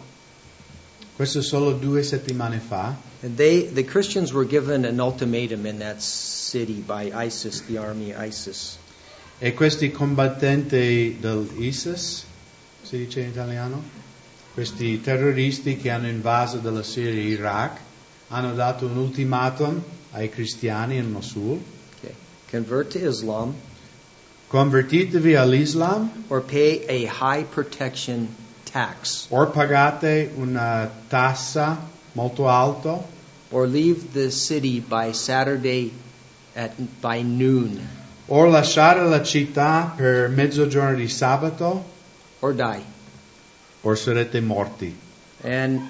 Questo 1.15 1.41
solo 1.43 1.73
due 1.73 2.01
settimane 2.01 2.59
fa. 2.59 2.95
they 3.21 3.71
the 3.71 3.83
Christians 3.83 4.31
were 4.31 4.47
given 4.47 4.85
an 4.85 4.99
ultimatum 4.99 5.67
in 5.67 5.77
that 5.79 6.01
city 6.01 6.81
by 6.83 7.11
ISIS, 7.13 7.61
the 7.67 7.77
army 7.77 8.11
ISIS. 8.17 8.77
E 9.37 9.53
questi 9.53 9.91
combattenti 9.91 11.17
dell'ISIS, 11.19 12.25
si 12.81 12.97
dice 12.97 13.19
in 13.19 13.27
italiano? 13.29 14.07
Questi 14.59 14.99
terroristi 14.99 15.77
che 15.77 15.89
hanno 15.89 16.09
invaso 16.09 16.57
della 16.57 16.83
Siria 16.83 17.11
e 17.11 17.27
Iraq 17.27 17.79
hanno 18.27 18.53
dato 18.53 18.87
un 18.87 18.97
ultimatum 18.97 19.81
ai 20.11 20.29
cristiani 20.29 20.97
in 20.97 21.09
Mosul. 21.09 21.61
Okay. 21.95 22.13
Convert 22.51 22.91
to 22.91 22.97
Islam 22.97 23.55
Convertitevi 24.47 25.35
all'Islam 25.35 26.25
or 26.27 26.41
pay 26.41 26.83
a 26.89 27.07
high 27.07 27.45
protection 27.45 28.35
tax. 28.65 29.27
o 29.29 29.47
pagate 29.47 30.29
una 30.35 30.91
tassa 31.07 31.77
molto 32.11 32.49
alta 32.49 33.01
or 33.51 33.65
leave 33.65 34.11
the 34.11 34.29
city 34.29 34.81
by 34.81 35.13
Saturday 35.13 35.89
at 36.53 36.71
by 36.99 37.21
noon 37.21 37.79
o 38.25 38.45
lasciare 38.45 39.07
la 39.07 39.23
città 39.23 39.93
per 39.95 40.27
mezzogiorno 40.27 40.97
di 40.97 41.07
sabato 41.07 41.85
or 42.41 42.53
die. 42.53 42.97
O 43.83 43.95
sarete 43.95 44.41
morti. 44.41 44.93
And 45.43 45.81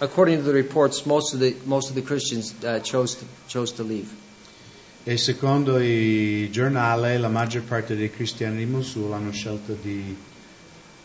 according 0.00 0.38
to 0.38 0.42
the 0.42 0.52
reports, 0.52 1.04
most 1.06 1.34
of 1.34 1.40
the 1.40 1.56
most 1.64 1.90
of 1.90 1.94
the 1.94 2.02
Christians 2.02 2.54
uh, 2.64 2.80
chose 2.80 3.16
to, 3.16 3.24
chose 3.48 3.72
to 3.72 3.82
leave. 3.82 4.10
E 5.04 5.16
secondo 5.16 5.78
i 5.78 6.48
giornali 6.50 7.18
la 7.18 7.28
maggior 7.28 7.62
parte 7.62 7.94
dei 7.94 8.10
cristiani 8.10 8.56
di 8.58 8.66
Mosul 8.66 9.12
hanno 9.12 9.30
scelto 9.30 9.76
di 9.80 10.16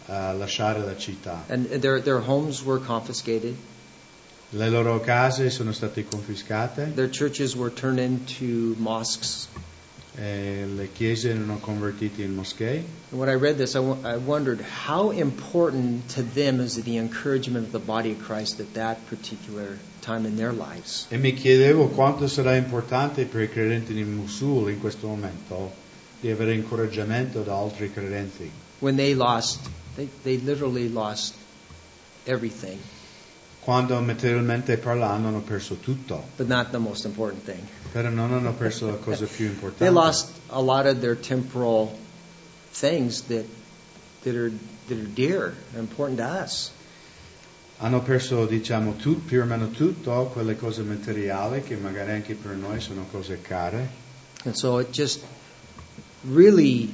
eh, 0.08 0.34
lasciare 0.34 0.80
la 0.80 0.96
città. 0.98 1.44
And 1.50 1.68
their, 1.82 2.02
their 2.02 2.20
homes 2.20 2.64
were 2.64 2.80
confiscated, 2.80 3.56
Le 4.54 4.70
loro 4.70 5.00
case 5.00 5.50
sono 5.50 5.72
state 5.72 6.06
confiscate, 6.10 6.94
their 6.94 7.08
churches 7.08 7.56
were 7.56 7.70
turned 7.70 8.00
into 8.00 8.76
mosques. 8.78 9.48
Le 10.18 10.90
chiese 10.94 11.30
erano 11.30 11.58
convertite 11.60 12.22
in 12.22 12.36
moschee. 12.36 12.84
And 13.12 13.20
when 13.20 13.30
I 13.30 13.36
read 13.36 13.58
this, 13.58 13.76
I 13.76 14.18
wondered 14.18 14.62
how 14.62 15.12
important 15.12 16.10
to 16.16 16.24
them 16.24 16.60
is 16.60 16.82
the 16.82 16.98
encouragement 16.98 17.66
of 17.66 17.72
the 17.72 17.80
body 17.80 18.12
of 18.12 18.20
Christ 18.20 18.60
at 18.60 18.74
that 18.74 19.06
particular 19.08 19.78
time 20.02 20.26
in 20.26 20.36
their 20.36 20.52
lives. 20.52 21.08
E 21.10 21.18
mi 21.18 21.34
chiedevo 21.34 21.88
quanto 21.88 22.28
sarà 22.28 22.56
importante 22.56 23.26
per 23.26 23.42
i 23.42 23.50
credenti 23.50 23.94
di 23.94 24.04
Mosul 24.04 24.70
in 24.70 24.80
questo 24.80 25.08
momento 25.08 25.72
di 26.20 26.30
avere 26.30 26.54
incoraggiamento 26.54 27.42
da 27.42 27.56
altri 27.56 27.92
credenti. 27.92 28.50
When 28.80 28.96
they 28.96 29.14
lost, 29.16 29.60
they, 29.96 30.10
they 30.24 30.38
literally 30.38 30.90
lost 30.90 31.36
everything, 32.26 32.80
Quando 33.64 34.02
materialmente 34.02 34.78
parlando 34.78 35.28
hanno 35.28 35.42
perso 35.42 35.76
tutto, 35.76 36.24
but 36.36 36.48
not 36.48 36.72
the 36.72 36.80
most 36.80 37.06
important 37.06 37.44
thing. 37.46 37.64
però 37.92 38.10
non 38.10 38.34
hanno 38.34 38.54
perso 38.54 38.88
la 38.88 38.96
cosa 38.98 39.26
più 39.26 39.46
importante. 39.46 39.86
They 39.86 39.94
lost 39.94 40.30
a 40.50 40.60
lot 40.60 40.88
of 40.88 41.00
their 41.00 41.16
temporal 41.16 41.96
things 42.74 43.22
that, 43.28 43.46
that, 44.24 44.36
are, 44.36 44.52
that 44.88 44.98
are 44.98 45.08
dear 45.14 45.54
and 45.74 45.88
important 45.88 46.18
to 46.18 46.26
us. 46.26 46.72
Hanno 47.78 48.02
perso, 48.02 48.46
diciamo, 48.48 48.96
tut- 48.96 49.26
più 49.26 49.42
o 49.42 49.46
meno 49.46 49.70
tutto, 49.70 50.30
quelle 50.34 50.56
cose 50.56 50.82
materiali 50.82 51.62
che 51.62 51.76
magari 51.76 52.12
anche 52.12 52.34
per 52.36 52.56
noi 52.56 52.80
sono 52.80 53.06
cose 53.12 53.42
care. 53.42 53.90
And 54.44 54.56
so 54.56 54.80
it 54.80 54.90
just 54.92 55.24
really 56.24 56.90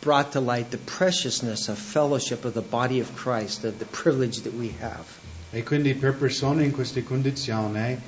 brought 0.00 0.32
to 0.32 0.40
light 0.40 0.70
the 0.70 0.78
preciousness 0.78 1.68
of 1.68 1.78
fellowship 1.78 2.44
of 2.44 2.54
the 2.54 2.62
body 2.62 3.00
of 3.00 3.14
Christ, 3.14 3.64
of 3.64 3.78
the 3.78 3.84
privilege 3.84 4.42
that 4.42 4.54
we 4.54 4.74
have. 4.80 5.06
E 5.54 5.62
quindi 5.62 5.94
per 5.94 6.14
persone 6.14 6.64
in 6.64 6.70
queste 6.72 7.04
condizioni 7.04 7.98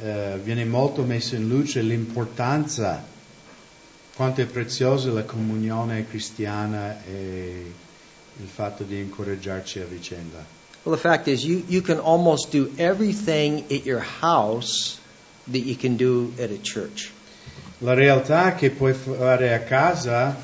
eh, 0.00 0.38
viene 0.42 0.64
molto 0.64 1.02
messa 1.02 1.34
in 1.34 1.48
luce 1.48 1.82
l'importanza, 1.82 3.04
quanto 4.14 4.40
è 4.40 4.46
preziosa 4.46 5.10
la 5.10 5.24
comunione 5.24 6.06
cristiana 6.06 7.04
e 7.04 7.72
il 8.36 8.48
fatto 8.48 8.84
di 8.84 9.00
incoraggiarci 9.00 9.80
a 9.80 9.84
vicenda. 9.84 10.44
Well, 10.84 10.94
the 10.94 11.00
fact 11.00 11.26
is, 11.26 11.44
you, 11.44 11.64
you 11.66 11.80
can 11.80 11.98
almost 11.98 12.52
do 12.52 12.70
everything 12.76 13.64
at 13.72 13.84
your 13.84 14.04
house 14.20 14.98
that 15.50 15.64
you 15.64 15.76
can 15.76 15.96
do 15.96 16.32
at 16.38 16.50
a 16.50 16.58
church. 16.62 17.10
La 17.78 17.94
realtà 17.94 18.54
è 18.54 18.54
che 18.54 18.70
puoi 18.70 18.92
fare 18.92 19.54
a 19.54 19.60
casa 19.60 20.36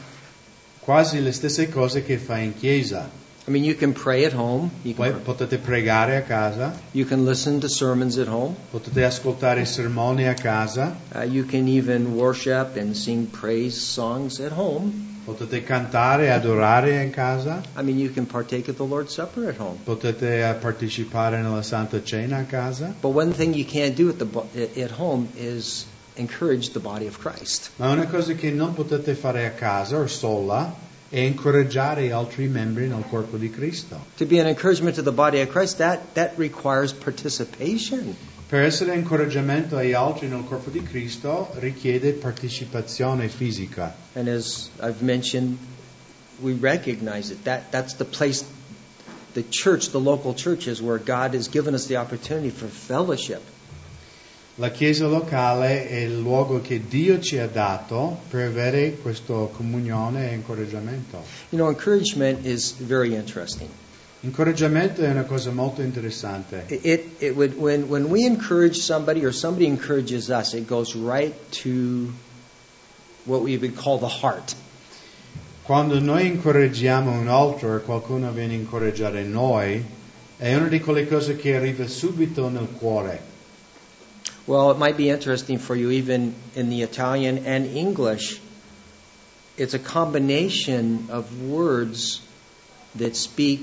quasi 0.81 1.23
le 1.23 1.31
stesse 1.31 1.69
cose 1.69 2.03
che 2.03 2.19
fai 2.19 2.47
in 2.47 2.57
chiesa. 2.57 3.09
I 3.51 3.53
mean, 3.53 3.65
you 3.65 3.75
can 3.75 3.95
pray 3.95 4.27
at 4.27 4.33
home, 4.33 4.71
you 4.85 4.95
Poi 4.95 5.11
can, 5.11 5.23
potete 5.23 5.59
pregare 5.59 6.19
a 6.19 6.23
casa, 6.23 6.73
you 6.93 7.05
can 7.05 7.25
listen 7.25 7.59
to 7.63 7.69
sermons 7.69 8.17
at 8.17 8.29
home, 8.29 8.55
potete 8.71 9.03
ascoltare 9.03 9.67
sermoni 9.67 10.31
a 10.31 10.35
casa, 10.35 10.97
uh, 11.13 11.23
you 11.23 11.43
can 11.43 11.67
even 11.67 12.15
worship 12.15 12.77
and 12.77 12.97
sing 12.97 13.27
praise 13.27 13.77
songs 13.77 14.39
at 14.39 14.53
home. 14.53 14.93
potete 15.25 15.65
cantare 15.65 16.27
e 16.27 16.29
adorare 16.29 17.03
in 17.03 17.11
casa, 17.11 17.61
I 17.75 17.83
mean, 17.83 17.99
you 17.99 18.11
can 18.11 18.25
partake 18.25 18.69
of 18.69 18.77
the 18.77 18.85
Lord's 18.85 19.15
Supper 19.15 19.49
at 19.49 19.57
home. 19.57 19.79
potete 19.83 20.49
eh, 20.49 20.55
partecipare 20.55 21.43
nella 21.43 21.63
Santa 21.63 22.01
Cena 22.05 22.39
a 22.39 22.45
casa. 22.45 22.95
But 23.01 23.11
one 23.11 23.33
thing 23.33 23.55
you 23.55 23.65
can't 23.65 23.97
do 23.97 24.11
at, 24.11 24.19
the, 24.21 24.81
at 24.81 24.93
home 24.93 25.29
is 25.37 25.87
encourage 26.15 26.71
the 26.71 26.81
body 26.81 27.09
of 27.09 27.19
Christ. 27.19 27.71
Ma 27.79 27.91
una 27.91 28.07
cosa 28.07 28.33
che 28.35 28.53
non 28.53 28.75
potete 28.75 29.15
fare 29.15 29.45
a 29.45 29.51
casa 29.51 29.99
o 29.99 30.07
sola 30.07 30.89
è 31.11 31.19
incoraggiare 31.19 32.13
altri 32.13 32.47
membri 32.47 32.87
nel 32.87 33.05
corpo 33.09 33.37
di 33.37 33.51
Cristo. 33.51 33.99
To 34.19 34.27
be 34.27 34.39
an 34.39 34.47
encouragement 34.47 34.95
to 34.95 35.03
the 35.03 35.13
body 35.13 35.41
of 35.41 35.49
Christ, 35.49 35.79
that, 35.79 36.15
that 36.15 36.39
requires 36.39 36.93
participation. 36.93 38.15
Per 38.47 38.63
essere 38.63 38.95
incoraggiamento 38.95 39.77
agli 39.77 39.93
altri 39.93 40.29
nel 40.29 40.45
corpo 40.45 40.71
di 40.71 40.83
Cristo 40.83 41.51
richiede 41.59 42.13
partecipazione 42.13 43.29
fisica. 43.29 43.95
And 44.15 44.29
as 44.29 44.71
I've 44.81 45.03
mentioned, 45.03 45.59
we 46.41 46.55
recognize 46.55 47.31
it. 47.31 47.45
That, 47.45 47.73
that's 47.73 47.95
the 47.95 48.05
place, 48.05 48.45
the 49.35 49.45
church, 49.49 49.91
the 49.91 50.01
local 50.01 50.35
church 50.35 50.69
is 50.69 50.81
where 50.81 50.99
God 50.99 51.35
has 51.35 51.49
given 51.49 51.75
us 51.75 51.87
the 51.87 51.97
opportunity 51.97 52.51
for 52.51 52.67
fellowship. 52.67 53.43
La 54.61 54.71
Chiesa 54.71 55.07
locale 55.07 55.89
è 55.89 56.01
il 56.01 56.19
luogo 56.19 56.61
che 56.61 56.83
Dio 56.87 57.19
ci 57.19 57.39
ha 57.39 57.47
dato 57.47 58.19
per 58.29 58.47
avere 58.47 58.99
questa 59.01 59.33
comunione 59.51 60.31
e 60.31 60.35
incoraggiamento. 60.35 61.23
You 61.49 61.59
know, 61.59 61.71
encouragement 61.71 62.45
is 62.45 62.75
very 62.75 63.15
interesting. 63.15 63.71
Incoraggiamento 64.21 65.01
è 65.01 65.09
una 65.09 65.23
cosa 65.23 65.51
molto 65.51 65.81
interessante. 65.81 66.67
It, 66.69 67.23
it, 67.23 67.35
would, 67.35 67.57
when, 67.57 67.89
when 67.89 68.11
we 68.11 68.27
encourage 68.27 68.79
somebody 68.81 69.25
or 69.25 69.33
somebody 69.33 69.65
encourages 69.65 70.29
us, 70.29 70.53
it 70.53 70.67
goes 70.67 70.95
right 70.95 71.33
to 71.63 72.13
what 73.25 73.41
we 73.41 73.57
would 73.57 73.75
call 73.75 73.99
the 73.99 74.15
heart. 74.21 74.55
Quando 75.63 75.99
noi 76.01 76.27
incoraggiamo 76.27 77.19
un 77.19 77.29
altro 77.29 77.81
qualcuno 77.81 78.31
viene 78.31 78.53
a 78.53 78.57
incoraggiare 78.57 79.23
noi, 79.23 79.83
è 80.37 80.55
una 80.55 80.69
di 80.69 80.81
quelle 80.81 81.09
cose 81.09 81.37
che 81.37 81.57
arriva 81.57 81.89
subito 81.89 82.51
nel 82.51 82.69
cuore. 82.79 83.31
Well, 84.51 84.73
it 84.73 84.79
might 84.79 84.97
be 84.97 85.09
interesting 85.11 85.59
for 85.59 85.77
you, 85.77 85.93
even 85.93 86.35
in 86.57 86.71
the 86.71 86.83
Italian 86.83 87.47
and 87.47 87.67
English. 87.67 88.41
It's 89.57 89.75
a 89.75 89.79
combination 89.79 91.07
of 91.11 91.41
words 91.41 92.21
that 92.97 93.15
speak 93.15 93.61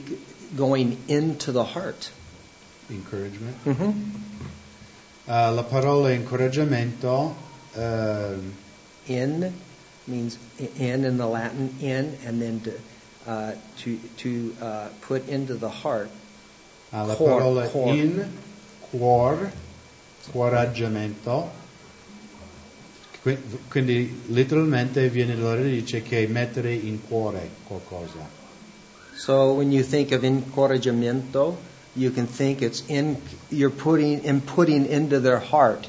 going 0.56 0.98
into 1.10 1.52
the 1.52 1.66
heart. 1.66 2.10
Encouragement. 2.90 3.66
Mm-hmm. 3.66 3.92
Uh, 5.28 5.52
la 5.52 5.64
parola 5.64 6.12
incoraggiamento 6.18 7.36
uh, 7.76 8.38
In 9.10 9.54
means 10.08 10.38
in 10.80 11.04
in 11.04 11.18
the 11.18 11.28
Latin, 11.28 11.76
in, 11.82 12.18
and 12.26 12.42
then 12.42 12.62
to, 12.62 12.80
uh, 13.28 13.56
to, 13.80 13.98
to 14.24 14.56
uh, 14.62 14.88
put 15.02 15.28
into 15.28 15.56
the 15.56 15.70
heart. 15.70 16.10
ha 16.92 17.04
la 17.04 17.16
Cor- 17.16 17.40
parola 17.40 17.68
cor. 17.68 17.94
in, 17.94 18.32
cuor, 18.90 19.52
coraggiamento. 20.32 21.52
Qui- 23.22 23.38
Quindi 23.70 24.24
letteralmente 24.28 25.10
viene 25.10 25.36
dalla 25.36 25.56
radice 25.56 26.02
che 26.02 26.24
è 26.24 26.28
mettere 26.28 26.74
in 26.74 27.06
cuore 27.08 27.50
qualcosa. 27.66 28.36
So 29.16 29.54
when 29.54 29.72
you 29.72 29.84
think 29.84 30.12
of 30.12 30.24
encorajamiento, 30.24 31.58
you 31.94 32.12
can 32.12 32.28
think 32.28 32.62
it's 32.62 32.84
in, 32.88 33.18
you're 33.50 33.74
putting, 33.76 34.24
in 34.24 34.42
putting 34.42 34.86
into 34.86 35.20
their 35.20 35.40
heart. 35.40 35.88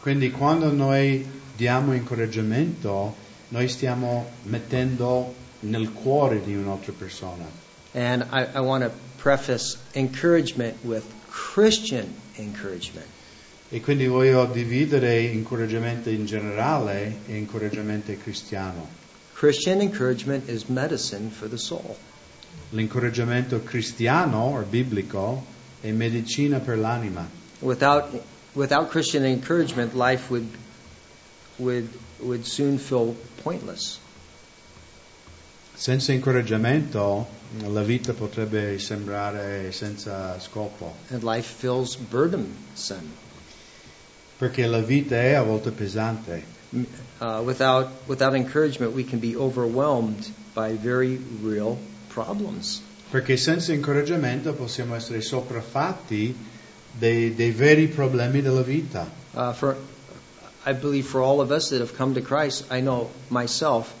Quindi 0.00 0.30
quando 0.30 0.70
noi 0.70 1.26
diamo 1.56 1.94
incoraggiamento, 1.94 3.14
noi 3.48 3.68
stiamo 3.68 4.30
mettendo 4.44 5.34
nel 5.60 5.92
cuore 5.92 6.42
di 6.44 6.54
un'altra 6.54 6.92
persona. 6.92 7.44
And 7.94 8.22
I, 8.32 8.46
I 8.54 8.60
want 8.60 8.84
to 8.84 8.90
preface 9.16 9.78
encouragement 9.94 10.76
with 10.84 11.04
Christian 11.30 12.14
encouragement. 12.36 13.06
E 13.74 13.80
quindi 13.80 14.06
voglio 14.06 14.44
dividere 14.44 15.22
incoraggiamento 15.22 16.10
in 16.10 16.26
generale 16.26 17.20
e 17.26 17.38
incoraggiamento 17.38 18.12
cristiano. 18.22 18.86
Christian 19.32 19.80
encouragement 19.80 20.46
is 20.46 20.64
medicine 20.64 21.30
for 21.30 21.48
the 21.48 21.56
soul. 21.56 21.96
L'incoraggiamento 22.72 23.62
cristiano 23.62 24.58
o 24.58 24.62
biblico 24.68 25.42
è 25.80 25.90
medicina 25.90 26.58
per 26.58 26.76
l'anima. 26.76 27.26
Without, 27.60 28.10
without 28.52 28.90
Christian 28.90 29.24
encouragement, 29.24 29.94
life 29.94 30.28
would, 30.28 30.54
would, 31.56 31.88
would 32.18 32.44
soon 32.44 32.76
feel 32.76 33.16
pointless. 33.42 33.98
Senza 35.72 36.12
incoraggiamento 36.12 37.26
la 37.66 37.82
vita 37.82 38.12
potrebbe 38.12 38.78
sembrare 38.78 39.72
senza 39.72 40.38
scopo, 40.40 40.94
And 41.08 41.22
life 41.22 41.54
feels 41.58 41.96
burdensome. 41.96 43.30
Perché 44.42 44.66
la 44.66 44.80
vita 44.80 45.14
è 45.14 45.34
a 45.34 45.42
volte 45.44 45.70
pesante. 45.70 46.42
Uh, 47.20 47.40
without, 47.44 47.86
without 48.08 48.34
encouragement, 48.34 48.92
we 48.92 49.04
can 49.04 49.20
be 49.20 49.36
overwhelmed 49.36 50.28
by 50.52 50.72
very 50.72 51.20
real 51.40 51.78
problems. 52.08 52.82
Perché 53.12 53.36
senza 53.36 53.72
incoraggiamento 53.72 54.52
possiamo 54.54 54.96
essere 54.96 55.20
sopraffatti 55.20 56.34
dei, 56.90 57.36
dei 57.36 57.52
veri 57.52 57.86
problemi 57.86 58.42
della 58.42 58.62
vita. 58.62 59.08
Uh, 59.30 59.52
for, 59.52 59.76
I 60.66 60.72
believe 60.72 61.06
for 61.06 61.22
all 61.22 61.40
of 61.40 61.52
us 61.52 61.68
that 61.68 61.78
have 61.78 61.94
come 61.96 62.14
to 62.14 62.20
Christ, 62.20 62.64
I 62.68 62.80
know 62.80 63.10
myself, 63.28 63.94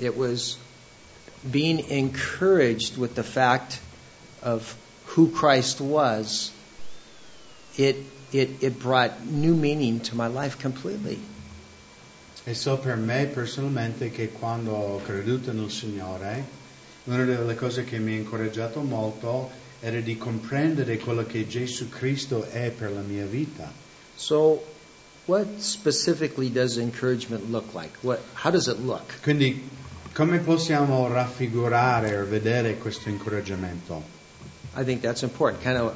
it 0.00 0.16
was 0.16 0.56
being 1.48 1.78
encouraged 1.90 2.96
with 2.96 3.14
the 3.14 3.22
fact 3.22 3.78
of 4.42 4.74
who 5.14 5.30
Christ 5.30 5.80
was. 5.80 6.50
It, 7.76 7.96
it, 8.34 8.62
it 8.62 8.78
brought 8.80 9.24
new 9.24 9.54
meaning 9.54 10.00
to 10.00 10.16
my 10.16 10.26
life 10.26 10.58
completely. 10.58 11.18
E 12.46 12.54
so 12.54 12.76
per 12.76 12.96
me 12.96 13.26
personalmente 13.26 14.10
che 14.10 14.30
quando 14.30 14.72
ho 14.72 15.00
creduto 15.00 15.52
nel 15.52 15.70
Signore, 15.70 16.44
una 17.04 17.24
delle 17.24 17.54
cose 17.54 17.84
che 17.84 17.98
mi 17.98 18.14
ha 18.14 18.16
incoraggiato 18.16 18.80
molto 18.80 19.50
era 19.80 20.00
di 20.00 20.18
comprendere 20.18 20.98
quello 20.98 21.24
che 21.24 21.46
Gesù 21.46 21.88
Cristo 21.88 22.44
è 22.44 22.70
per 22.70 22.90
la 22.90 23.00
mia 23.00 23.24
vita. 23.24 23.70
So, 24.16 24.62
what 25.26 25.46
specifically 25.60 26.50
does 26.50 26.76
encouragement 26.76 27.50
look 27.50 27.72
like? 27.72 27.96
What, 28.02 28.20
how 28.34 28.50
does 28.50 28.66
it 28.66 28.78
look? 28.78 29.20
Quindi 29.22 29.68
come 30.12 30.38
possiamo 30.38 31.06
raffigurare 31.08 32.16
o 32.18 32.26
vedere 32.26 32.76
questo 32.78 33.08
incoraggiamento? 33.08 34.02
I 34.76 34.84
think 34.84 35.02
that's 35.02 35.22
important. 35.22 35.62
Kind 35.62 35.76
of, 35.76 35.94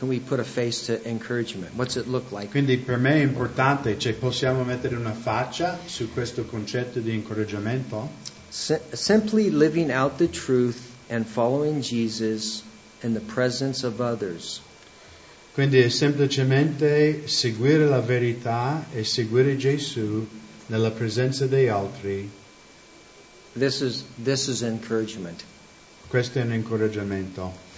can 0.00 0.08
we 0.08 0.18
put 0.18 0.40
a 0.40 0.44
face 0.44 0.86
to 0.86 1.06
encouragement? 1.06 1.74
What's 1.76 1.98
it 1.98 2.08
look 2.08 2.32
like? 2.32 2.50
Quindi 2.50 2.78
per 2.78 2.96
me 2.96 3.16
è 3.16 3.22
importante, 3.22 3.98
cioè 3.98 4.14
possiamo 4.14 4.64
mettere 4.64 4.96
una 4.96 5.12
faccia 5.12 5.78
su 5.84 6.10
questo 6.10 6.44
concetto 6.46 7.00
di 7.00 7.14
incoraggiamento? 7.14 8.08
Si- 8.48 8.80
simply 8.92 9.50
living 9.50 9.90
out 9.90 10.16
the 10.16 10.30
truth 10.30 10.78
and 11.10 11.26
following 11.26 11.82
Jesus 11.82 12.62
in 13.02 13.12
the 13.12 13.20
presence 13.20 13.84
of 13.84 14.00
others. 14.00 14.62
Quindi 15.52 15.80
è 15.80 15.90
semplicemente 15.90 17.28
seguire 17.28 17.84
la 17.84 18.00
verità 18.00 18.86
e 18.94 19.04
seguire 19.04 19.58
Gesù 19.58 20.26
nella 20.68 20.92
presenza 20.92 21.46
degli 21.46 21.66
altri. 21.66 22.30
This 23.52 23.80
is 23.80 24.04
this 24.24 24.46
is 24.46 24.62
encouragement. 24.62 25.44
Questo 26.08 26.38
è 26.38 26.42
un 26.42 26.54
incoraggiamento. 26.54 27.68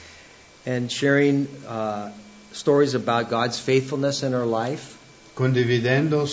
And 0.64 0.90
sharing 0.90 1.48
uh, 1.66 2.12
stories 2.52 2.94
about 2.94 3.30
God's 3.30 3.58
faithfulness 3.58 4.22
in 4.22 4.32
our 4.34 4.46
life, 4.46 4.96
Condividendo 5.34 6.26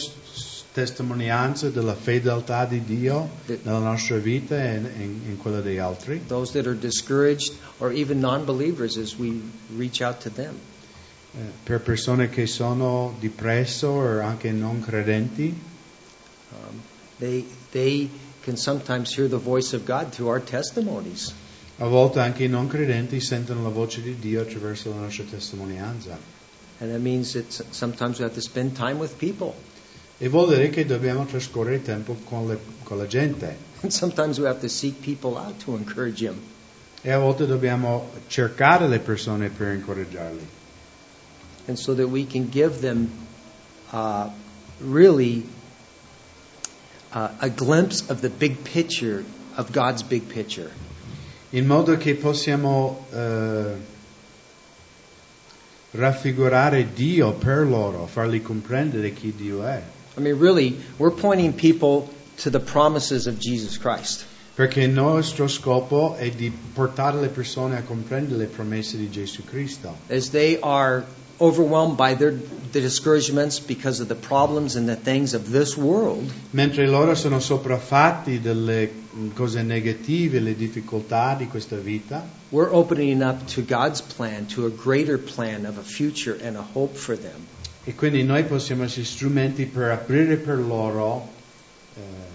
testimonianze 0.74 1.72
della 1.72 1.96
fedeltà 1.96 2.66
di 2.66 2.84
Dio 2.86 3.28
nella 3.48 3.80
nostra 3.80 4.18
vita 4.18 4.56
e 4.56 4.76
in, 4.76 5.22
in 5.30 5.38
quella 5.38 5.62
degli 5.62 5.78
altri. 5.80 6.22
those 6.28 6.52
that 6.54 6.68
are 6.68 6.76
discouraged 6.76 7.54
or 7.80 7.92
even 7.92 8.20
non-believers 8.20 8.98
as 8.98 9.18
we 9.18 9.42
reach 9.76 10.02
out 10.02 10.20
to 10.22 10.30
them. 10.30 10.54
Eh, 11.34 11.40
per 11.64 11.80
persone 11.80 12.30
che 12.30 12.46
sono 12.46 13.16
depresso 13.20 13.88
o 13.88 14.20
anche 14.22 14.52
non 14.52 14.82
credenti, 14.82 15.56
Um, 16.52 16.82
they 17.20 17.46
they 17.72 18.10
can 18.44 18.58
sometimes 18.58 19.14
hear 19.14 19.28
the 19.28 19.38
voice 19.38 19.74
of 19.74 19.86
God 19.86 20.12
through 20.12 20.30
our 20.30 20.40
testimonies. 20.40 21.32
A 21.80 21.86
volte 21.88 22.20
anche 22.20 22.44
i 22.44 22.48
non 22.48 22.68
credenti 22.68 23.22
sentono 23.22 23.64
la 23.64 23.70
voce 23.70 24.02
di 24.02 24.18
Dio 24.20 24.42
attraverso 24.42 24.90
la 24.90 25.00
nostra 25.00 25.24
testimonianza. 25.24 26.18
And 26.80 26.92
that 26.92 27.02
means 27.02 27.34
that 27.34 27.52
sometimes 27.72 28.20
we 28.20 28.26
have 28.26 28.36
to 28.36 28.42
spend 28.42 28.76
time 28.76 29.00
with 29.00 29.18
people. 29.18 29.54
E 30.18 30.28
vuol 30.28 30.50
dire 30.50 30.70
che 30.70 30.86
dobbiamo 30.86 31.26
trascorrere 31.26 31.82
tempo 31.82 32.16
con, 32.26 32.48
le- 32.48 32.60
con 32.84 32.98
la 32.98 33.08
gente. 33.08 33.56
And 33.82 33.94
sometimes 33.94 34.38
we 34.40 34.46
have 34.46 34.60
to 34.60 34.68
seek 34.68 35.02
people 35.02 35.38
out 35.38 35.60
to 35.64 35.76
encourage 35.76 36.22
them. 36.22 36.38
E 37.02 37.12
a 37.12 37.18
volte 37.18 37.46
dobbiamo 37.46 38.10
cercare 38.28 38.88
le 38.90 39.00
persone 39.00 39.50
per 39.50 39.74
incoraggiarli. 39.74 40.48
And 41.68 41.78
so 41.78 41.94
that 41.96 42.10
we 42.10 42.26
can 42.26 42.50
give 42.50 42.82
them 42.82 43.10
uh, 43.92 44.30
really 44.82 45.46
uh, 47.14 47.30
a 47.40 47.50
glimpse 47.50 48.10
of 48.10 48.20
the 48.20 48.30
big 48.30 48.66
picture, 48.66 49.24
of 49.56 49.72
God's 49.72 50.04
big 50.04 50.28
picture. 50.28 50.72
In 51.52 51.66
modo 51.66 51.98
che 51.98 52.16
possiamo 52.16 53.08
eh, 53.12 53.74
raffigurare 55.92 56.94
Dio 56.94 57.34
per 57.34 57.66
loro, 57.66 58.06
farli 58.06 58.42
comprendere 58.42 59.14
chi 59.14 59.34
Dio 59.36 59.64
è. 59.64 59.82
I 60.18 60.22
mean, 60.22 60.38
really, 60.38 60.80
we're 60.98 61.16
pointing 61.16 61.54
people 61.54 62.10
to 62.38 62.50
the 62.50 62.60
promises 62.60 63.26
of 63.26 63.38
Jesus 63.38 63.78
Christ. 63.80 64.26
Perché 64.54 64.82
il 64.82 64.92
nostro 64.92 65.48
scopo 65.48 66.16
è 66.16 66.30
di 66.30 66.52
portare 66.52 67.20
le 67.20 67.30
persone 67.30 67.78
a 67.78 67.82
comprendere 67.82 68.38
le 68.38 68.46
promesse 68.46 68.98
di 68.98 69.10
Gesù 69.10 69.44
Cristo. 69.46 69.96
As 70.10 70.30
they 70.30 70.58
are 70.62 71.06
overwhelmed 71.40 71.98
by 71.98 72.14
their 72.16 72.38
the 72.72 72.82
discouragements 72.82 73.60
because 73.60 74.00
of 74.00 74.08
the 74.08 74.16
problems 74.16 74.76
and 74.76 74.88
the 74.88 74.96
things 74.96 75.34
of 75.34 75.50
this 75.50 75.76
world, 75.76 76.32
Mentre 76.52 76.88
loro 76.88 77.16
sono 77.16 77.40
sopraffatti 77.40 78.40
delle 78.40 78.92
cose 79.34 79.64
negative, 79.64 80.40
le 80.40 80.56
difficoltà 80.56 81.36
di 81.36 81.48
questa 81.48 81.78
vita, 81.78 82.24
we're 82.52 82.72
opening 82.72 83.22
up 83.22 83.48
to 83.48 83.62
God's 83.62 84.02
plan, 84.02 84.46
to 84.48 84.66
a 84.66 84.70
greater 84.70 85.18
plan 85.18 85.66
of 85.66 85.78
a 85.78 85.84
future 85.84 86.38
and 86.42 86.58
a 86.58 86.66
hope 86.74 86.96
for 86.96 87.18
them. 87.18 87.48
e 87.86 87.96
quindi 87.96 88.24
noi 88.24 88.44
possiamo 88.44 88.84
essere 88.84 89.06
strumenti 89.06 89.66
per 89.66 89.90
aprire 89.90 90.36
per 90.36 90.60
loro 90.60 91.28
eh, 91.96 92.29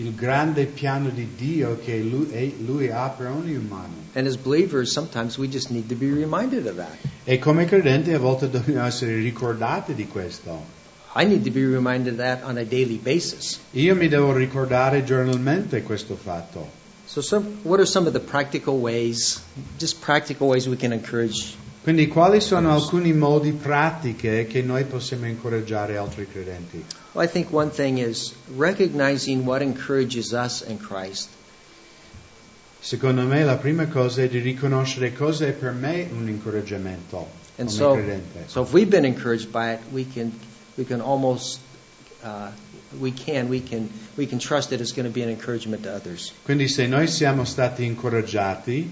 il 0.00 0.14
grande 0.14 0.64
piano 0.64 1.10
di 1.10 1.28
Dio 1.36 1.78
che 1.84 1.98
lui, 1.98 2.54
lui 2.64 2.88
ha 2.88 3.08
per 3.08 3.26
ogni 3.28 3.54
umano. 3.54 3.92
And 4.14 4.26
as 4.26 4.36
believers, 4.36 4.90
sometimes 4.90 5.36
we 5.36 5.46
just 5.46 5.70
need 5.70 5.88
to 5.88 5.94
be 5.94 6.10
reminded 6.10 6.66
of 6.66 6.76
that. 6.76 6.96
E 7.24 7.38
come 7.38 7.66
credenti 7.66 8.12
a 8.12 8.18
volte 8.18 8.48
dobbiamo 8.48 8.86
essere 8.86 9.16
ricordati 9.16 9.94
di 9.94 10.06
questo. 10.06 10.78
I 11.14 11.26
need 11.26 11.44
to 11.44 11.50
be 11.50 11.66
reminded 11.66 12.14
of 12.14 12.18
that 12.18 12.44
on 12.44 12.56
a 12.56 12.64
daily 12.64 12.96
basis. 12.96 13.60
Io 13.72 13.94
mi 13.94 14.08
devo 14.08 14.32
ricordare 14.32 15.04
giornalmente 15.04 15.82
questo 15.82 16.16
fatto. 16.16 16.78
So, 17.04 17.20
some, 17.20 17.58
what 17.64 17.78
are 17.80 17.86
some 17.86 18.06
of 18.06 18.12
the 18.12 18.20
practical 18.20 18.78
ways, 18.78 19.42
just 19.78 20.00
practical 20.00 20.48
ways 20.48 20.66
we 20.66 20.76
can 20.76 20.92
encourage? 20.92 21.56
Quindi 21.82 22.06
quali 22.08 22.40
sono 22.40 22.72
alcuni 22.72 23.12
modi 23.12 23.52
pratiche 23.52 24.46
che 24.46 24.62
noi 24.62 24.84
possiamo 24.84 25.26
incoraggiare 25.26 25.96
altri 25.96 26.26
credenti? 26.30 26.84
Well, 27.12 27.24
I 27.24 27.26
think 27.26 27.50
one 27.50 27.70
thing 27.70 27.98
is 27.98 28.34
recognizing 28.56 29.44
what 29.44 29.62
encourages 29.62 30.32
us 30.32 30.62
in 30.62 30.78
Christ 30.78 31.28
Secondo 32.82 33.26
me 33.26 33.44
la 33.44 33.56
prima 33.56 33.86
cosa 33.88 34.22
è 34.22 34.28
di 34.28 34.38
riconoscere 34.38 35.12
cosa 35.12 35.46
è 35.46 35.52
per 35.52 35.72
me 35.72 36.08
un 36.10 36.28
incoraggiamento 36.28 37.28
And 37.56 37.68
come 37.68 37.78
so, 37.78 37.92
credente. 37.92 38.44
so 38.48 38.62
if 38.62 38.72
we've 38.72 38.88
been 38.88 39.04
encouraged 39.04 39.52
by 39.52 39.72
it, 39.72 39.80
we 39.92 40.06
can, 40.06 40.32
we 40.78 40.86
can 40.86 41.02
almost, 41.02 41.60
uh, 42.24 42.50
we 42.98 43.10
can, 43.12 43.50
we 43.50 43.60
can, 43.60 43.90
we 44.16 44.26
can 44.26 44.38
trust 44.38 44.70
that 44.70 44.80
it's 44.80 44.92
going 44.92 45.04
to 45.06 45.12
be 45.12 45.22
an 45.22 45.28
encouragement 45.28 45.82
to 45.82 45.92
others. 45.94 46.32
Quindi 46.42 46.68
se 46.68 46.86
noi 46.86 47.06
siamo 47.06 47.44
stati 47.44 47.84
incoraggiati 47.84 48.90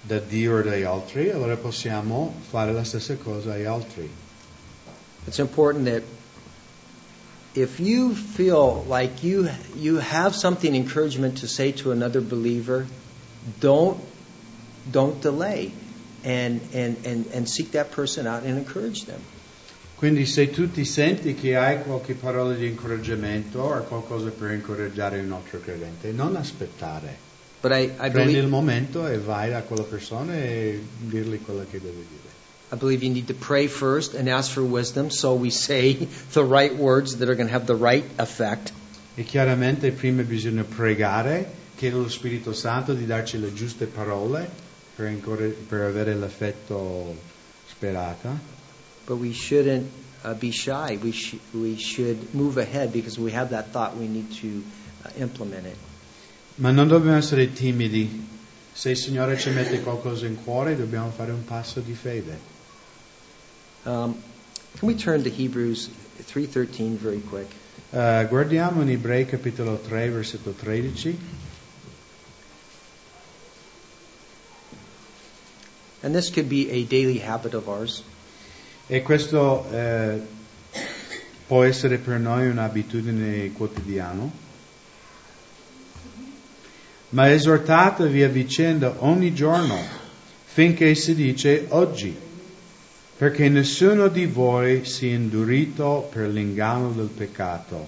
da 0.00 0.20
Dio 0.20 0.58
o 0.58 0.62
dagli 0.62 0.84
altri, 0.84 1.30
allora 1.30 1.56
possiamo 1.56 2.32
fare 2.50 2.72
la 2.72 2.84
stessa 2.84 3.16
cosa 3.16 3.54
agli 3.54 3.64
altri. 3.64 4.08
It's 5.26 5.40
important 5.40 5.86
that 5.86 6.02
if 7.54 7.80
you 7.80 8.14
feel 8.14 8.84
like 8.88 9.22
you 9.22 9.48
you 9.76 9.98
have 9.98 10.34
something 10.34 10.74
encouragement 10.74 11.38
to 11.38 11.48
say 11.48 11.72
to 11.72 11.92
another 11.92 12.20
believer, 12.20 12.86
don't 13.60 14.00
don't 14.90 15.20
delay, 15.20 15.72
and 16.24 16.60
and 16.72 17.06
and 17.06 17.26
and 17.32 17.48
seek 17.48 17.72
that 17.72 17.90
person 17.90 18.26
out 18.26 18.44
and 18.44 18.58
encourage 18.58 19.04
them. 19.04 19.20
Quindi 19.96 20.26
se 20.26 20.50
tu 20.50 20.68
ti 20.68 20.84
senti 20.84 21.34
che 21.34 21.54
hai 21.56 21.80
qualche 21.82 22.14
parola 22.14 22.54
di 22.54 22.66
incoraggiamento 22.66 23.60
o 23.60 23.82
qualcosa 23.82 24.30
per 24.30 24.50
incoraggiare 24.50 25.20
un 25.20 25.30
altro 25.30 25.60
credente, 25.60 26.10
non 26.10 26.34
aspettare. 26.34 27.30
But 27.60 27.70
I, 27.70 27.84
I 27.84 28.10
Prendi 28.10 28.32
il 28.32 28.42
believe 28.42 28.46
momento 28.48 29.06
e 29.06 29.18
vai 29.18 29.50
da 29.50 29.62
quella 29.62 29.84
persona 29.84 30.34
e 30.34 30.82
dirgli 30.98 31.40
quello 31.40 31.64
che 31.70 31.78
deve 31.80 32.04
dire. 32.08 32.21
I 32.72 32.76
believe 32.76 33.02
you 33.02 33.10
need 33.10 33.26
to 33.26 33.34
pray 33.34 33.66
first 33.66 34.14
and 34.14 34.30
ask 34.30 34.50
for 34.50 34.64
wisdom, 34.64 35.10
so 35.10 35.34
we 35.34 35.50
say 35.50 35.92
the 36.32 36.42
right 36.42 36.74
words 36.74 37.18
that 37.18 37.28
are 37.28 37.34
going 37.34 37.48
to 37.48 37.52
have 37.52 37.66
the 37.66 37.76
right 37.76 38.04
effect. 38.18 38.72
E 39.14 39.24
chiaramente 39.24 39.90
prima 39.92 40.22
bisogna 40.22 40.64
pregare, 40.64 41.44
chiedere 41.76 42.00
allo 42.00 42.08
Spirito 42.08 42.54
Santo 42.54 42.94
di 42.94 43.04
darci 43.04 43.38
le 43.38 43.52
giuste 43.52 43.84
parole 43.84 44.48
per, 44.96 45.08
incorre- 45.08 45.50
per 45.50 45.82
avere 45.82 46.14
l'effetto 46.14 47.14
sperato. 47.68 48.38
But 49.04 49.18
we 49.18 49.34
shouldn't 49.34 49.90
uh, 50.24 50.32
be 50.32 50.50
shy. 50.50 50.96
We 51.02 51.12
sh- 51.12 51.36
we 51.52 51.76
should 51.76 52.32
move 52.32 52.56
ahead 52.56 52.90
because 52.90 53.18
we 53.20 53.32
have 53.32 53.50
that 53.50 53.72
thought. 53.72 53.98
We 53.98 54.06
need 54.06 54.32
to 54.40 54.62
uh, 55.04 55.10
implement 55.20 55.66
it. 55.66 55.76
Ma 56.54 56.70
non 56.70 56.88
dobbiamo 56.88 57.18
essere 57.18 57.52
timidi. 57.52 58.08
Se 58.72 58.88
il 58.88 58.96
Signore 58.96 59.36
ci 59.36 59.50
mette 59.50 59.82
qualcosa 59.82 60.24
in 60.24 60.42
cuore, 60.42 60.74
dobbiamo 60.74 61.10
fare 61.10 61.32
un 61.32 61.44
passo 61.44 61.80
di 61.80 61.92
fede. 61.92 62.51
Um, 63.84 64.22
can 64.78 64.86
we 64.86 64.94
turn 64.94 65.24
to 65.24 65.30
Hebrews 65.30 65.90
3:13 66.22 66.96
very 66.96 67.20
quick? 67.20 67.48
Eh, 67.90 68.26
guardiamo 68.28 68.80
in 68.80 68.88
Ebrei 68.88 69.26
capitolo 69.26 69.76
3, 69.76 70.08
versetto 70.08 70.52
13. 70.52 71.18
And 76.02 76.14
this 76.14 76.30
could 76.30 76.48
be 76.48 76.70
a 76.70 76.84
daily 76.84 77.18
habit 77.18 77.54
of 77.54 77.68
ours. 77.68 78.02
E 78.86 79.02
questo 79.02 79.66
eh, 79.72 80.20
può 81.46 81.64
essere 81.64 81.98
per 81.98 82.18
noi 82.20 82.48
un'abitudine 82.48 83.52
quotidiana. 83.52 84.30
Ma 87.10 87.30
esortatevi 87.30 88.22
a 88.22 88.28
vicenda 88.28 88.94
ogni 88.98 89.34
giorno, 89.34 89.76
finché 90.44 90.94
si 90.94 91.14
dice 91.14 91.66
oggi, 91.70 92.16
perché 93.22 93.48
nessuno 93.48 94.08
di 94.08 94.26
voi 94.26 94.84
sia 94.84 95.14
indurito 95.14 96.08
per 96.10 96.26
l'inganno 96.26 96.90
del 96.90 97.06
peccato. 97.06 97.86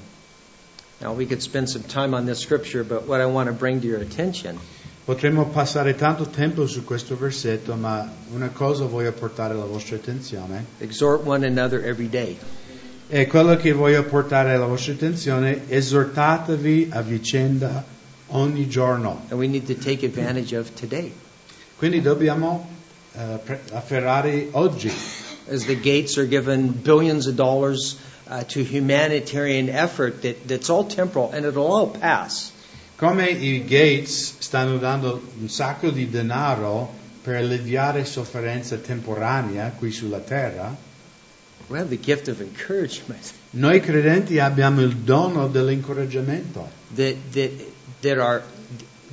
Now, 1.01 1.13
we 1.13 1.27
could 1.27 1.41
spend 1.41 1.67
some 1.67 1.83
time 1.89 2.15
on 2.15 2.25
this 2.25 2.39
scripture, 2.39 2.85
but 2.85 3.09
what 3.09 3.21
I 3.21 3.25
want 3.25 3.49
to 3.49 3.53
bring 3.53 3.81
to 3.81 3.87
your 3.89 4.01
attention 4.01 4.61
Potremmo 5.05 5.47
passare 5.47 5.97
tanto 5.97 6.27
tempo 6.29 6.69
su 6.69 6.85
questo 6.85 7.17
versetto, 7.17 7.75
ma 7.75 8.09
una 8.33 8.51
cosa 8.51 8.85
voglio 8.85 9.11
portare 9.11 9.55
alla 9.55 9.65
vostra 9.65 9.97
attenzione. 9.97 10.67
exhort 10.79 11.27
one 11.27 11.45
another 11.45 11.85
every 11.85 12.09
day. 12.09 12.39
E 13.09 13.27
quello 13.27 13.57
che 13.57 13.73
voglio 13.73 14.05
portare 14.05 14.55
alla 14.55 14.67
vostra 14.67 14.93
attenzione, 14.93 15.69
esortatevi 15.69 16.91
a 16.93 17.01
vicenda 17.03 17.85
ogni 18.29 18.69
giorno. 18.69 19.25
And 19.31 19.41
we 19.41 19.49
need 19.49 19.67
to 19.67 19.75
take 19.75 20.07
advantage 20.07 20.57
of 20.57 20.73
today. 20.75 21.13
Quindi 21.77 22.01
dobbiamo 22.01 22.71
eh, 23.15 23.39
pre- 23.43 23.63
afferrare 23.73 24.49
oggi. 24.53 24.93
As 25.49 25.67
the 25.67 25.75
gates 25.75 26.19
are 26.19 26.27
given 26.27 26.69
billions 26.69 27.27
of 27.27 27.37
dollars 27.37 27.99
uh, 28.29 28.45
to 28.45 28.65
humanitarian 28.65 29.69
effort 29.69 30.23
that, 30.23 30.49
that's 30.49 30.71
all 30.71 30.85
temporal 30.85 31.31
and 31.33 31.45
it'll 31.45 31.67
all 31.67 31.89
pass. 31.89 32.53
Come 32.97 33.21
i 33.21 33.59
Gates 33.67 34.37
stanno 34.39 34.79
dando 34.79 35.21
un 35.41 35.49
sacco 35.49 35.91
di 35.91 36.09
denaro 36.09 36.89
per 37.23 37.37
alleviare 37.37 38.05
sofferenza 38.05 38.77
temporanea 38.77 39.73
qui 39.77 39.91
sulla 39.91 40.21
terra, 40.21 40.77
We 41.69 41.79
have 41.79 41.89
the 41.89 41.97
gift 41.97 42.29
of 42.29 42.41
encouragement 42.41 43.33
noi 43.57 43.81
credenti 43.81 44.41
abbiamo 44.41 44.81
il 44.81 44.97
dono 44.97 45.47
dell'incoraggiamento. 45.47 46.69
that, 46.97 47.15
that, 47.33 47.51
that, 48.01 48.19
are, 48.19 48.43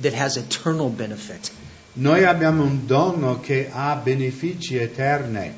that 0.00 0.12
has 0.14 0.36
eternal 0.36 0.88
benefit. 0.88 1.50
Noi 1.94 2.24
abbiamo 2.24 2.64
un 2.64 2.86
dono 2.86 3.38
che 3.40 3.68
ha 3.70 3.94
benefici 3.94 4.76
eterni. 4.76 5.52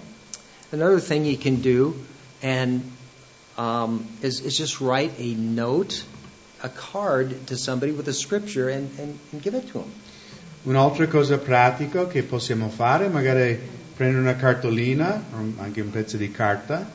Another 0.75 0.99
thing 0.99 1.25
you 1.25 1.37
can 1.37 1.61
do 1.61 1.95
and 2.43 2.83
um, 3.57 4.09
is, 4.23 4.41
is 4.41 4.57
just 4.57 4.81
write 4.81 5.13
a 5.19 5.35
note, 5.35 6.03
a 6.65 6.69
card 6.69 7.47
to 7.47 7.57
somebody 7.57 7.93
with 7.93 8.09
a 8.09 8.13
scripture 8.13 8.69
and, 8.69 8.91
and, 8.99 9.17
and 9.31 9.41
give 9.41 9.55
it 9.55 9.69
to 9.69 9.79
them. 9.79 9.93
Un'altra 10.65 11.07
cosa 11.07 11.39
pratica 11.39 12.09
che 12.09 12.25
possiamo 12.25 12.69
fare, 12.71 13.09
magari 13.09 13.57
prendere 13.95 14.21
una 14.21 14.35
cartolina, 14.35 15.23
o 15.33 15.63
anche 15.63 15.81
un 15.81 15.91
pezzo 15.91 16.17
di 16.17 16.33
carta, 16.33 16.91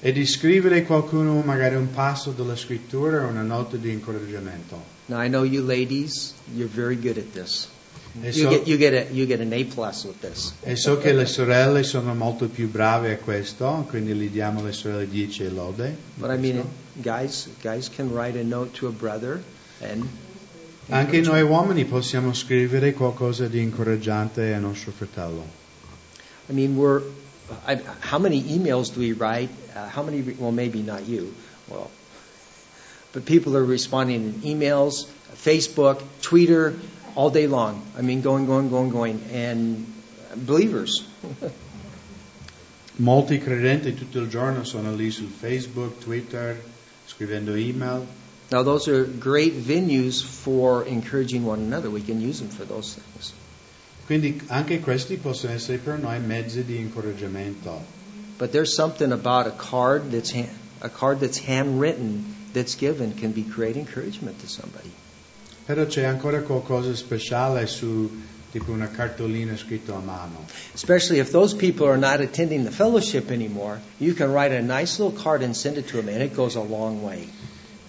e 0.00 0.10
di 0.10 0.26
scrivere 0.26 0.82
qualcuno 0.82 1.40
magari 1.42 1.76
un 1.76 1.92
passo 1.92 2.32
della 2.32 2.56
scrittura 2.56 3.26
o 3.26 3.28
una 3.28 3.42
nota 3.42 3.76
di 3.76 3.92
incoraggiamento. 3.92 4.82
Now 5.06 5.20
I 5.20 5.28
know 5.28 5.44
you 5.44 5.62
ladies, 5.62 6.34
you're 6.52 6.66
very 6.66 6.96
good 6.96 7.16
at 7.16 7.32
this. 7.32 7.68
You 8.22 8.32
so, 8.32 8.50
get 8.50 8.66
you 8.66 8.76
get 8.76 8.92
a 8.92 9.12
you 9.12 9.24
get 9.26 9.40
an 9.40 9.52
A 9.52 9.64
plus 9.64 10.04
with 10.04 10.20
this. 10.20 10.52
e 10.62 10.74
so 10.74 10.98
che 10.98 11.12
le 11.12 11.26
sorelle 11.26 11.84
sono 11.84 12.12
molto 12.14 12.48
più 12.48 12.68
brave 12.68 13.12
a 13.12 13.16
questo, 13.18 13.86
quindi 13.88 14.14
gli 14.14 14.28
diamo 14.28 14.60
alle 14.60 14.72
sorelle 14.72 15.08
10 15.08 15.44
e 15.44 15.48
lode. 15.50 15.96
But 16.16 16.30
I 16.30 16.36
mean, 16.36 16.64
guys, 17.00 17.48
guys 17.62 17.88
can 17.88 18.12
write 18.12 18.36
a 18.38 18.42
note 18.42 18.76
to 18.78 18.88
a 18.88 18.90
brother, 18.90 19.40
and 19.80 20.08
Anche 20.92 21.20
noi 21.20 21.42
uomini 21.42 21.84
possiamo 21.84 22.32
scrivere 22.32 22.92
qualcosa 22.94 23.46
di 23.46 23.60
incoraggiante 23.60 24.52
al 24.52 24.60
nostro 24.60 24.90
fratello. 24.90 25.46
I 26.48 26.52
mean, 26.52 26.76
we're. 26.76 27.02
I, 27.64 27.80
how 28.00 28.18
many 28.18 28.42
emails 28.42 28.92
do 28.92 28.98
we 28.98 29.12
write? 29.12 29.50
Uh, 29.72 29.88
how 29.88 30.02
many? 30.02 30.20
Well, 30.36 30.50
maybe 30.50 30.82
not 30.82 31.06
you. 31.06 31.32
Well, 31.68 31.90
but 33.12 33.24
people 33.24 33.56
are 33.56 33.64
responding 33.64 34.24
in 34.24 34.32
emails, 34.42 35.06
Facebook, 35.36 36.02
Twitter, 36.22 36.74
all 37.20 37.28
day 37.28 37.46
long. 37.46 37.82
I 37.98 38.00
mean, 38.00 38.22
going, 38.22 38.46
going, 38.46 38.70
going, 38.70 38.88
going, 38.88 39.20
and 39.30 39.84
believers. 40.34 41.06
Molti 42.96 43.38
credenti 43.38 43.94
tutto 43.94 44.20
il 44.20 44.28
giorno 44.30 44.64
sono 44.64 44.94
lì 44.94 45.10
su 45.10 45.26
Facebook, 45.26 45.98
Twitter, 45.98 46.58
scrivendo 47.06 47.54
email. 47.54 48.06
Now, 48.50 48.62
those 48.62 48.88
are 48.88 49.04
great 49.04 49.52
venues 49.52 50.22
for 50.22 50.86
encouraging 50.86 51.44
one 51.44 51.60
another. 51.60 51.90
We 51.90 52.00
can 52.00 52.22
use 52.22 52.40
them 52.40 52.48
for 52.48 52.64
those 52.64 52.94
things. 52.94 53.34
Quindi 54.06 54.40
anche 54.46 54.80
questi 54.80 55.18
possono 55.18 55.52
essere 55.52 55.76
per 55.76 55.98
noi 55.98 56.20
mezzi 56.20 56.64
di 56.64 56.78
incoraggiamento. 56.78 57.82
But 58.38 58.50
there's 58.50 58.74
something 58.74 59.12
about 59.12 59.46
a 59.46 59.52
card 59.52 60.10
that's 60.10 60.32
hand, 60.32 60.48
a 60.80 60.88
card 60.88 61.20
that's 61.20 61.38
handwritten 61.38 62.24
that's 62.54 62.76
given 62.76 63.14
can 63.14 63.32
be 63.32 63.42
great 63.42 63.76
encouragement 63.76 64.40
to 64.40 64.48
somebody. 64.48 64.90
Però 65.70 65.86
c'è 65.86 66.02
ancora 66.02 66.40
qualcosa 66.40 66.96
speciale 66.96 67.64
su 67.68 68.10
tipo 68.50 68.72
una 68.72 68.88
cartolina 68.88 69.56
scritta 69.56 69.94
a 69.94 70.00
mano. 70.00 70.44
Especially 70.74 71.20
if 71.20 71.30
those 71.30 71.54
people 71.54 71.86
are 71.86 71.96
not 71.96 72.18
attending 72.18 72.64
the 72.64 72.72
fellowship 72.72 73.30
anymore, 73.30 73.78
you 73.98 74.12
can 74.12 74.32
write 74.32 74.52
a 74.52 74.60
nice 74.60 75.00
little 75.00 75.16
card 75.16 75.42
and 75.42 75.54
send 75.54 75.76
it 75.76 75.86
to 75.86 75.98
them, 75.98 76.08
and 76.08 76.22
it 76.22 76.34
goes 76.34 76.56
a 76.56 76.60
long 76.60 77.04
way. 77.04 77.28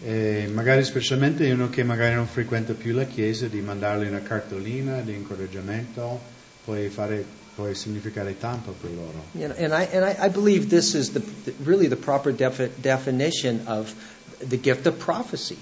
E 0.04 0.48
magari 0.54 0.84
specialmente 0.84 1.52
uno 1.52 1.72
che 1.72 1.84
magari 1.84 2.14
non 2.14 2.28
frequenta 2.28 2.74
più 2.74 2.94
la 2.94 3.06
chiesa, 3.06 3.48
di 3.48 3.62
mandargli 3.62 4.08
una 4.08 4.22
cartolina 4.22 5.02
di 5.02 5.16
incoraggiamento, 5.16 6.22
può, 6.64 6.76
fare, 6.88 7.26
può 7.56 7.74
significare 7.74 8.38
tanto 8.38 8.76
per 8.80 8.92
loro. 8.92 9.24
You 9.32 9.48
know, 9.48 9.56
and 9.58 9.74
I 9.74 9.88
and 9.92 10.06
I, 10.06 10.28
I 10.28 10.30
believe 10.30 10.70
this 10.70 10.94
is 10.94 11.14
the, 11.14 11.24
really 11.64 11.88
the 11.88 11.98
proper 11.98 12.32
defi- 12.32 12.70
definition 12.80 13.64
of 13.66 13.92
the 14.38 14.60
gift 14.60 14.86
of 14.86 15.00
prophecy 15.00 15.58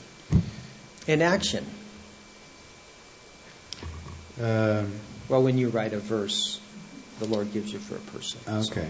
in 1.08 1.22
action. 1.22 1.78
Ehm, 4.40 5.02
Well, 5.28 5.44
when 5.44 5.58
you 5.58 5.70
write 5.70 5.94
a 5.94 6.00
verse, 6.00 6.60
the 7.20 7.26
Lord 7.26 7.52
gives 7.52 7.72
you 7.72 7.80
for 7.80 7.96
a 7.98 8.00
person. 8.00 8.40
ok. 8.48 8.64
So, 8.74 8.82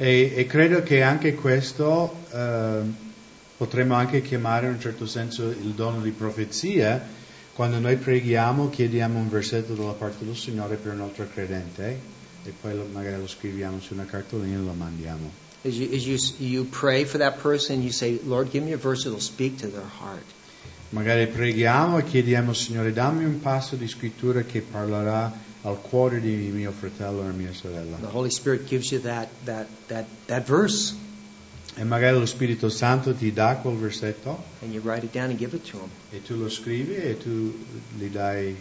E, 0.00 0.32
e 0.36 0.46
credo 0.46 0.82
che 0.82 1.02
anche 1.02 1.34
questo 1.34 2.24
ehm, 2.32 2.94
potremmo 3.56 3.94
anche 3.94 4.22
chiamare 4.22 4.66
in 4.68 4.74
un 4.74 4.80
certo 4.80 5.06
senso 5.06 5.48
il 5.48 5.74
dono 5.74 6.00
di 6.00 6.12
profezia, 6.12 7.04
quando 7.52 7.80
noi 7.80 7.96
preghiamo, 7.96 8.68
chiediamo 8.70 9.18
un 9.18 9.28
versetto 9.28 9.74
dalla 9.74 9.94
parte 9.94 10.24
del 10.24 10.36
Signore 10.36 10.76
per 10.76 10.92
un 10.92 11.00
altro 11.00 11.26
credente 11.26 12.00
e 12.44 12.52
poi 12.58 12.76
lo- 12.76 12.86
magari 12.92 13.16
lo 13.20 13.26
scriviamo 13.26 13.80
su 13.80 13.94
una 13.94 14.04
cartolina 14.04 14.54
e 14.56 14.62
lo 14.62 14.72
mandiamo. 14.72 15.32
as 15.64 15.74
you 15.74 15.92
as 15.92 16.06
you 16.06 16.16
you 16.38 16.64
pray 16.70 17.04
for 17.04 17.18
that 17.18 17.40
person, 17.42 17.82
you 17.82 17.90
say, 17.90 18.20
"Lord, 18.24 18.48
give 18.50 18.64
me 18.64 18.72
a 18.72 18.76
verse 18.78 19.02
that'll 19.02 19.18
speak 19.20 19.56
to 19.58 19.68
their 19.68 19.82
heart." 20.00 20.24
Magari 20.90 21.26
preghiamo 21.26 21.98
e 21.98 22.04
chiediamo, 22.04 22.52
Signore, 22.54 22.92
dammi 22.92 23.24
un 23.24 23.40
passo 23.40 23.76
di 23.76 23.86
scrittura 23.86 24.42
che 24.42 24.62
parlerà 24.62 25.30
al 25.62 25.80
cuore 25.82 26.18
di 26.20 26.50
mio 26.52 26.72
fratello 26.72 27.20
o 27.20 27.32
mia 27.32 27.52
sorella. 27.52 27.96
The 27.96 28.06
Holy 28.10 28.30
Spirit 28.30 28.64
gives 28.66 28.90
you 28.90 29.00
that 29.02 29.28
that 29.44 29.66
that 29.88 30.06
that 30.26 30.44
verse, 30.46 30.94
E 31.76 31.84
magari 31.84 32.18
lo 32.18 32.24
Spirito 32.26 32.70
Santo 32.70 33.12
ti 33.14 33.32
dà 33.32 33.56
quel 33.56 33.76
versetto 33.76 34.42
and 34.62 34.72
you 34.72 34.80
write 34.82 35.04
it 35.04 35.12
down 35.12 35.28
and 35.28 35.38
give 35.38 35.54
it 35.54 35.62
to 35.70 35.78
them. 35.78 35.90
e 36.10 36.22
tu 36.22 36.36
lo 36.36 36.48
scrivi 36.48 36.94
e 36.94 37.18
tu 37.18 37.54
gli 37.96 38.06
dai 38.06 38.56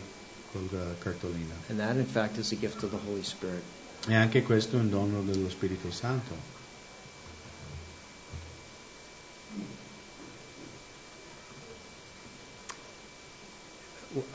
quella 0.51 0.95
cartolina. 0.99 1.53
And 1.69 1.79
that, 1.79 1.95
in 1.95 2.05
fact, 2.05 2.37
is 2.37 2.51
a 2.51 2.55
gift 2.55 2.83
of 2.83 2.89
the 2.89 2.99
Holy 3.07 3.23
Spirit. 3.23 3.61
E 4.07 4.15
anche 4.15 4.43
questo 4.43 4.75
è 4.75 4.79
un 4.79 4.89
dono 4.89 5.21
dello 5.21 5.49
Spirito 5.49 5.91
Santo. 5.91 6.35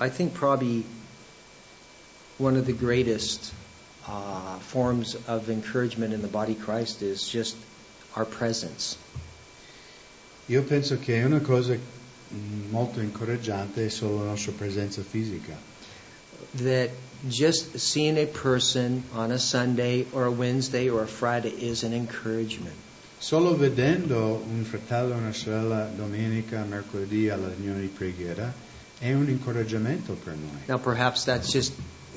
I 0.01 0.09
think 0.09 0.35
probably 0.35 0.85
one 2.39 2.57
of 2.57 2.67
the 2.67 2.73
greatest 2.73 3.53
uh, 4.07 4.59
forms 4.59 5.17
of 5.29 5.49
encouragement 5.49 6.13
in 6.13 6.23
the 6.23 6.29
body 6.29 6.53
of 6.53 6.61
Christ 6.61 7.03
is 7.03 7.29
just 7.29 7.57
our 8.17 8.25
presence. 8.25 8.97
Io 10.49 10.63
penso 10.63 10.99
che 10.99 11.23
una 11.23 11.41
cosa 11.41 11.77
molto 12.71 13.01
incoraggiante 13.01 13.87
è 13.87 13.89
solo 13.89 14.19
la 14.19 14.31
nostra 14.31 14.53
presenza 14.53 15.03
fisica. 15.03 15.57
That 16.57 16.91
just 17.29 17.79
seeing 17.79 18.19
a 18.19 18.27
person 18.27 19.05
on 19.15 19.31
a 19.31 19.39
Sunday 19.39 20.07
or 20.13 20.25
a 20.25 20.31
Wednesday 20.31 20.89
or 20.89 21.03
a 21.03 21.07
Friday 21.07 21.51
is 21.51 21.85
an 21.85 21.93
encouragement. 21.93 22.75
Solo 23.19 23.57
vedendo 23.57 24.43
un 24.51 24.65
fratello 24.65 25.15
o 25.15 25.19
una 25.19 25.33
sorella 25.33 25.89
domenica, 25.95 26.65
mercoledì 26.65 27.29
alla 27.29 27.49
riunione 27.49 27.83
di 27.83 27.87
preghiera 27.87 28.53
è 29.03 29.13
un 29.13 29.29
incoraggiamento 29.29 30.13
per 30.13 30.35
noi. 30.35 30.61
Now, 30.69 30.79
perhaps 30.79 31.25
that 31.25 31.43
just 31.43 31.73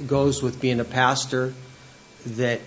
goes 0.05 0.43
with 0.43 0.59
being 0.59 0.79
a 0.79 0.83
pastor, 0.83 1.51
that 2.37 2.59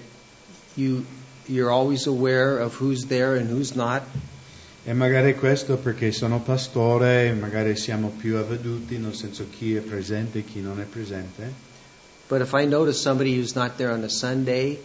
you 0.74 1.04
you're 1.46 1.70
always 1.70 2.08
aware 2.08 2.58
of 2.58 2.74
who's 2.74 3.06
there 3.06 3.36
and 3.36 3.48
who's 3.48 3.76
not. 3.76 4.02
E 4.84 4.92
magari 4.92 5.34
questo 5.34 5.76
perché 5.76 6.10
sono 6.10 6.40
pastore, 6.40 7.32
magari 7.32 7.76
siamo 7.76 8.08
più 8.08 8.36
avveduti 8.36 8.98
nel 8.98 9.14
senso 9.14 9.46
chi 9.50 9.76
è 9.76 9.80
presente 9.80 10.38
e 10.38 10.44
chi 10.44 10.60
non 10.60 10.80
è 10.80 10.84
presente. 10.84 11.66
But 12.28 12.40
if 12.40 12.52
I 12.54 12.66
notice 12.66 12.98
somebody 12.98 13.36
who's 13.36 13.54
not 13.54 13.76
there 13.76 13.92
on 13.92 14.02
a 14.02 14.08
Sunday 14.08 14.78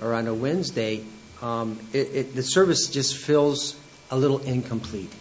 or 0.00 0.12
on 0.12 0.28
a 0.28 0.34
Wednesday, 0.34 1.02
um, 1.42 1.78
it, 1.92 2.14
it, 2.14 2.34
the 2.34 2.42
service 2.42 2.88
just 2.88 3.16
feels 3.16 3.74
a 4.10 4.16
little 4.16 4.38
incomplete. 4.44 5.12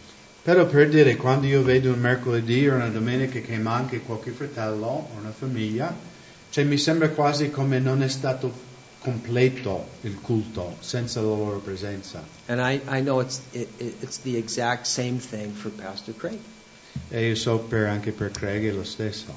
Però 0.45 0.67
per 0.67 0.89
dire, 0.89 1.15
quando 1.15 1.47
io 1.47 1.63
vedo 1.63 1.91
un 1.91 1.99
mercoledì 1.99 2.69
o 2.69 2.75
una 2.75 2.89
domenica 2.89 3.39
che 3.39 3.57
manca 3.57 3.97
qualche 3.97 4.29
fratello 4.29 4.85
o 4.85 5.09
una 5.17 5.31
famiglia, 5.31 5.91
cioè 6.51 6.63
mi 6.63 6.77
sembra 6.77 7.09
quasi 7.09 7.49
come 7.49 7.79
non 7.79 8.03
è 8.03 8.07
stato 8.07 8.53
completo 8.99 9.87
il 10.01 10.19
culto 10.21 10.75
senza 10.81 11.19
la 11.19 11.29
loro 11.29 11.57
presenza. 11.57 12.23
And 12.45 12.59
I, 12.59 12.79
I 12.87 13.01
know 13.01 13.21
it's, 13.21 13.41
it, 13.53 13.69
it, 13.79 14.03
it's 14.03 14.19
the 14.19 14.37
exact 14.37 14.85
same 14.85 15.17
thing 15.17 15.51
for 15.51 15.71
Pastor 15.71 16.15
Craig. 16.15 16.37
E 17.09 17.27
io 17.27 17.35
so 17.35 17.57
per, 17.57 17.87
anche 17.87 18.11
per 18.11 18.29
Craig 18.29 18.69
è 18.69 18.71
lo 18.71 18.83
stesso. 18.83 19.33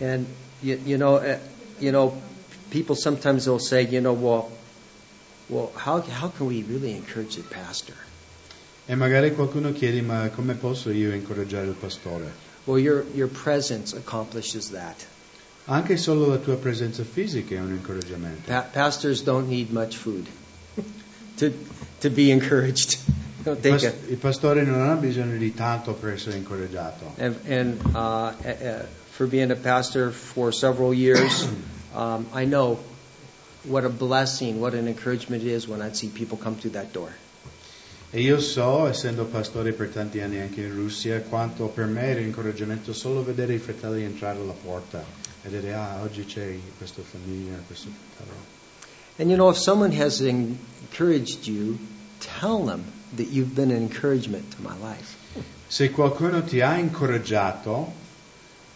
And 0.00 0.26
you, 0.62 0.76
you 0.84 0.96
know, 0.96 1.14
uh, 1.14 1.38
you 1.78 1.92
know, 1.92 2.20
people 2.70 2.96
sometimes 2.96 3.46
will 3.46 3.60
say, 3.60 3.82
you 3.82 4.00
know, 4.00 4.12
well, 4.12 4.50
well, 5.48 5.70
how 5.76 6.00
how 6.00 6.28
can 6.28 6.48
we 6.48 6.64
really 6.64 6.96
encourage 6.96 7.36
the 7.36 7.42
pastor? 7.42 7.94
E 8.86 8.94
magari 8.94 9.32
qualcuno 9.34 9.72
chiede, 9.72 10.02
ma 10.02 10.28
come 10.28 10.54
posso 10.54 10.90
io 10.90 11.12
incoraggiare 11.12 11.66
il 11.66 11.74
pastore? 11.74 12.32
Well, 12.64 12.78
your 12.78 13.04
your 13.14 13.28
presence 13.30 13.96
accomplishes 13.96 14.70
that. 14.70 15.06
Anche 15.66 15.96
solo 15.96 16.26
la 16.28 16.36
tua 16.36 16.56
presenza 16.56 17.02
fisica 17.04 17.54
è 17.54 17.60
un 17.60 17.72
incoraggiamento. 17.72 18.42
Pa- 18.46 18.68
pastors 18.70 19.22
don't 19.22 19.48
need 19.48 19.70
much 19.70 19.96
food 19.96 20.26
to 21.38 21.50
to 22.00 22.10
be 22.10 22.30
encouraged. 22.30 22.98
Don't 23.44 23.62
Il, 23.62 23.70
pas- 23.72 23.92
il 24.08 24.16
pastore 24.16 24.62
non 24.62 24.88
ha 24.88 24.94
bisogno 24.94 25.36
di 25.36 25.52
tanto 25.52 25.92
per 25.92 26.14
essere 26.14 26.36
incoraggiato. 26.38 27.12
and, 27.18 27.36
and 27.46 27.78
uh, 27.94 28.32
uh, 28.32 28.86
for 29.10 29.26
being 29.26 29.50
a 29.50 29.54
pastor 29.56 30.10
for 30.10 30.50
several 30.50 30.94
years, 30.94 31.46
um, 31.94 32.26
I 32.32 32.46
know 32.46 32.78
what 33.64 33.84
a 33.84 33.90
blessing, 33.90 34.60
what 34.60 34.72
an 34.72 34.88
encouragement 34.88 35.42
it 35.42 35.50
is 35.50 35.68
when 35.68 35.82
I 35.82 35.92
see 35.92 36.08
people 36.08 36.38
come 36.38 36.56
through 36.56 36.72
that 36.72 36.94
door. 36.94 37.12
E 38.14 38.20
io 38.20 38.38
so, 38.38 38.86
essendo 38.86 39.24
pastore 39.24 39.72
per 39.72 39.88
tanti 39.88 40.20
anni 40.20 40.40
anche 40.40 40.60
in 40.60 40.72
Russia, 40.72 41.20
quanto 41.22 41.66
per 41.66 41.86
me 41.86 42.02
era 42.02 42.20
incoraggiamento 42.20 42.92
solo 42.92 43.24
vedere 43.24 43.54
i 43.54 43.58
fratelli 43.58 44.04
entrare 44.04 44.38
alla 44.38 44.52
porta 44.52 45.04
e 45.42 45.48
dire, 45.48 45.74
ah, 45.74 46.00
oggi 46.00 46.24
c'è 46.24 46.56
questa 46.78 47.02
famiglia, 47.02 47.56
questo 47.66 47.88
fratello. 48.14 48.36
And 49.18 49.30
you 49.30 49.36
know, 49.36 49.50
if 49.50 49.56
someone 49.56 50.00
has 50.00 50.20
encouraged 50.20 51.48
you, 51.48 51.76
tell 52.20 52.64
them 52.64 52.84
that 53.16 53.32
you've 53.32 53.52
been 53.52 53.72
an 53.72 53.82
encouragement 53.82 54.48
to 54.54 54.62
my 54.62 54.76
life. 54.80 55.16
Se 55.66 55.90
qualcuno 55.90 56.44
ti 56.44 56.60
ha 56.60 56.78
incoraggiato, 56.78 57.92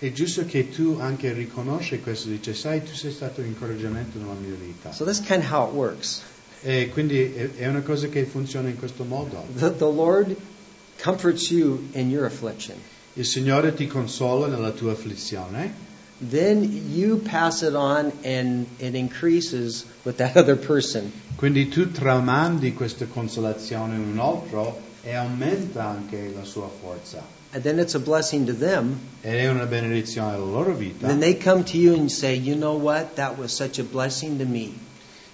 è 0.01 0.11
giusto 0.11 0.47
che 0.47 0.68
tu 0.68 0.97
anche 0.99 1.32
riconosci 1.32 2.01
questo, 2.01 2.28
dice, 2.28 2.55
sai, 2.55 2.82
tu 2.82 2.93
sei 2.93 3.12
stato 3.12 3.41
un 3.41 3.47
incoraggiamento 3.47 4.18
nella 4.18 4.32
mia 4.32 4.57
vita. 4.57 4.91
So 4.91 5.05
that's 5.05 5.20
kind 5.20 5.45
of 5.45 5.49
how 5.49 5.68
it 5.68 5.74
works. 5.74 6.22
E 6.62 6.88
quindi 6.88 7.32
è, 7.56 7.66
una 7.66 7.82
cosa 7.82 8.09
che 8.09 8.24
funziona 8.24 8.68
in 8.68 8.76
questo 8.76 9.04
modo. 9.04 9.44
The, 9.56 9.76
the 9.76 9.84
Lord 9.84 10.36
comforts 11.02 11.50
you 11.50 11.88
in 11.92 12.11
your 12.11 12.24
affliction. 12.24 12.76
Il 13.14 13.24
Signore 13.24 13.74
ti 13.74 13.86
consola 13.86 14.46
nella 14.46 14.70
tua 14.70 14.92
afflizione, 14.92 15.86
Then 16.20 16.90
you 16.92 17.18
pass 17.18 17.62
it 17.62 17.74
on 17.74 18.11
and 18.24 18.66
it 18.78 18.94
increases 18.96 19.84
with 20.04 20.16
that 20.16 20.36
other 20.36 20.56
person. 20.56 21.12
quindi 21.36 21.68
tu 21.68 21.92
tramandi 21.92 22.74
questa 22.74 23.06
consolazione 23.06 23.94
in 23.94 24.00
un 24.00 24.18
altro 24.18 24.80
e 25.04 25.14
aumenta 25.14 25.86
anche 25.86 26.32
la 26.34 26.44
sua 26.44 26.68
forza. 26.68 27.22
And 27.52 27.62
then 27.62 27.78
it's 27.78 27.94
a 27.94 28.00
blessing 28.00 28.46
to 28.46 28.52
them. 28.54 28.98
Ed 29.22 29.36
è 29.36 29.48
una 29.48 29.64
benedizione 29.66 30.34
alla 30.34 30.44
loro 30.44 30.74
vita. 30.74 31.06
Then 31.06 31.20
they 31.20 31.38
come 31.38 31.62
to 31.62 31.76
you 31.76 31.94
and 31.94 32.11
say, 32.11 32.36
you 32.36 32.56
know 32.56 32.76
what? 32.76 33.14
That 33.14 33.38
was 33.38 33.54
such 33.54 33.78
a 33.78 33.84
blessing 33.84 34.38
to 34.38 34.44
me. 34.44 34.74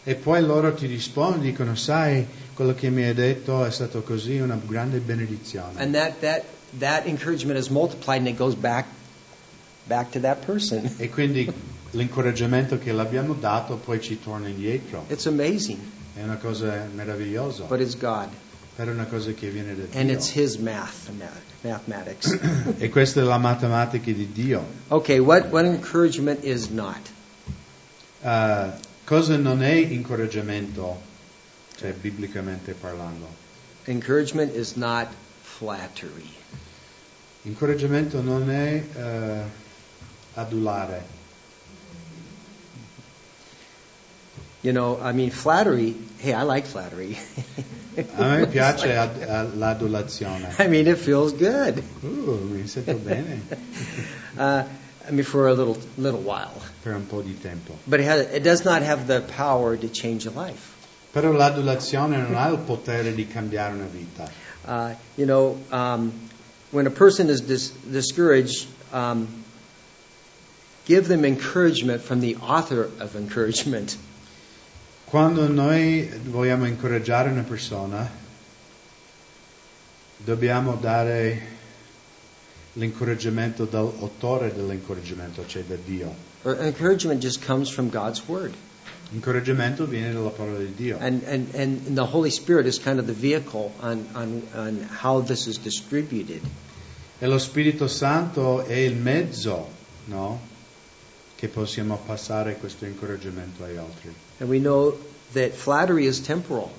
E 0.05 0.15
poi 0.17 0.43
loro 0.43 0.75
ti 0.75 0.87
rispondono, 0.87 1.43
dicono, 1.43 1.75
sai, 1.75 2.27
quello 2.55 2.75
che 2.75 2.91
mi 2.91 3.03
hai 3.05 3.15
detto 3.15 3.65
è 3.65 3.71
stato 3.71 4.03
così 4.03 4.39
una 4.39 4.59
grande 4.67 4.99
benedizione. 4.99 5.81
And 5.81 5.95
that, 5.95 6.21
that, 6.21 6.43
that 6.79 7.07
encouragement 7.07 7.59
is 7.59 7.69
multiplied 7.69 8.19
and 8.19 8.29
it 8.29 8.37
goes 8.37 8.55
back, 8.55 8.87
back 9.87 10.11
to 10.13 10.21
that 10.21 10.45
person. 10.45 10.93
E 10.99 11.09
quindi 11.09 11.51
l'incoraggiamento 11.93 12.79
che 12.79 12.93
l'abbiamo 12.93 13.33
dato 13.35 13.77
poi 13.77 14.01
ci 14.03 14.21
torna 14.23 14.49
indietro. 14.49 15.05
It's 15.09 15.27
amazing, 15.27 15.79
È 16.15 16.23
una 16.23 16.37
cosa 16.37 16.87
meravigliosa, 16.95 17.65
but 17.65 17.81
it's 17.81 17.97
God. 17.97 18.29
però 18.77 18.91
è 18.91 18.95
una 18.95 19.07
cosa 19.07 19.33
che 19.33 19.49
viene 19.49 19.75
da 19.75 19.85
And 19.99 20.09
Dio. 20.09 20.17
it's 20.19 20.35
His 20.35 20.57
math, 20.57 21.09
mathematics. 21.63 22.39
E 22.79 22.91
questa 22.91 23.21
è 23.21 23.25
la 23.25 23.39
matematica 23.39 24.13
di 24.13 24.31
Dio. 24.33 24.65
Okay, 24.89 25.19
what, 25.19 25.51
what 25.51 25.65
encouragement 25.65 26.45
is 26.45 26.69
not? 26.69 27.01
Uh, 28.23 28.71
cosa 29.05 29.37
non 29.37 29.63
è 29.63 29.73
incoraggiamento, 29.73 31.01
cioè 31.77 31.93
biblicamente 31.93 32.73
parlando? 32.73 33.27
Encouragement 33.85 34.55
is 34.55 34.75
not 34.75 35.09
flattery. 35.43 36.33
Incoraggiamento 37.43 38.23
non 38.23 38.51
è 38.51 38.83
eh, 38.97 39.43
adulare. 40.35 41.13
You 44.63 44.73
know, 44.73 44.99
I 44.99 45.13
mean, 45.13 45.31
flattery, 45.31 45.95
hey, 46.17 46.33
I 46.33 46.43
like 46.45 46.67
flattery. 46.67 47.19
A 48.17 48.25
me 48.39 48.47
piace 48.49 48.97
ad- 48.97 49.23
a- 49.23 49.43
l'adulazione. 49.55 50.55
I 50.59 50.69
mean, 50.69 50.87
it 50.87 50.97
feels 50.97 51.35
good. 51.35 51.83
Uh, 52.03 52.49
mi 52.51 52.67
sento 52.67 52.95
bene 52.95 53.43
Uh, 54.37 54.65
I 55.07 55.11
mean, 55.11 55.25
for 55.25 55.49
a 55.49 55.55
little 55.55 55.77
little 55.97 56.21
while. 56.21 56.61
per 56.83 56.95
un 56.95 57.07
po' 57.07 57.23
di 57.23 57.35
tempo. 57.35 57.77
But 57.87 58.01
it, 58.01 58.05
has, 58.05 58.21
it 58.33 58.43
does 58.43 58.65
not 58.65 58.83
have 58.83 59.07
the 59.07 59.21
power 59.21 59.77
to 59.77 59.89
change 59.89 60.27
a 60.27 60.31
life. 60.31 60.73
Però 61.13 61.31
l'adulazione 61.31 62.17
non 62.17 62.35
ha 62.35 62.49
il 62.49 62.59
potere 62.59 63.15
di 63.15 63.27
cambiare 63.27 63.75
una 63.75 63.87
vita. 63.87 64.29
Uh, 64.67 64.95
you 65.17 65.27
know, 65.27 65.59
um, 65.71 66.13
when 66.71 66.87
a 66.87 66.91
person 66.91 67.29
is 67.29 67.43
dis- 67.43 67.71
discouraged, 67.89 68.67
um, 68.93 69.29
give 70.87 71.07
them 71.07 71.25
encouragement 71.25 72.03
from 72.03 72.21
the 72.21 72.37
author 72.37 72.91
of 72.99 73.15
encouragement. 73.15 73.97
Quando 75.05 75.47
noi 75.47 76.11
vogliamo 76.25 76.67
incoraggiare 76.67 77.31
una 77.31 77.45
persona, 77.45 78.11
dobbiamo 80.17 80.75
dare 80.75 81.54
l'incoraggiamento 82.75 83.64
dall'autore 83.64 84.53
dell'incoraggiamento, 84.55 85.45
cioè 85.47 85.62
da 85.64 85.77
Dio. 85.85 86.14
Or 86.45 86.57
encouragement 86.61 87.20
just 87.20 87.45
comes 87.45 87.70
from 87.70 87.91
God's 87.91 88.22
Word. 88.27 88.55
L'incoraggiamento 89.11 89.87
viene 89.87 90.12
dalla 90.12 90.31
parola 90.31 90.59
di 90.59 90.75
Dio. 90.75 90.99
And, 90.99 91.22
and, 91.25 91.55
and 91.55 91.95
the 91.95 92.05
Holy 92.05 92.31
Spirit 92.31 92.66
is 92.66 92.79
kind 92.79 92.99
of 92.99 93.07
the 93.07 93.12
vehicle 93.12 93.72
on, 93.81 94.07
on, 94.14 94.43
on 94.55 94.89
how 95.03 95.20
this 95.20 95.47
is 95.47 95.59
distributed. 95.59 96.41
E 97.18 97.27
lo 97.27 97.39
Spirito 97.39 97.87
Santo 97.87 98.64
è 98.64 98.75
il 98.75 98.97
mezzo, 98.97 99.68
no? 100.07 100.41
Che 101.37 101.49
possiamo 101.49 102.01
passare 102.05 102.57
questo 102.57 102.87
incoraggiamento 102.87 103.64
agli 103.64 103.77
altri. 103.77 104.12
And 104.39 104.49
we 104.49 104.59
know 104.59 104.99
that 105.33 105.53
flattery 105.53 106.07
is 106.07 106.20
temporal, 106.20 106.70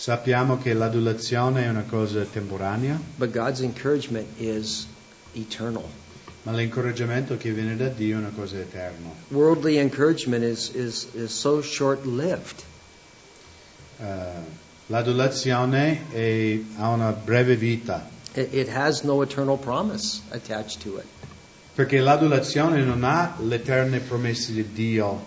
Sappiamo 0.00 0.56
che 0.56 0.72
l'adulazione 0.72 1.64
è 1.64 1.68
una 1.68 1.84
cosa 1.86 2.24
temporanea, 2.24 2.98
but 3.18 3.32
God's 3.32 3.60
encouragement 3.60 4.26
is 4.38 4.86
eternal. 5.34 5.84
ma 6.42 6.52
l'incoraggiamento 6.52 7.36
che 7.36 7.50
viene 7.52 7.76
da 7.76 7.88
Dio 7.88 8.16
è 8.16 8.18
una 8.18 8.32
cosa 8.34 8.58
eterna. 8.58 9.08
Worldly 9.28 9.76
encouragement 9.76 10.42
is, 10.42 10.70
is, 10.74 11.08
is 11.14 11.30
so 11.32 11.60
short 11.60 12.04
lived. 12.06 12.62
Eh, 14.00 14.04
l'adulazione 14.86 16.10
è- 16.10 16.58
ha 16.76 16.88
una 16.88 17.10
breve 17.12 17.56
vita, 17.56 18.08
It, 18.34 18.52
it 18.54 18.68
has 18.68 19.02
no 19.02 19.22
eternal 19.22 19.58
promise 19.58 20.20
attached 20.30 20.82
to 20.82 20.98
it. 20.98 21.04
perché 21.74 21.98
l'adulazione 22.00 22.82
non 22.82 23.04
ha 23.04 23.36
le 23.40 23.56
eterne 23.56 24.00
promesse 24.00 24.52
di 24.52 24.64
Dio 24.72 25.26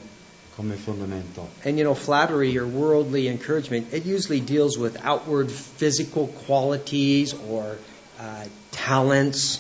come 0.56 0.76
fondamento. 0.76 1.50
And 1.64 1.78
you 1.78 1.84
know, 1.84 1.94
flattery 1.96 2.58
or 2.58 2.66
worldly 2.66 3.28
encouragement, 3.28 3.92
it 3.94 4.06
usually 4.06 4.40
deals 4.44 4.78
with 4.78 4.98
outward 5.04 5.50
physical 5.52 6.28
qualities 6.46 7.34
or 7.50 7.78
uh, 8.20 8.46
talents. 8.72 9.60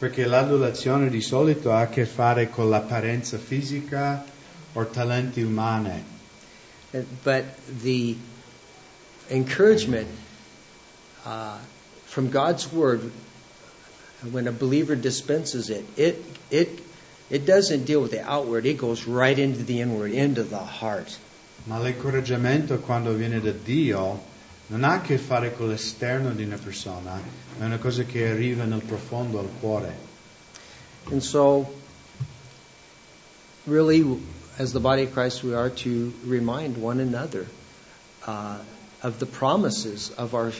Perché 0.00 0.24
l'adulazione 0.24 1.10
di 1.10 1.20
solito 1.20 1.72
ha 1.72 1.80
a 1.80 1.88
che 1.88 2.06
fare 2.06 2.48
con 2.48 2.70
l'apparenza 2.70 3.36
fisica 3.36 4.24
o 4.72 4.86
talenti 4.86 5.42
umani. 5.42 6.02
Uh, 6.92 7.04
But 7.22 7.44
the 7.82 8.16
encouragement 9.28 10.08
uh, 11.26 11.58
from 12.06 12.30
God's 12.30 12.72
Word, 12.72 13.12
when 14.30 14.48
a 14.48 14.52
believer 14.52 14.96
dispenses 14.96 15.68
it, 15.68 15.84
it, 15.98 16.24
it, 16.48 16.80
it 17.28 17.44
doesn't 17.44 17.84
deal 17.84 18.00
with 18.00 18.12
the 18.12 18.24
outward, 18.24 18.64
it 18.64 18.78
goes 18.78 19.06
right 19.06 19.38
into 19.38 19.62
the 19.64 19.82
inward, 19.82 20.12
into 20.12 20.42
the 20.42 20.64
heart. 20.64 21.14
Ma 21.64 21.78
l'incoraggiamento 21.78 22.78
quando 22.78 23.12
viene 23.12 23.38
da 23.38 23.52
Dio 23.52 24.18
non 24.70 24.84
ha 24.84 24.94
a 24.94 25.00
che 25.00 25.18
fare 25.18 25.52
con 25.52 25.68
l'esterno 25.68 26.30
di 26.32 26.44
una 26.44 26.56
persona, 26.56 27.20
è 27.58 27.64
una 27.64 27.78
cosa 27.78 28.04
che 28.04 28.28
arriva 28.28 28.64
nel 28.64 28.82
profondo 28.82 29.40
al 29.40 29.48
cuore. 29.58 30.08
And 31.10 31.20
so, 31.20 31.66
really, 33.66 34.04
as 34.58 34.72
the 34.72 34.78
body 34.78 35.02
of 35.02 35.12
Christ, 35.12 35.42
we 35.42 35.54
are 35.54 35.70
to 35.70 36.12
remind 36.24 36.76
one 36.76 37.00
another 37.00 37.46
uh, 38.26 38.58
of 39.02 39.18
the 39.18 39.26
promises 39.26 40.12
of 40.16 40.34
our, 40.34 40.52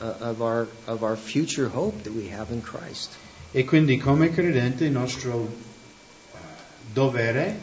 uh, 0.00 0.12
of, 0.20 0.42
our, 0.42 0.68
of 0.86 1.02
our 1.02 1.16
future 1.16 1.68
hope 1.68 2.02
that 2.02 2.12
we 2.12 2.28
have 2.28 2.50
in 2.50 2.60
Christ. 2.60 3.16
E 3.52 3.64
quindi 3.64 3.96
come 3.96 4.30
credente 4.30 4.84
il 4.84 4.90
nostro 4.90 5.46
eh, 5.46 6.36
dovere 6.92 7.56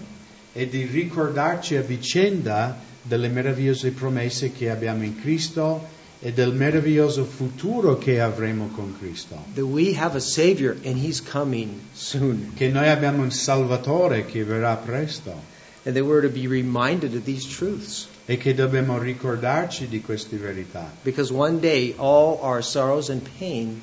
è 0.52 0.66
di 0.66 0.86
ricordarci 0.86 1.76
a 1.76 1.82
vicenda 1.82 2.90
delle 3.02 3.28
meravigliose 3.30 3.92
promesse 3.92 4.52
che 4.52 4.70
abbiamo 4.70 5.04
in 5.04 5.20
Cristo 5.20 6.00
e 6.20 6.32
del 6.34 6.54
meraviglioso 6.54 7.24
futuro 7.26 7.98
che 7.98 8.20
avremo 8.22 8.68
con 8.76 8.96
Cristo. 9.00 9.44
that 9.56 9.64
we 9.66 9.96
have 9.98 10.16
a 10.16 10.20
Savior 10.22 10.78
and 10.86 10.98
He's 11.04 11.20
coming 11.22 11.70
soon. 11.94 12.52
Che 12.56 12.68
noi 12.70 12.90
abbiamo 12.90 13.24
un 13.24 13.32
Salvatore 13.32 14.26
che 14.26 14.44
verrà 14.44 14.76
presto 14.76 15.50
And 15.84 15.96
that 15.96 16.04
we're 16.06 16.22
to 16.22 16.30
be 16.30 16.46
reminded 16.46 17.16
of 17.16 17.24
these 17.24 17.48
truths. 17.48 18.08
e 18.28 18.38
che 18.38 18.54
dobbiamo 18.54 19.00
ricordarci 19.00 19.88
di 19.88 20.00
queste 20.02 20.38
verità. 20.38 20.92
Because 21.04 21.34
one 21.34 21.60
day, 21.60 21.96
all 21.98 22.38
our 22.40 22.62
sorrows 22.64 23.10
and 23.10 23.22
pain, 23.40 23.82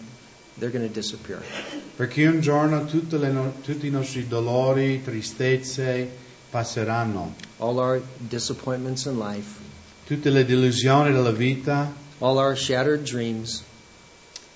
they're 0.61 0.71
going 0.71 0.87
to 0.87 0.95
disappear. 0.95 1.43
Perché 1.97 2.25
un 2.29 2.41
giorno 2.41 2.87
no- 2.87 3.53
tutti 3.65 3.87
i 3.89 3.91
nostri 3.91 4.29
dolori, 4.29 5.03
tristezze 5.03 6.09
passeranno, 6.51 7.35
All 7.59 7.79
our 7.79 8.01
disappointments 8.29 9.07
in 9.07 9.19
life, 9.19 9.59
tutte 10.07 10.31
le 10.31 10.45
delusioni 10.45 11.13
della 11.13 11.33
vita, 11.33 11.93
all 12.21 12.39
our 12.39 12.57
shattered 12.57 13.03
dreams, 13.03 13.63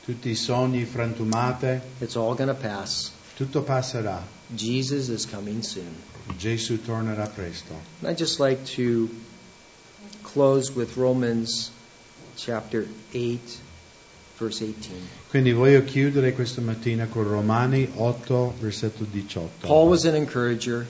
tutti 0.04 0.30
i 0.30 0.34
sogni 0.34 0.84
frantumati, 0.84 1.80
it's 2.00 2.16
all 2.16 2.34
going 2.34 2.48
to 2.48 2.54
pass. 2.54 3.10
tutto 3.36 3.62
passerà. 3.62 4.20
Jesus 4.54 5.08
is 5.08 5.26
coming 5.26 5.62
soon. 5.62 5.94
Gesù 6.36 6.80
tornerà 6.82 7.26
presto. 7.26 7.72
And 8.00 8.10
I'd 8.10 8.18
just 8.18 8.38
like 8.38 8.64
to 8.76 9.08
close 10.22 10.70
with 10.74 10.96
Romans 10.96 11.70
chapter 12.36 12.86
8, 13.12 13.40
verse 14.38 14.60
18. 14.62 15.08
Quindi 15.28 15.52
voglio 15.52 15.82
chiudere 15.84 16.32
questa 16.32 16.60
mattina 16.60 17.06
con 17.06 17.24
Romani 17.24 17.90
8, 17.94 18.54
versetto 18.60 19.04
18. 19.10 19.66
Paul 19.66 19.88
was 19.88 20.04
an 20.04 20.14
encourager. 20.14 20.86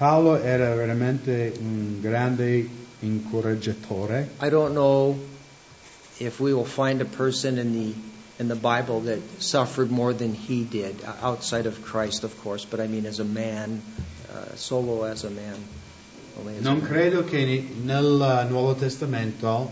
Paolo 0.00 0.36
era 0.36 0.74
veramente 0.74 1.52
un 1.60 2.00
grande 2.00 2.66
incoraggiatore. 3.00 4.30
I 4.40 4.48
don't 4.48 4.72
know 4.72 5.14
if 6.16 6.40
we 6.40 6.54
will 6.54 6.64
find 6.64 7.02
a 7.02 7.04
person 7.04 7.58
in 7.58 7.72
the 7.74 7.94
in 8.38 8.48
the 8.48 8.56
Bible 8.56 9.00
that 9.02 9.18
suffered 9.42 9.90
more 9.90 10.14
than 10.14 10.32
he 10.32 10.64
did, 10.64 11.04
outside 11.20 11.66
of 11.66 11.82
Christ, 11.82 12.24
of 12.24 12.34
course. 12.42 12.64
But 12.64 12.80
I 12.80 12.86
mean, 12.86 13.04
as 13.04 13.18
a 13.18 13.24
man, 13.24 13.82
uh, 14.32 14.56
solo 14.56 15.02
as 15.02 15.24
a 15.24 15.28
man. 15.28 15.62
As 16.46 16.46
a 16.46 16.62
Non 16.62 16.78
man. 16.78 16.88
credo 16.88 17.22
che 17.24 17.68
nel 17.84 18.46
Nuovo 18.48 18.74
Testamento 18.74 19.70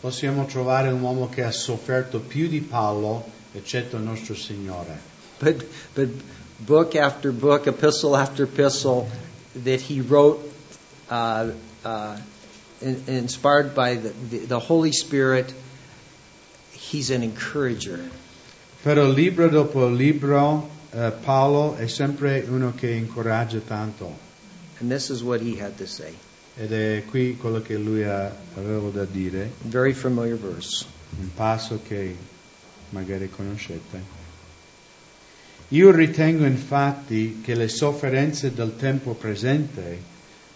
possiamo 0.00 0.46
trovare 0.46 0.88
un 0.88 1.00
uomo 1.00 1.28
che 1.28 1.44
ha 1.44 1.52
sofferto 1.52 2.18
più 2.18 2.48
di 2.48 2.60
Paolo, 2.60 3.24
eccetto 3.52 3.94
il 3.98 4.02
nostro 4.02 4.34
Signore. 4.34 4.98
But 5.38 5.64
but 5.94 6.08
book 6.58 6.96
after 6.96 7.30
book, 7.30 7.68
epistle 7.68 8.16
after 8.16 8.42
epistle, 8.46 9.06
that 9.64 9.80
he 9.80 10.00
wrote, 10.00 10.40
uh, 11.10 11.50
uh, 11.84 12.16
in, 12.80 13.02
inspired 13.06 13.74
by 13.74 13.94
the, 13.96 14.10
the, 14.30 14.38
the 14.46 14.58
Holy 14.58 14.92
Spirit. 14.92 15.52
He's 16.72 17.10
an 17.10 17.22
encourager. 17.22 18.00
Però 18.82 19.06
libro 19.06 19.48
dopo 19.48 19.86
libro 19.88 20.68
eh, 20.92 21.12
Paolo 21.22 21.76
è 21.76 21.86
sempre 21.86 22.44
uno 22.48 22.72
che 22.74 22.90
incoraggia 22.90 23.60
tanto. 23.60 24.16
And 24.80 24.90
this 24.90 25.10
is 25.10 25.22
what 25.22 25.40
he 25.40 25.56
had 25.60 25.76
to 25.76 25.86
say. 25.86 26.14
Ed 26.56 26.72
è 26.72 27.04
qui 27.06 27.36
quello 27.36 27.60
che 27.60 27.76
lui 27.76 28.02
ha- 28.04 28.34
aveva 28.56 28.88
da 28.90 29.04
dire, 29.04 29.50
Very 29.64 29.92
familiar 29.92 30.36
verse. 30.38 30.86
un 31.18 31.30
passo 31.34 31.80
che 31.86 32.16
magari 32.90 33.28
conoscete. 33.30 34.18
Io 35.72 35.92
ritengo 35.92 36.44
infatti 36.46 37.40
che 37.44 37.54
le 37.54 37.68
sofferenze 37.68 38.52
del 38.52 38.74
tempo 38.76 39.14
presente 39.14 40.02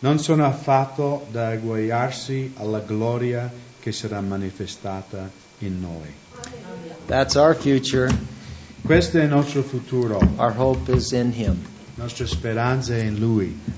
non 0.00 0.18
sono 0.18 0.44
affatto 0.44 1.26
da 1.30 1.52
eguagliarsi 1.52 2.54
alla 2.56 2.80
gloria 2.80 3.50
che 3.78 3.92
sarà 3.92 4.20
manifestata 4.20 5.30
in 5.58 5.80
noi. 5.80 6.12
That's 7.06 7.36
our 7.36 7.54
future. 7.54 8.12
Questo 8.82 9.18
è 9.18 9.22
il 9.22 9.28
nostro 9.28 9.62
futuro, 9.62 10.18
Our 10.36 10.52
hope 10.56 10.92
is 10.92 11.12
in 11.12 11.32
him. 11.32 11.64
nostra 11.94 12.26
speranza 12.26 12.96
è 12.96 13.04
in 13.04 13.18
Lui. 13.18 13.56